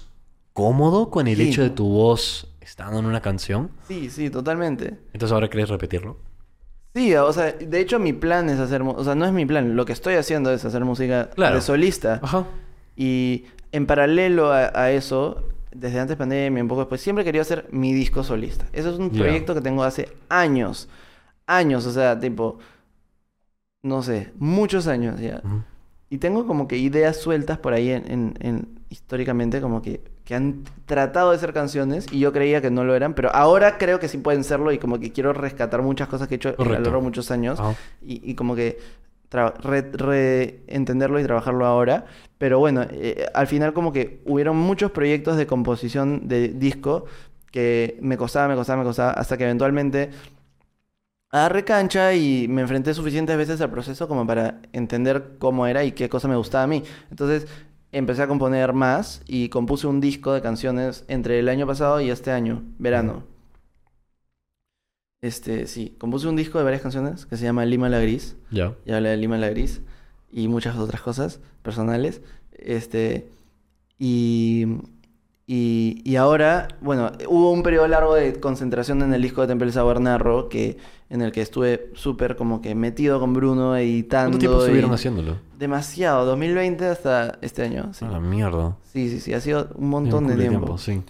[0.53, 1.49] cómodo con el Sí.
[1.49, 3.71] hecho de tu voz estando en una canción.
[3.87, 4.99] Sí, sí, totalmente.
[5.13, 6.17] Entonces ahora quieres repetirlo.
[6.93, 9.75] Sí, o sea, de hecho mi plan es hacer, o sea, no es mi plan,
[9.75, 11.55] lo que estoy haciendo es hacer música Claro.
[11.55, 12.19] de solista.
[12.21, 12.45] Ajá.
[12.97, 17.67] Y en paralelo a, a eso, desde antes pandemia, un poco después, siempre quería hacer
[17.71, 18.65] mi disco solista.
[18.73, 20.89] Eso es un proyecto que tengo hace años,
[21.47, 22.59] años, o sea, tipo,
[23.83, 25.41] no sé, muchos años ya.
[26.09, 30.35] Y tengo como que ideas sueltas por ahí en, en- en- históricamente, como que, que
[30.35, 33.99] han tratado de ser canciones y yo creía que no lo eran, pero ahora creo
[33.99, 36.69] que sí pueden serlo y como que quiero rescatar muchas cosas que he hecho a
[36.69, 36.83] lo Correcto.
[36.83, 37.63] largo de muchos años
[38.01, 38.77] y, y como que
[39.93, 42.05] re- entenderlo y trabajarlo ahora.
[42.37, 47.05] Pero bueno, eh, al final como que hubieron muchos proyectos de composición de disco
[47.51, 50.09] que me costaba, me costaba, me costaba, hasta que eventualmente
[51.29, 55.93] agarré cancha y me enfrenté suficientes veces al proceso como para entender cómo era y
[55.93, 56.83] qué cosa me gustaba a mí.
[57.09, 57.47] Entonces
[57.91, 62.09] empecé a componer más y compuse un disco de canciones entre el año pasado y
[62.09, 63.23] este año, verano.
[65.21, 68.35] Este, sí, compuse un disco de varias canciones que se llama Lima la Gris.
[68.49, 68.73] Ya.
[68.85, 69.81] Y habla de Lima la Gris
[70.31, 72.21] y muchas otras cosas personales.
[72.53, 73.29] Este,
[73.99, 74.65] y,
[75.53, 79.69] Y, y ahora, bueno, hubo un periodo largo de concentración en el disco de Temple
[79.73, 80.77] Sour Narrow, que,
[81.09, 84.29] en el que estuve súper como que metido con Bruno, editando.
[84.31, 85.37] ¿Cuánto tiempo estuvieron haciendo?
[85.59, 87.89] Demasiado, 2020 hasta este año.
[87.93, 88.77] Sí, A la mierda.
[88.93, 90.77] sí, sí, sí, ha sido un Un montón de culo tiempo.
[90.77, 91.01] sí.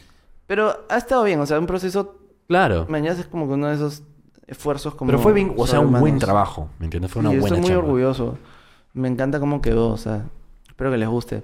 [0.48, 2.16] Pero ha estado bien, o sea, un proceso,
[2.48, 2.88] Claro.
[2.90, 4.02] mañana es como que uno de esos
[4.48, 5.10] esfuerzos como...
[5.10, 7.12] Pero fue bien, o sea, un buen trabajo, ¿me entiendes?
[7.12, 7.84] Fue una Sí, buena estoy muy chamba.
[7.86, 8.38] orgulloso.
[8.94, 10.26] Me encanta cómo quedó, o sea,
[10.68, 11.44] espero que les guste.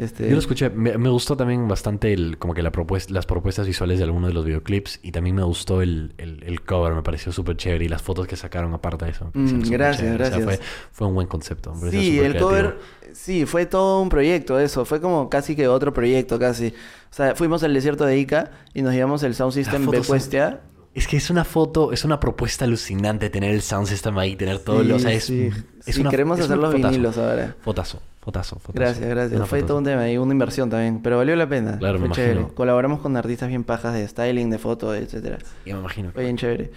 [0.00, 3.26] Este, Yo lo escuché, me, me gustó también bastante el, como que la propuesta, las
[3.26, 6.94] propuestas visuales de algunos de los videoclips y también me gustó el, el, el cover,
[6.94, 9.30] me pareció súper chévere y las fotos que sacaron aparte de eso.
[9.34, 10.28] Mm, gracias, chéveres.
[10.28, 10.44] O sea, gracias.
[10.44, 10.58] fue,
[10.92, 11.74] fue un buen concepto.
[11.90, 12.48] Sí, el creativo.
[12.48, 12.78] cover,
[13.12, 16.68] sí, fue todo un proyecto eso, fue como casi que otro proyecto casi.
[16.68, 20.14] O sea, fuimos al desierto de Ica y nos llevamos el sound system fotos son-
[20.14, 20.60] Becuestia.
[20.94, 24.58] Es que es una foto, es una propuesta alucinante tener el sound system ahí, tener
[24.58, 24.96] todo lo...
[24.96, 25.50] O sea, es, sí,
[25.86, 27.54] es sí, una- queremos es hacer los vinilos ahora.
[27.60, 28.72] Fotazo, fotazo, fotazo.
[28.74, 29.36] Gracias, gracias.
[29.36, 29.66] Una Fue fotazo.
[29.68, 31.78] todo un tema y una inversión también, pero valió la pena.
[31.78, 32.32] Claro, me Fue chévere.
[32.34, 32.54] imagino.
[32.54, 35.38] Colaboramos con artistas bien pajas de styling, de foto, etcétera.
[35.66, 36.10] Ya me imagino.
[36.12, 36.70] Fue bien chévere.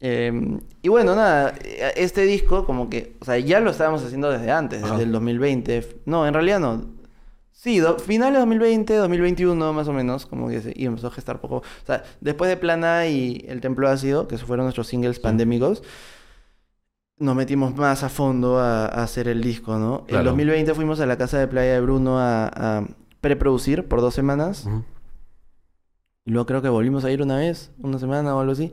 [0.00, 1.54] Eh, y bueno, nada,
[1.96, 4.92] este disco como que, o sea, ya lo estábamos haciendo desde antes, Ajá.
[4.92, 6.00] desde el 2020.
[6.04, 6.84] No, en realidad no.
[7.52, 11.10] Sí, do- finales de 2020, 2021 más o menos, como que se, y empezó a
[11.10, 11.56] gestar poco.
[11.58, 15.82] O sea, después de Plana y El Templo Ácido, que fueron nuestros singles pandémicos,
[17.18, 20.00] nos metimos más a fondo a, a hacer el disco, ¿no?
[20.00, 20.24] En Claro.
[20.30, 22.84] 2020 fuimos a la casa de playa de Bruno a, a
[23.20, 24.68] preproducir por dos semanas.
[26.26, 28.72] Y luego creo que volvimos a ir una vez, una semana o algo así.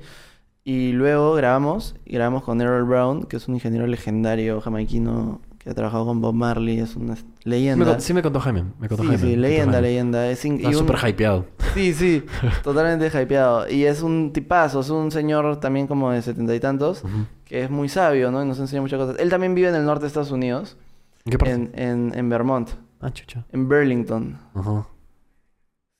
[0.63, 5.69] Y luego grabamos, y grabamos con Errol Brown, que es un ingeniero legendario jamaiquino que
[5.69, 7.99] ha trabajado con Bob Marley, es una leyenda.
[7.99, 9.23] sí me contó Jaime, me contó sí, Jaime.
[9.23, 9.87] sí, leyenda, Jaime.
[9.87, 10.27] leyenda.
[10.31, 11.45] Es Está un- súper hypeado.
[11.75, 12.23] Sí, sí,
[12.63, 13.69] totalmente hypeado.
[13.69, 17.25] Y es un tipazo, es un señor también como de setenta y tantos, Ujú.
[17.51, 18.41] Que es muy sabio, ¿no?
[18.41, 19.17] Y nos enseña muchas cosas.
[19.19, 20.77] Él también vive en el norte de Estados Unidos,
[21.25, 21.53] ¿En qué parte?
[21.53, 22.69] en, en, en Vermont,
[23.01, 23.45] Ah, chucha.
[23.51, 24.37] en Burlington.
[24.55, 24.87] Ajá.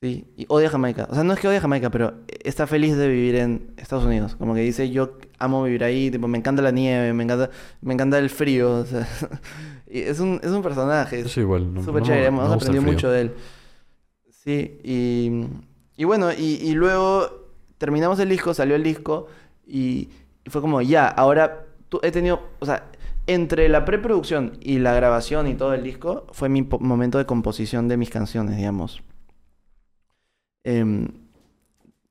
[0.01, 1.07] Sí, y odia Jamaica.
[1.11, 4.35] O sea, no es que odie Jamaica, pero está feliz de vivir en Estados Unidos.
[4.35, 7.49] Como que dice, yo amo vivir ahí, tipo, me encanta la nieve, me encanta,
[7.81, 8.71] me encanta el frío.
[8.79, 9.07] O sea,
[9.87, 11.27] y es un, es un personaje.
[11.27, 11.71] Soy igual.
[11.73, 13.33] no- Súper no chévere, hemos aprendido mucho de él.
[14.29, 15.45] Sí, y,
[15.97, 17.29] y bueno, y, y luego
[17.77, 19.27] terminamos el disco, salió el disco,
[19.67, 20.09] y,
[20.45, 21.65] y fue como, ya, ahora
[22.01, 22.89] he tenido, o sea,
[23.27, 27.87] entre la preproducción y la grabación y todo el disco, fue mi momento de composición
[27.87, 29.03] de mis canciones, digamos.
[30.63, 31.07] Em,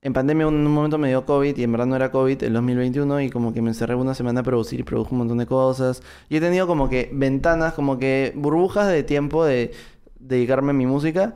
[0.03, 2.53] en pandemia un, un momento me dio COVID y en verdad no era COVID el
[2.55, 5.47] 2021 y como que me encerré una semana a producir y produjo un montón de
[5.47, 6.03] cosas.
[6.29, 9.73] Y he tenido como que ventanas, como que burbujas de tiempo de
[10.19, 11.35] dedicarme a mi música,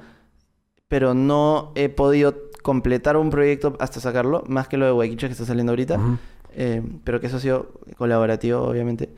[0.89, 5.33] pero no he podido completar un proyecto hasta sacarlo, más que lo de Waikicha que
[5.33, 5.99] está saliendo ahorita.
[6.57, 9.11] Eh, pero que eso ha sido colaborativo, obviamente.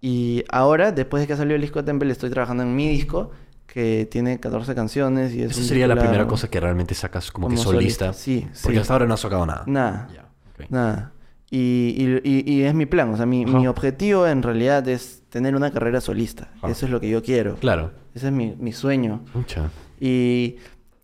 [0.00, 2.88] Y ahora, después de que ha salido el disco de Temple, estoy trabajando en mi
[2.88, 3.30] disco,
[3.66, 7.30] que tiene 14 canciones y es Esa un sería la primera cosa que realmente sacas
[7.30, 8.12] como, que Como solista.
[8.12, 8.80] solista, sí, Porque sí.
[8.80, 9.64] hasta ahora no has sacado nada.
[9.66, 10.22] Nada, Ya,
[10.64, 10.70] ok.
[10.70, 11.12] nada.
[11.50, 13.58] Y, y- y- y es mi plan, o sea, mi, Ajá.
[13.58, 16.48] mi objetivo en realidad es tener una carrera solista.
[16.58, 16.70] Ajá.
[16.70, 17.56] Eso es lo que yo quiero.
[17.56, 17.90] Claro.
[18.14, 19.24] Ese es mi, mi sueño.
[19.34, 19.70] Mucha.
[20.00, 20.56] Y,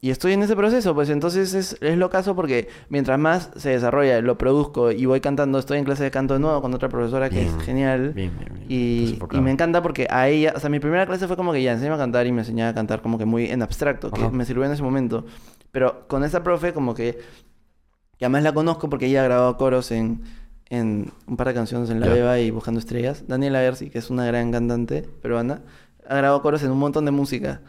[0.05, 3.71] y estoy en ese proceso, pues entonces es, es lo caso porque mientras más se
[3.71, 6.91] desarrolla, lo produzco y voy cantando, estoy en clase de canto de nuevo con otra
[6.91, 7.57] profesora que Bien.
[7.59, 8.13] es genial.
[8.13, 11.39] Bien, bien, Y, y me encanta porque a ella, o sea, mi primera clase fue
[11.39, 13.63] como que ya enseñaba a cantar y me enseñaba a cantar como que muy en
[13.63, 14.31] abstracto, que Ajá.
[14.31, 15.25] me sirvió en ese momento.
[15.73, 17.19] Pero con esa profe como que,
[18.19, 20.21] que además la conozco porque ella ha grabado coros en,
[20.69, 22.13] en un par de canciones en La Ya.
[22.13, 23.25] Beba y Buscando Estrellas.
[23.27, 25.63] Daniela Gersi, que es una gran cantante peruana,
[26.07, 27.63] ha grabado coros en un montón de música.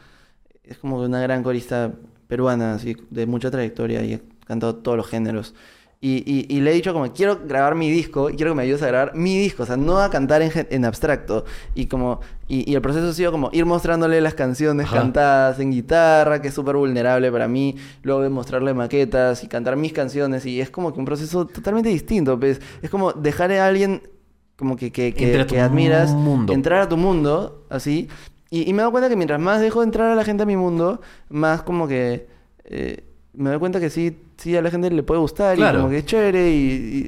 [0.66, 1.94] Es como que una gran corista
[2.28, 5.54] peruana, así, de mucha trayectoria y ha cantado todos los géneros.
[6.02, 8.64] Y, y- y le he dicho como, quiero grabar mi disco y quiero que me
[8.64, 11.46] ayudes a grabar mi disco, o sea, no a cantar en, en abstracto.
[11.74, 14.98] Y como y, y el proceso ha sido como ir mostrándole las canciones Ajá.
[14.98, 19.78] cantadas en guitarra, que es súper vulnerable para mí, luego de mostrarle maquetas y cantar
[19.78, 20.46] mis canciones.
[20.46, 22.62] Y es como que un proceso totalmente distinto, pues.
[22.84, 24.04] Es como dejar a alguien
[24.58, 26.54] como que, que, que- que admiras, mundo.
[26.54, 28.10] entrar a tu mundo, así.
[28.50, 30.56] Y, y me doy cuenta que mientras más dejo entrar a la gente a mi
[30.56, 32.28] mundo, más como que
[32.66, 33.04] eh,
[33.34, 35.80] me doy cuenta que sí, sí a la gente le puede gustar Claro.
[35.80, 36.56] y como que es chévere y,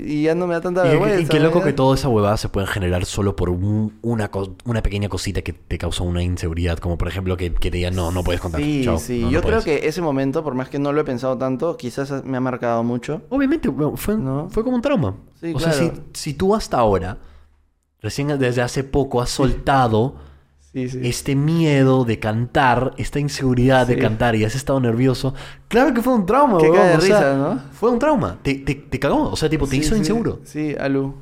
[0.06, 1.22] y- y ya no me da tanta vergüenza.
[1.22, 4.30] y qué loco que toda esa huevada se puede generar solo por un- una,
[4.66, 7.96] una pequeña cosita que te causa una inseguridad, como por ejemplo que, que te digan
[7.96, 8.60] no, no puedes contar.
[8.62, 9.20] Sí, Chao, sí.
[9.22, 9.80] no, no Yo creo puedes".
[9.82, 12.84] que ese momento, por más que no lo he pensado tanto, quizás me ha marcado
[12.84, 13.22] mucho.
[13.30, 14.50] Obviamente, fue, ¿No?
[14.50, 15.16] fue como un trauma.
[15.40, 17.20] Sí, o sea, si, si tú hasta ahora,
[18.02, 20.16] recién desde hace poco, has soltado
[20.78, 21.00] Sí, sí.
[21.04, 24.00] este miedo de cantar, esta inseguridad de Sí.
[24.00, 25.34] cantar y has estado nervioso,
[25.68, 27.60] claro que fue un trauma, cae de o sea, risa, ¿no?
[27.72, 28.38] Fue un trauma.
[28.44, 30.40] Te, te, te cagó, o sea, tipo, te hizo inseguro.
[30.44, 31.16] Sí, Alu.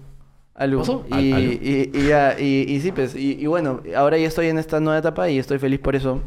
[0.56, 0.80] Alu.
[0.80, 1.06] ¿Pasó?
[1.10, 1.52] Y, Al- Alu.
[1.52, 3.15] y, y ya, y, y sí, pues.
[3.15, 6.19] Y, y bueno, ahora ya estoy en esta nueva etapa y estoy feliz por eso.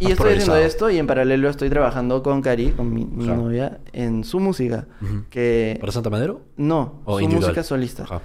[0.00, 3.78] Y Has estoy haciendo esto y en paralelo estoy trabajando con Cari, con mi, novia,
[3.92, 4.86] en su música.
[5.28, 6.40] Que ¿Para Santa Madero?
[6.56, 7.50] no, ¿O su individual?
[7.50, 8.02] música solista.
[8.04, 8.20] Ajá.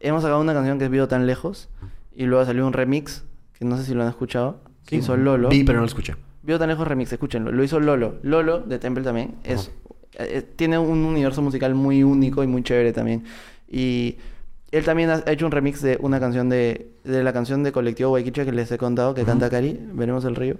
[0.00, 1.68] Hemos sacado una canción que es Vivo tan lejos
[2.14, 3.24] y luego salió un remix
[3.58, 4.60] que no sé si lo han escuchado.
[4.86, 5.48] Que hizo Lolo.
[5.48, 6.16] Vi, pero no lo escuché.
[6.42, 7.52] Vivo tan lejos remix, escúchenlo.
[7.52, 8.16] Lo hizo Lolo.
[8.22, 9.70] Lolo de Temple también es
[10.14, 13.24] eh, tiene un universo musical muy único y muy chévere también.
[13.68, 14.16] Y
[14.70, 18.10] él también ha hecho un remix de una canción de, de la canción de Colectivo
[18.10, 20.56] Guayquicha que les he contado, que canta Cari, Veremos el Río.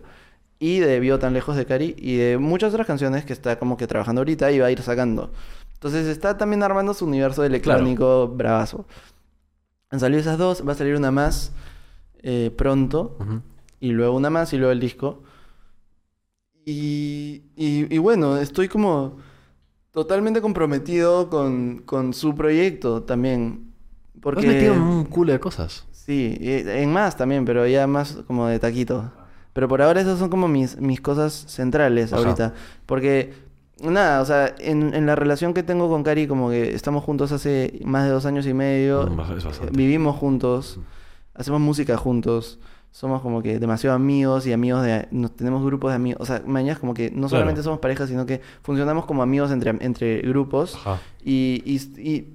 [0.60, 3.76] Y de Vivo tan lejos de Cari y de muchas otras canciones que está como
[3.76, 5.32] que trabajando ahorita y va a ir sacando.
[5.74, 8.86] Entonces está también armando su universo electrónico bravazo.
[9.90, 11.52] Han salido esas dos, va a salir una más
[12.22, 13.16] eh, pronto
[13.80, 15.22] y luego una más y luego el disco.
[16.64, 19.16] Y, y, y bueno, estoy como
[19.90, 23.72] totalmente comprometido con, con su proyecto también.
[24.20, 24.40] Porque...
[24.40, 25.86] has metido un culo de cosas.
[25.92, 29.12] Sí, en más también, pero ya más como de taquito.
[29.52, 32.22] Pero por ahora esas son como mis, mis cosas centrales Ajá.
[32.22, 32.54] ahorita.
[32.86, 33.32] Porque,
[33.82, 37.32] nada, o sea, en, en la relación que tengo con Cari, como que estamos juntos
[37.32, 39.06] hace más de dos años y medio.
[39.06, 39.72] Mm, es.
[39.72, 40.78] Vivimos juntos,
[41.38, 42.58] hacemos música juntos.
[42.90, 45.08] Somos como que demasiado amigos y amigos de...
[45.10, 46.20] Nos, tenemos grupos de amigos.
[46.22, 47.28] O sea, mañana como que no Claro.
[47.30, 50.74] solamente somos pareja, sino que funcionamos como amigos entre, entre grupos.
[50.74, 50.98] Ajá.
[51.22, 52.34] Y, y, y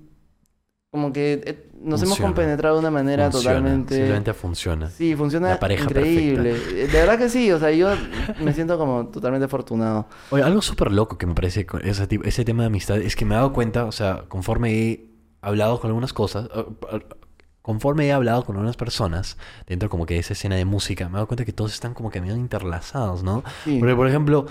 [0.91, 3.95] como que eh, nos hemos compenetrado de una manera Funciona, totalmente...
[3.95, 4.89] Simplemente funciona.
[4.91, 6.51] Sí, funciona La pareja increíble.
[6.55, 7.89] Eh, De verdad que sí, o sea, yo
[8.39, 10.05] me siento como totalmente afortunado.
[10.29, 13.15] Oye, algo súper loco que me parece con ese, tipo- ese tema de amistad es
[13.15, 15.09] que me he dado cuenta, o sea, conforme he
[15.41, 16.63] hablado con algunas cosas, eh,
[16.93, 16.99] eh,
[17.63, 21.11] conforme he hablado con algunas personas dentro como que de esa escena de música, me
[21.11, 23.43] he dado cuenta que todos están como que medio interlazados, ¿no?
[23.63, 23.77] Sí.
[23.79, 24.45] Porque, por ejemplo,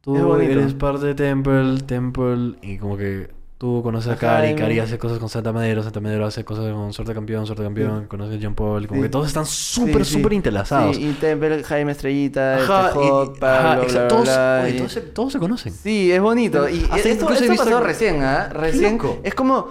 [0.00, 4.78] tú eres parte de Temple, Temple, y como que tú conoces a Cari, y Cari
[4.78, 8.36] hace cosas con Santa Madero, Santa Madero hace cosas con Suerte Campeón, Suerte Campeón, conoce
[8.36, 9.06] a John Paul, y como Sí.
[9.06, 10.16] que todos están súper, Sí, sí.
[10.18, 10.94] súper interlazados.
[10.96, 14.24] Sí, y Temple, Jaime Estrellita, Ajá, este y- Hot, ajá, Pablo, bla, exacto, bla, todos,
[14.24, 15.72] bla, oye, y- todos se, todos se conocen.
[15.72, 16.68] Sí, es bonito.
[16.68, 18.50] Y esto, esto pasó recién, ¿ah?
[18.52, 18.98] Recién.
[19.24, 19.68] Es como...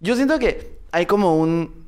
[0.00, 1.86] Yo siento que hay como un...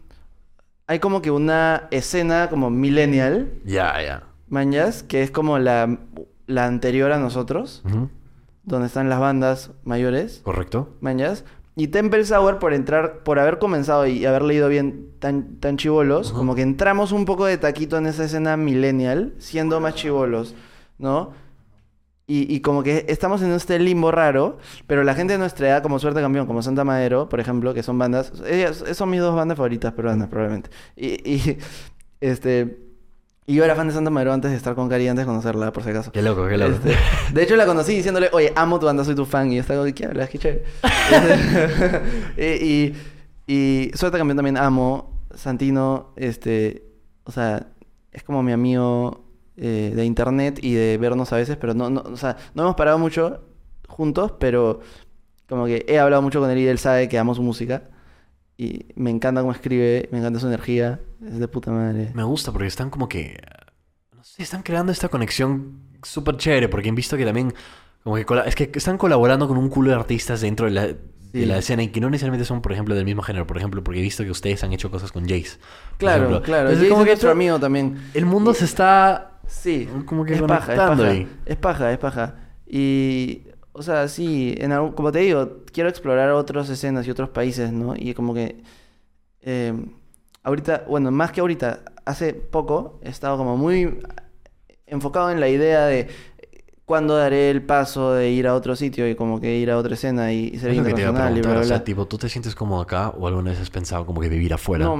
[0.91, 4.25] Hay como que una escena como millennial, Ya, ya.
[4.49, 5.99] mañas, que es como la,
[6.49, 7.85] la anterior a nosotros,
[8.65, 10.41] donde están las bandas mayores.
[10.43, 10.89] ¿Correcto?
[11.01, 11.45] mañas.
[11.77, 16.33] Y Temple Sour, por entrar, por haber comenzado y haber leído bien tan, tan chivolos,
[16.33, 20.57] como que entramos un poco de taquito en esa escena millennial, siendo más chivolos,
[20.99, 21.31] ¿no?
[22.31, 25.83] Y, y como que estamos en este limbo raro, pero la gente de nuestra edad,
[25.83, 29.35] como Suerte Campeón, como Santa Madero, por ejemplo, que son bandas, ellas son mis dos
[29.35, 30.71] bandas favoritas peruanas, probablemente.
[30.95, 31.59] Y, y,
[32.21, 32.79] este,
[33.47, 35.73] y yo era fan de Santa Madero antes de estar con Cari, antes de conocerla,
[35.73, 36.13] por si acaso.
[36.13, 36.75] Qué loco, qué loco.
[36.75, 36.97] Este,
[37.35, 39.51] de hecho, la conocí diciéndole, oye, amo tu banda, soy tu fan.
[39.51, 40.31] Y yo estaba como, ¿qué hablas?
[40.31, 40.65] Qué chévere.
[42.37, 42.95] y, y,
[43.49, 45.19] y Suerte Campeón también amo.
[45.35, 46.85] Santino, este,
[47.25, 47.67] o sea,
[48.13, 49.30] es como mi amigo
[49.61, 52.75] eh, de internet y de vernos a veces, pero no, no, o sea, no hemos
[52.77, 53.43] parado mucho
[53.87, 54.81] juntos, pero
[55.49, 57.85] como que he hablado mucho con él y él sabe que amo su música.
[58.57, 61.01] Y me encanta cómo escribe, me encanta su energía.
[61.27, 62.11] Es de puta madre.
[62.15, 63.39] Me gusta porque están como que.
[64.15, 66.69] No sé, están creando esta conexión súper chévere.
[66.69, 67.55] Porque han visto que también.
[68.05, 70.99] Como que es que están colaborando con un culo de artistas dentro de la, de
[71.33, 71.47] Sí.
[71.47, 73.47] la escena y que no necesariamente son, por ejemplo, del mismo género.
[73.47, 75.59] Por ejemplo, porque he visto que ustedes han hecho cosas con Jace.
[75.97, 76.43] Claro, ejemplo.
[76.43, 76.69] claro.
[76.69, 78.11] Entonces, Jason como es que nuestro amigo también.
[78.13, 79.30] El mundo Y- se está.
[79.51, 81.07] Sí, Como que es paja, es paja.
[81.09, 81.29] ahí.
[81.45, 82.35] Es paja, es paja.
[82.67, 87.31] Y, o sea, sí, en algún- como te digo, quiero explorar otras escenas y otros
[87.31, 87.95] países, ¿no?
[87.97, 88.63] Y como que,
[89.43, 89.75] eh,
[90.45, 93.99] ahorita, bueno, más que ahorita, hace poco he estado como muy
[94.87, 96.09] enfocado en la idea de
[96.91, 99.95] cuándo daré el paso de ir a otro sitio y como que ir a otra
[99.95, 101.85] escena y ser Es internacional y bla, bla, O sea, bla.
[101.85, 104.85] tipo, ¿tú te sientes cómodo acá o alguna vez has pensado como que vivir afuera?
[104.87, 104.97] No,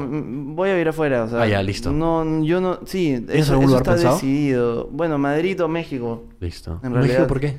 [0.55, 1.43] voy a ir afuera, o sea.
[1.43, 1.91] Ah, ya, listo.
[1.91, 4.15] No, yo no, sí, ¿Tienes eso, algún eso lugar está pensado?
[4.15, 4.89] decidido.
[4.93, 6.23] Bueno, Madrid o México.
[6.39, 6.79] Listo.
[6.85, 7.59] En ¿México realidad- por qué?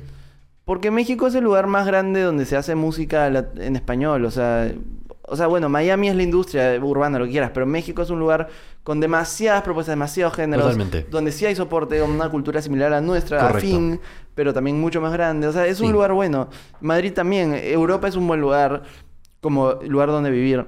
[0.64, 4.72] Porque México es el lugar más grande donde se hace música en español, o sea,
[5.24, 8.18] o sea, bueno, Miami es la industria urbana, lo que quieras, pero México es un
[8.18, 8.48] lugar
[8.82, 11.06] con demasiadas propuestas, demasiados géneros, Totalmente.
[11.10, 13.58] donde sí hay soporte, una cultura similar a nuestra, Correcto.
[13.58, 14.00] afín,
[14.34, 15.92] pero también mucho más grande, o sea, es un Sí.
[15.92, 16.48] lugar bueno.
[16.80, 18.82] Madrid también, Europa es un buen lugar
[19.40, 20.64] como lugar donde vivir.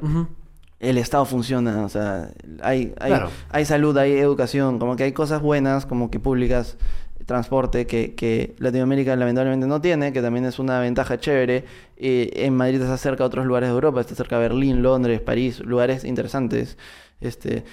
[0.80, 2.30] El Estado funciona, o sea,
[2.60, 3.30] hay, hay, Claro.
[3.50, 6.76] hay salud, hay educación, como que hay cosas buenas, como que públicas,
[7.24, 11.64] transporte, que, que Latinoamérica lamentablemente no tiene, que también es una ventaja chévere.
[11.96, 15.22] Eh, en Madrid está cerca a otros lugares de Europa, está cerca de Berlín, Londres,
[15.22, 16.76] París, lugares interesantes.
[17.22, 17.64] Este,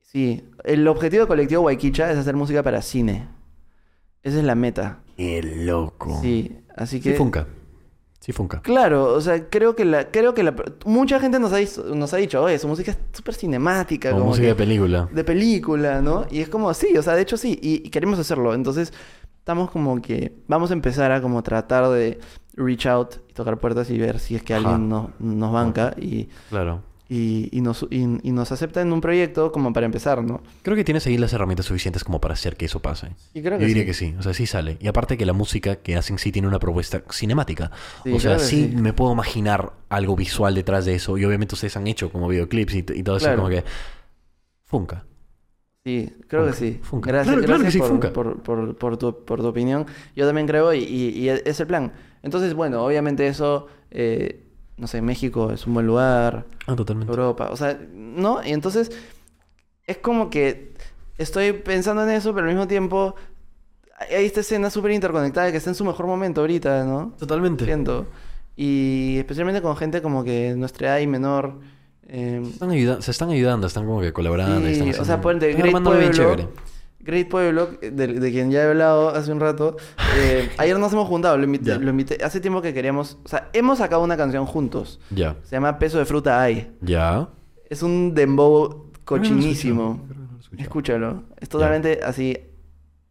[0.00, 3.26] sí, el objetivo del colectivo Guayquicha es hacer música para cine.
[4.22, 5.00] Esa es la meta.
[5.16, 6.18] Qué loco.
[6.20, 7.14] Sí, así Sí, que...
[7.14, 7.46] funca.
[8.20, 8.60] Sí, funca.
[8.60, 10.54] Claro, o sea, creo que la, creo que la,
[10.84, 14.20] mucha gente nos ha, dicho- nos ha dicho, oye, su música es súper cinemática, Como
[14.20, 15.08] como música que- de película.
[15.12, 16.26] de película, ¿no?
[16.30, 18.54] Y es como, sí, o sea, de hecho sí, y, y queremos hacerlo.
[18.54, 18.92] Entonces,
[19.38, 22.18] estamos como que, vamos a empezar a como tratar de
[22.54, 24.68] reach out y tocar puertas y ver si es que Ajá.
[24.68, 26.82] alguien no- nos banca y, Claro.
[27.08, 30.42] Y, y nos, y, y nos acepta en un proyecto como para empezar, ¿no?
[30.62, 33.08] Creo que tienes ahí las herramientas suficientes como para hacer que eso pase.
[33.32, 33.86] Y creo Yo diría sí.
[33.86, 34.76] que sí, o sea, sí sale.
[34.80, 37.70] Y aparte que la música que hacen sí tiene una propuesta cinemática.
[38.04, 38.76] Sí, o sea, sí, sí.
[38.76, 41.16] me puedo imaginar algo visual detrás de eso.
[41.16, 43.64] Y obviamente ustedes han hecho como videoclips y, todo eso como que...
[44.64, 45.04] Funca.
[45.84, 46.78] Sí, creo que sí.
[46.82, 47.10] funca.
[47.10, 48.12] Gracias, Claro, claro que gracias por, funca.
[48.12, 49.86] por- por- por tu, por tu opinión.
[50.14, 51.92] Yo también creo y es el plan.
[52.22, 54.44] Entonces, bueno, obviamente eso, eh,
[54.78, 56.44] no sé, México es un buen lugar.
[56.66, 57.10] Ah, totalmente.
[57.12, 58.44] Europa, o sea, ¿no?
[58.44, 58.90] Y entonces
[59.86, 60.72] es como que
[61.18, 63.14] estoy pensando en eso, pero al mismo tiempo
[64.10, 67.14] hay esta escena súper interconectada que está en su mejor momento ahorita, ¿no?
[67.18, 67.64] Totalmente.
[67.64, 68.06] Siento.
[68.56, 71.54] Y especialmente con gente como que nuestra edad y menor.
[72.10, 74.60] eh, Están ayuda- se están ayudando, están como que colaborando.
[74.66, 76.48] sí, están o sea, haciendo- están Great armando algo bien chévere.
[77.00, 79.76] Great Pueblo, de, de quien ya he hablado hace un rato.
[80.16, 82.22] eh, ayer nos hemos juntado, lo invité, lo invité.
[82.24, 83.18] Hace tiempo que queríamos.
[83.24, 85.00] O sea, hemos sacado una canción juntos.
[85.10, 85.36] Ya.
[85.44, 86.70] Se llama Peso de Fruta Hay.
[86.80, 87.28] Ya.
[87.70, 90.00] Es un dembow cochinísimo.
[90.08, 90.62] no no.
[90.62, 91.22] Escúchalo.
[91.40, 92.36] Es totalmente así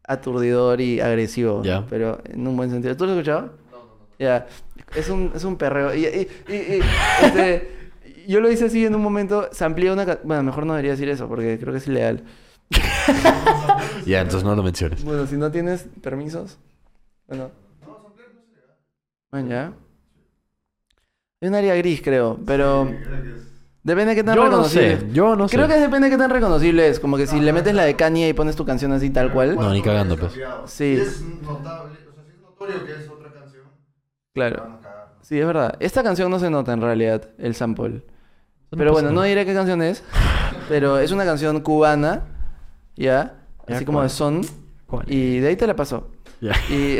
[0.03, 1.61] aturdidor y agresivo.
[1.63, 1.85] Ya.
[1.89, 2.95] Pero en un buen sentido.
[2.95, 3.41] ¿Tú lo has escuchado?
[3.71, 4.07] No, no, no.
[4.19, 4.47] Ya.
[4.95, 5.93] Es un, es un perreo.
[5.93, 6.81] Y, y- y- y,
[7.23, 7.69] este,
[8.27, 9.49] yo lo hice así en un momento.
[9.51, 10.05] Se amplía una...
[10.23, 12.23] Bueno, mejor no debería decir eso porque creo que es ilegal.
[14.05, 15.03] Ya, entonces no lo menciones.
[15.03, 16.57] Bueno, si no tienes permisos.
[17.27, 17.51] Bueno.
[19.31, 19.73] Bueno, ya.
[21.41, 22.39] Hay un área gris, creo.
[22.45, 22.89] Pero...
[23.83, 24.99] Depende de qué tan Yo no reconocible.
[24.99, 25.55] sé, yo no sé.
[25.55, 26.99] Creo que depende de qué tan reconocible es.
[26.99, 29.55] Como que si le metes la de Kanye y pones tu canción así tal cual.
[29.55, 30.33] No, ni cagando, pues.
[30.65, 30.97] Sí.
[31.01, 33.63] Es notable, o sea, sí es notorio que es otra canción.
[34.33, 34.63] Claro.
[34.63, 35.13] Van a cagar.
[35.21, 35.75] Sí, es verdad.
[35.79, 38.03] Esta canción no se nota en realidad, el sample.
[38.71, 40.03] No Pero bueno, no diré qué canción es.
[40.67, 42.23] Pero es una canción cubana.
[42.97, 43.35] ¿Ya?
[43.67, 44.41] Así como de son.
[44.87, 45.11] ¿Cuál?
[45.11, 46.09] Y de ahí te la pasó.
[46.41, 46.53] Ya.
[46.69, 46.99] Y,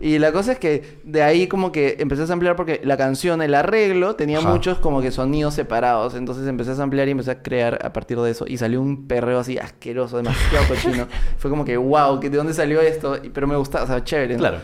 [0.00, 3.40] y la cosa es que de ahí como que empecé a samplear porque la canción,
[3.42, 4.50] el arreglo, tenía Ajá.
[4.50, 6.14] muchos como que sonidos separados.
[6.14, 8.44] Entonces empecé a samplear y empecé a crear a partir de eso.
[8.48, 11.06] Y salió un perreo así asqueroso, demasiado cochino.
[11.38, 13.18] Fue como que, wow, ¿de dónde salió esto?
[13.32, 14.34] Pero me gustaba, o sea, chévere.
[14.34, 14.40] ¿no?
[14.40, 14.58] Claro.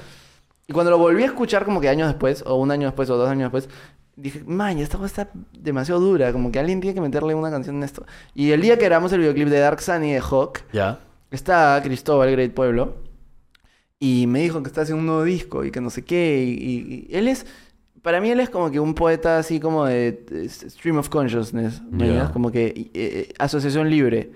[0.66, 3.16] Y cuando lo volví a escuchar como que años después, o un año después, o
[3.16, 3.68] dos años después,
[4.20, 7.77] dije, man, esta cosa está demasiado dura, como que alguien tiene que meterle una canción
[7.77, 8.05] en esto.
[8.35, 10.99] Y el día que grabamos el videoclip de Dark Sunny de Hawk, Ya.
[11.31, 12.97] está Cristóbal, Great Pueblo,
[14.01, 16.51] y me dijo que está haciendo un nuevo disco y que no sé qué, y,
[16.53, 17.47] y- y él es...
[18.03, 21.82] Para mí él es como que un poeta así como de, de stream of consciousness,
[21.82, 22.05] ¿me Ya.
[22.07, 22.31] entiendes?
[22.31, 24.31] Como que eh, eh, asociación libre.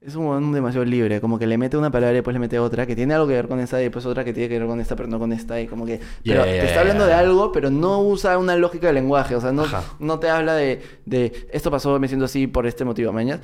[0.00, 2.58] Es un huevón demasiado libre, como que le mete una palabra y después le mete
[2.58, 4.66] otra, que tiene algo que ver con esta y después otra que tiene que ver
[4.66, 6.00] con esta, pero no con esta, y como que...
[6.24, 9.52] Pero te está hablando de algo, pero no usa una lógica de lenguaje, o sea,
[9.52, 9.84] no, Ajá.
[9.98, 13.42] no te habla de, de esto pasó, me siento así por este motivo, mañana.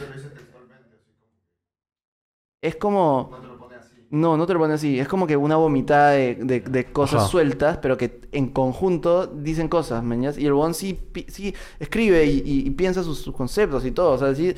[2.62, 3.28] Es como...
[3.30, 4.06] No te lo pone así.
[4.10, 4.98] No, no te lo pone así.
[4.98, 7.28] Es como que una vomitada de, de- de cosas Ajá.
[7.30, 10.38] sueltas, pero que en conjunto dicen cosas, mañas.
[10.38, 14.12] Y el bon sí, sí escribe y, y- y piensa sus, sus conceptos y todo.
[14.12, 14.54] O sea, sí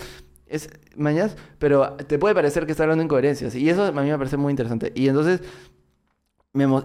[0.48, 3.54] es mañas, pero te puede parecer que está hablando en coherencias.
[3.54, 4.92] Y eso a mí me parece muy interesante.
[4.94, 5.42] Y entonces,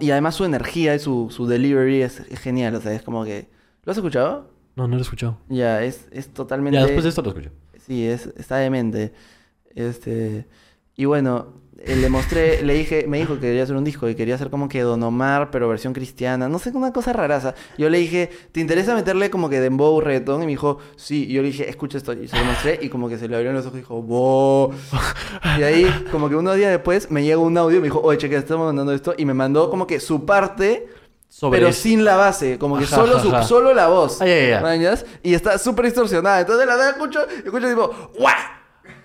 [0.00, 2.74] y además su energía y su, su delivery es, es genial.
[2.74, 3.48] O sea, es como que...
[3.84, 4.50] ¿Lo has escuchado?
[4.76, 5.38] No, no lo he escuchado.
[5.48, 6.78] Ya, es, es totalmente...
[6.78, 7.50] Ya, después de esto lo escucho.
[7.86, 9.12] Sí, es, está demente.
[9.74, 10.46] Este.
[10.96, 14.36] Y bueno, le mostré, le dije, me dijo que quería hacer un disco y quería
[14.36, 16.48] hacer como que Don Omar, pero versión cristiana.
[16.48, 17.54] No sé, una cosa raraza.
[17.76, 20.42] Yo le dije, ¿te interesa meterle como que dembow, reggaetón?
[20.42, 21.24] Y me dijo, sí.
[21.28, 22.12] Y yo le dije, escucha esto.
[22.12, 24.72] Y se lo mostré y como que se le abrieron los ojos y dijo, ¡Bo!
[25.58, 28.18] Y ahí, como que unos días después, me llegó un audio y me dijo, oye,
[28.18, 29.14] cheque, estamos mandando esto.
[29.18, 30.88] Y me mandó como que su parte.
[31.28, 31.82] Sobre pero eso.
[31.82, 33.42] sin la base, como que Ajá, solo, ajá, su- ajá.
[33.42, 34.20] solo la voz.
[34.20, 34.60] Ya, ya.
[34.60, 35.04] ¿mañas?
[35.24, 36.38] Y está súper distorsionada.
[36.40, 38.34] Entonces la verdad escucho, escucho tipo, ¡guau!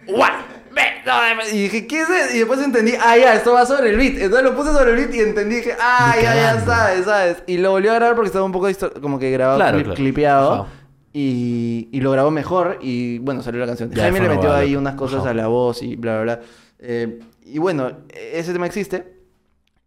[0.07, 0.31] ¡guau!
[0.73, 1.49] Ve, no, me-".
[1.57, 2.35] Y dije, ¿qué es eso?
[2.35, 4.13] Y después entendí, ah, ya, esto va sobre el beat.
[4.17, 7.43] Entonces lo puse sobre el beat y entendí, dije, ah, ya, ya sabes, ¿sabes?
[7.47, 8.67] Y lo volvió a grabar porque estaba un poco
[9.01, 9.95] como que grabado, Claro, clip- claro.
[9.95, 10.67] clipeado.
[11.11, 13.89] Y, y lo grabó mejor y bueno, salió la canción.
[13.91, 16.45] Ya, Jaime le metió ahí unas cosas a la voz y bla, bla, bla.
[16.79, 19.17] Eh, y bueno, ese tema existe.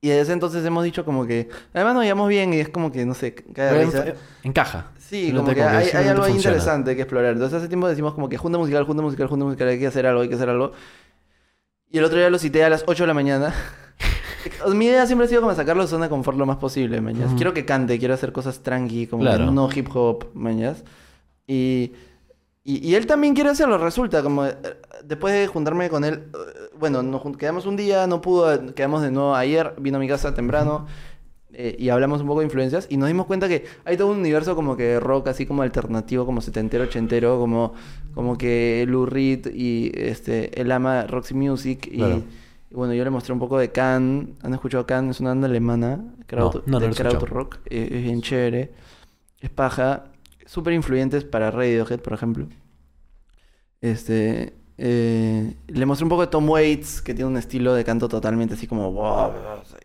[0.01, 1.49] Y desde ese entonces hemos dicho como que...
[1.73, 4.05] Además nos llevamos bien y es como que, no sé, cae de risa.
[4.43, 4.91] Encaja.
[5.13, 6.37] Sí, Simplemente como que hay, hay algo funciona.
[6.57, 7.33] interesante que explorar.
[7.35, 10.07] Entonces hace tiempo decimos como que junta musical, junta musical, junta musical, hay que hacer
[10.07, 10.73] algo, hay que hacer algo.
[11.91, 13.55] Y el otro día lo cité a las 8 de la mañana.
[14.75, 17.31] Mi idea siempre ha sido como sacarlo de zona de confort lo más posible, mañas.
[17.37, 19.51] Quiero que cante, quiero hacer cosas tranqui, como Claro.
[19.51, 20.83] no hip hop, mañas.
[21.47, 21.93] Y,
[22.65, 24.57] y, y él también quiere hacerlo, resulta, como eh,
[25.05, 29.11] después de juntarme con él, eh, bueno, nos quedamos un día, no pudo, quedamos de
[29.11, 30.87] nuevo ayer, vino a mi casa temprano.
[31.55, 34.19] Eh, y hablamos un poco de influencias y nos dimos cuenta que hay todo un
[34.19, 37.75] universo como que rock así como alternativo, como setentero, ochentero, como,
[38.15, 42.23] como que Lou Reed y este, él ama Roxy Music y, Claro.
[42.71, 44.35] y bueno, yo le mostré un poco de Can.
[44.43, 45.11] ¿Han escuchado Can?
[45.11, 47.19] Es una banda alemana, kraut, no, no de escuchado.
[47.19, 48.73] krautrock, eh, es bien chévere,
[49.41, 50.05] es paja,
[50.47, 52.47] súper influyentes para Radiohead, por ejemplo.
[53.81, 58.09] Este, eh, le mostré un poco de Tom Waits, que tiene un estilo de canto
[58.09, 59.31] totalmente así como wow,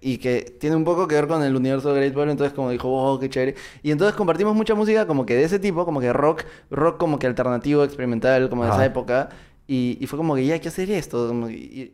[0.02, 2.70] y que tiene un poco que ver con el universo de Great Ball, entonces como
[2.72, 3.56] dijo, wow, qué chévere.
[3.84, 7.20] Y entonces compartimos mucha música como que de ese tipo, como que rock, rock como
[7.20, 9.30] que alternativo, experimental, como de esa época.
[9.68, 11.28] Y, y fue como que ya hay que hacer esto.
[11.28, 11.94] como que- y-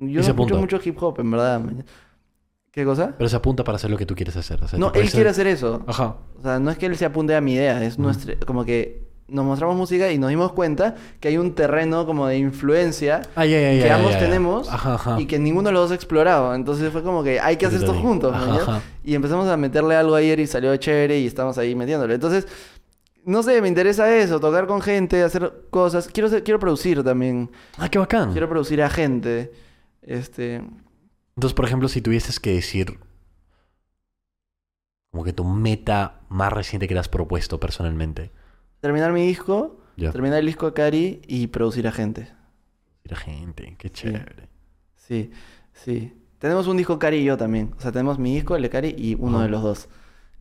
[0.00, 1.60] yo no escucho mucho hip hop, en verdad.
[2.72, 3.14] ¿Qué cosa?
[3.18, 4.62] Pero se apunta para hacer lo que tú quieres hacer.
[4.62, 5.82] o sea, No, él quiere hacer eso.
[5.86, 6.16] Ajá.
[6.38, 8.02] O sea, no es que él se apunte a mi idea, es Ujú.
[8.04, 12.26] nuestra, como que nos mostramos música y nos dimos cuenta que hay un terreno como
[12.26, 15.20] de influencia que ambos tenemos Ajá, ajá.
[15.20, 16.54] y que ninguno de los dos ha explorado.
[16.54, 18.34] Entonces fue como que hay que hacer esto juntos.
[18.34, 18.82] Ajá.
[19.04, 22.14] Y empezamos a meterle algo ayer y salió chévere y estamos ahí metiéndole.
[22.14, 22.46] Entonces,
[23.24, 26.08] no sé, me interesa eso, tocar con gente, hacer cosas.
[26.08, 27.50] Quiero, ser- quiero producir también.
[27.78, 28.32] Ah, qué bacán.
[28.32, 29.52] Quiero producir a gente.
[30.02, 30.56] Este,
[31.36, 32.98] Entonces, por ejemplo, si tuvieses que decir
[35.10, 38.30] como que tu meta más reciente que te has propuesto personalmente.
[38.82, 40.10] Terminar mi disco, Ya.
[40.12, 42.28] terminar el disco de Cari y producir a gente.
[43.04, 44.48] La gente, qué chévere.
[44.96, 45.30] Sí,
[45.72, 46.12] sí.
[46.38, 47.72] Tenemos un disco Cari y yo también.
[47.78, 49.44] O sea, tenemos mi disco, el de Cari y uno Ajá.
[49.44, 49.88] de los dos.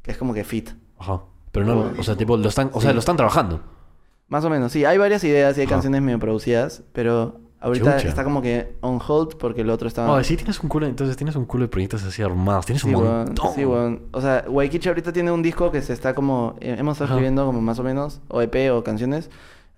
[0.01, 0.71] Que es como que fit.
[0.97, 1.21] Ajá.
[1.51, 3.61] Pero no, o sea, tipo, lo están, o sea, lo están trabajando.
[4.27, 4.85] Más o menos, sí.
[4.85, 5.75] Hay varias ideas y hay Ajá.
[5.75, 8.09] canciones medio producidas, pero ahorita Chucha.
[8.09, 10.11] está como que on hold porque el otro estaba...
[10.13, 12.65] Oh, sí tienes un culo, entonces tienes un culo de proyectos así armados.
[12.65, 13.25] Tienes Sí, un weón.
[13.25, 13.53] montón.
[13.55, 14.01] Sí, weón.
[14.11, 16.55] O sea, Waikichi ahorita tiene un disco que se está como...
[16.59, 17.13] eh, hemos estado Ajá.
[17.15, 19.29] escribiendo como más o menos, o EP o canciones.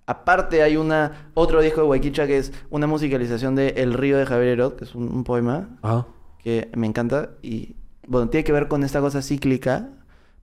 [0.06, 4.26] Aparte hay una otro disco de Waikicha que es una musicalización de El río de
[4.26, 6.06] Javier Herod, que es un, un poema Ajá.
[6.42, 9.88] que me encanta y bueno, tiene que ver con esta cosa cíclica,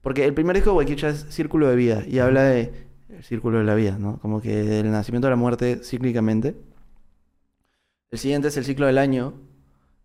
[0.00, 3.58] porque el primer disco de Waikicha es Círculo de Vida y habla de el círculo
[3.58, 4.18] de la vida, ¿no?
[4.18, 6.56] Como que del nacimiento a la muerte cíclicamente.
[8.12, 9.32] El siguiente es el ciclo del año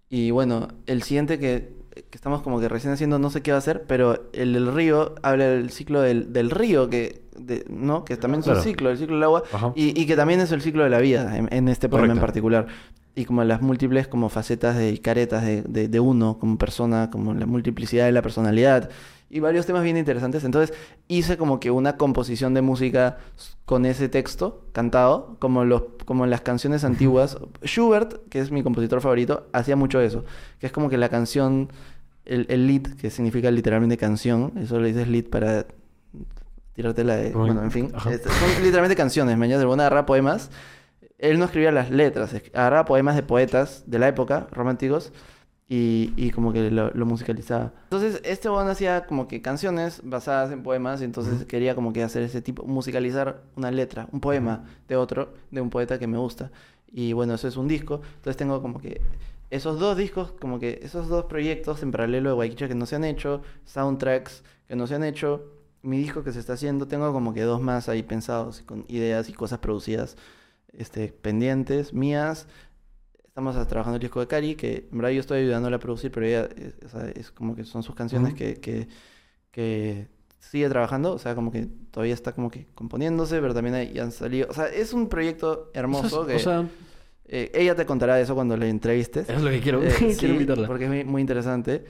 [0.09, 3.57] y bueno, el siguiente que, que estamos como que recién haciendo no sé qué va
[3.57, 8.05] a ser, pero el del río habla del ciclo del, del río que de- ¿no?
[8.05, 8.59] Que también es Claro.
[8.59, 9.43] un ciclo, el ciclo del agua
[9.75, 12.19] y, y que también es el ciclo de la vida en, en este poema en
[12.19, 12.67] particular.
[13.13, 17.09] Y como las múltiples como facetas de y caretas de, de- de uno como persona,
[17.11, 18.89] como la multiplicidad de la personalidad.
[19.29, 20.43] Y varios temas bien interesantes.
[20.45, 20.75] Entonces
[21.07, 23.17] hice como que una composición de música
[23.65, 27.37] con ese texto cantado, como, los, como en las canciones antiguas.
[27.63, 30.23] Schubert, que es mi compositor favorito, hacía mucho eso.
[30.59, 31.69] Que es como que la canción,
[32.23, 35.65] el, el lead, que significa literalmente canción, eso le dices lead para
[36.73, 37.31] tirarte la de...
[37.31, 37.91] Bueno, en fin.
[37.93, 38.13] Ajá.
[38.13, 40.51] Este, son literalmente canciones, mañana de agarrar poemas.
[41.17, 45.11] Él no escribía las letras, es- agarraba poemas de poetas de la época, románticos,
[45.69, 47.73] y, y como que lo, lo musicalizaba.
[47.83, 52.03] Entonces, este weón hacía como que canciones basadas en poemas, y entonces quería como que
[52.03, 56.17] hacer ese tipo, musicalizar una letra, un poema de otro, de un poeta que me
[56.17, 56.51] gusta.
[56.91, 58.01] Y bueno, eso es un disco.
[58.15, 59.01] Entonces tengo como que
[59.49, 62.95] esos dos discos, como que esos dos proyectos en paralelo de Waikicha que no se
[62.95, 65.45] han hecho, soundtracks que no se han hecho,
[65.81, 69.29] mi disco que se está haciendo, tengo como que dos más ahí pensados, con ideas
[69.29, 70.17] y cosas producidas
[70.73, 72.47] este, pendientes, mías.
[73.37, 76.25] Estamos trabajando el disco de Cari, que en verdad yo estoy ayudándola a producir, pero
[76.25, 78.87] ella es, o sea, es como que son sus canciones que, que,
[79.51, 80.07] que
[80.39, 84.11] sigue trabajando, o sea, como que todavía está como que componiéndose, pero también hay- han
[84.11, 86.65] salido, o sea, es un proyecto hermoso sea, que o sea,
[87.27, 89.29] eh, ella te contará de eso cuando le entrevistes.
[89.29, 89.83] es lo que quiero.
[89.83, 90.65] Eh, quiero sí, invitarla.
[90.65, 91.85] Porque es muy, muy interesante.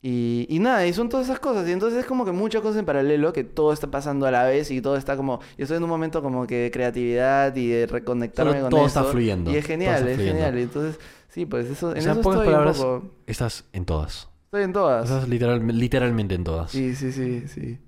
[0.00, 1.68] Y, y nada, y son todas esas cosas.
[1.68, 4.44] Y entonces es como que muchas cosas en paralelo, que todo está pasando a la
[4.44, 5.40] vez y todo está como...
[5.56, 8.86] Yo estoy en un momento como que de creatividad y de reconectarme con todo eso.
[9.00, 10.38] está fluyendo, Y es genial, es fluyendo.
[10.40, 10.58] genial.
[10.58, 13.10] Y entonces, sí, pues eso, en O sea, eso estoy palabras, un poco...
[13.26, 14.28] estás en todas.
[14.44, 15.04] Estoy en todas.
[15.10, 16.70] Estás literal- literalmente en todas.
[16.70, 17.78] Sí, sí, sí, sí.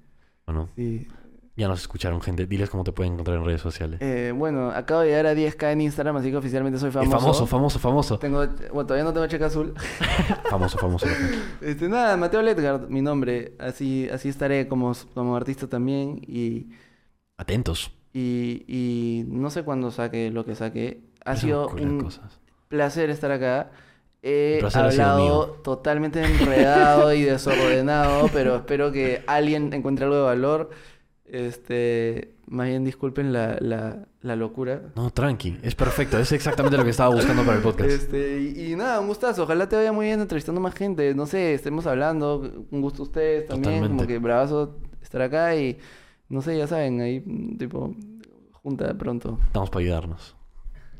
[0.46, 1.06] Bueno, sí.
[1.60, 2.46] Ya nos escucharon, gente.
[2.46, 4.00] Diles cómo te pueden encontrar en redes sociales.
[4.00, 7.18] Eh, bueno, acabo de llegar a 10k en Instagram, así que oficialmente soy Es famoso.
[7.20, 8.18] famoso, famoso, famoso.
[8.18, 8.38] Tengo,
[8.72, 9.74] bueno, todavía no tengo cheque azul.
[10.50, 11.06] famoso, famoso.
[11.60, 13.54] Este, nada, Mateo Letgard, mi nombre.
[13.58, 16.22] Así, así estaré como, como artista también.
[16.26, 16.68] Y,
[17.36, 17.92] Atentos.
[18.12, 21.02] y, y no sé cuándo saque lo que saque.
[21.24, 22.40] Ha sido un cosas.
[22.68, 23.70] placer estar acá.
[24.22, 30.70] He hablado totalmente enredado y desordenado, pero espero que alguien encuentre algo de valor.
[31.32, 34.82] Este, más bien disculpen la, la, la locura.
[34.96, 35.58] No, tranqui.
[35.62, 36.18] Es perfecto.
[36.18, 37.90] Es exactamente lo que estaba buscando para el podcast.
[37.90, 39.44] Este, y, y nada, un gustazo.
[39.44, 41.14] Ojalá te vaya muy bien entrevistando más gente.
[41.14, 42.66] No sé, estemos hablando.
[42.70, 43.86] Un gusto a ustedes también.
[43.86, 45.78] Como que bravazo estar acá y
[46.28, 47.20] no sé, ya saben, ahí
[47.58, 47.94] tipo
[48.52, 49.38] junta pronto.
[49.46, 50.36] Estamos para ayudarnos.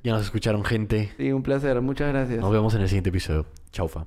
[0.03, 1.13] Ya nos escucharon, gente.
[1.17, 1.81] Sí, un placer.
[1.83, 2.41] Muchas gracias.
[2.41, 3.47] Nos vemos en el siguiente episodio.
[3.71, 4.07] Chaufa.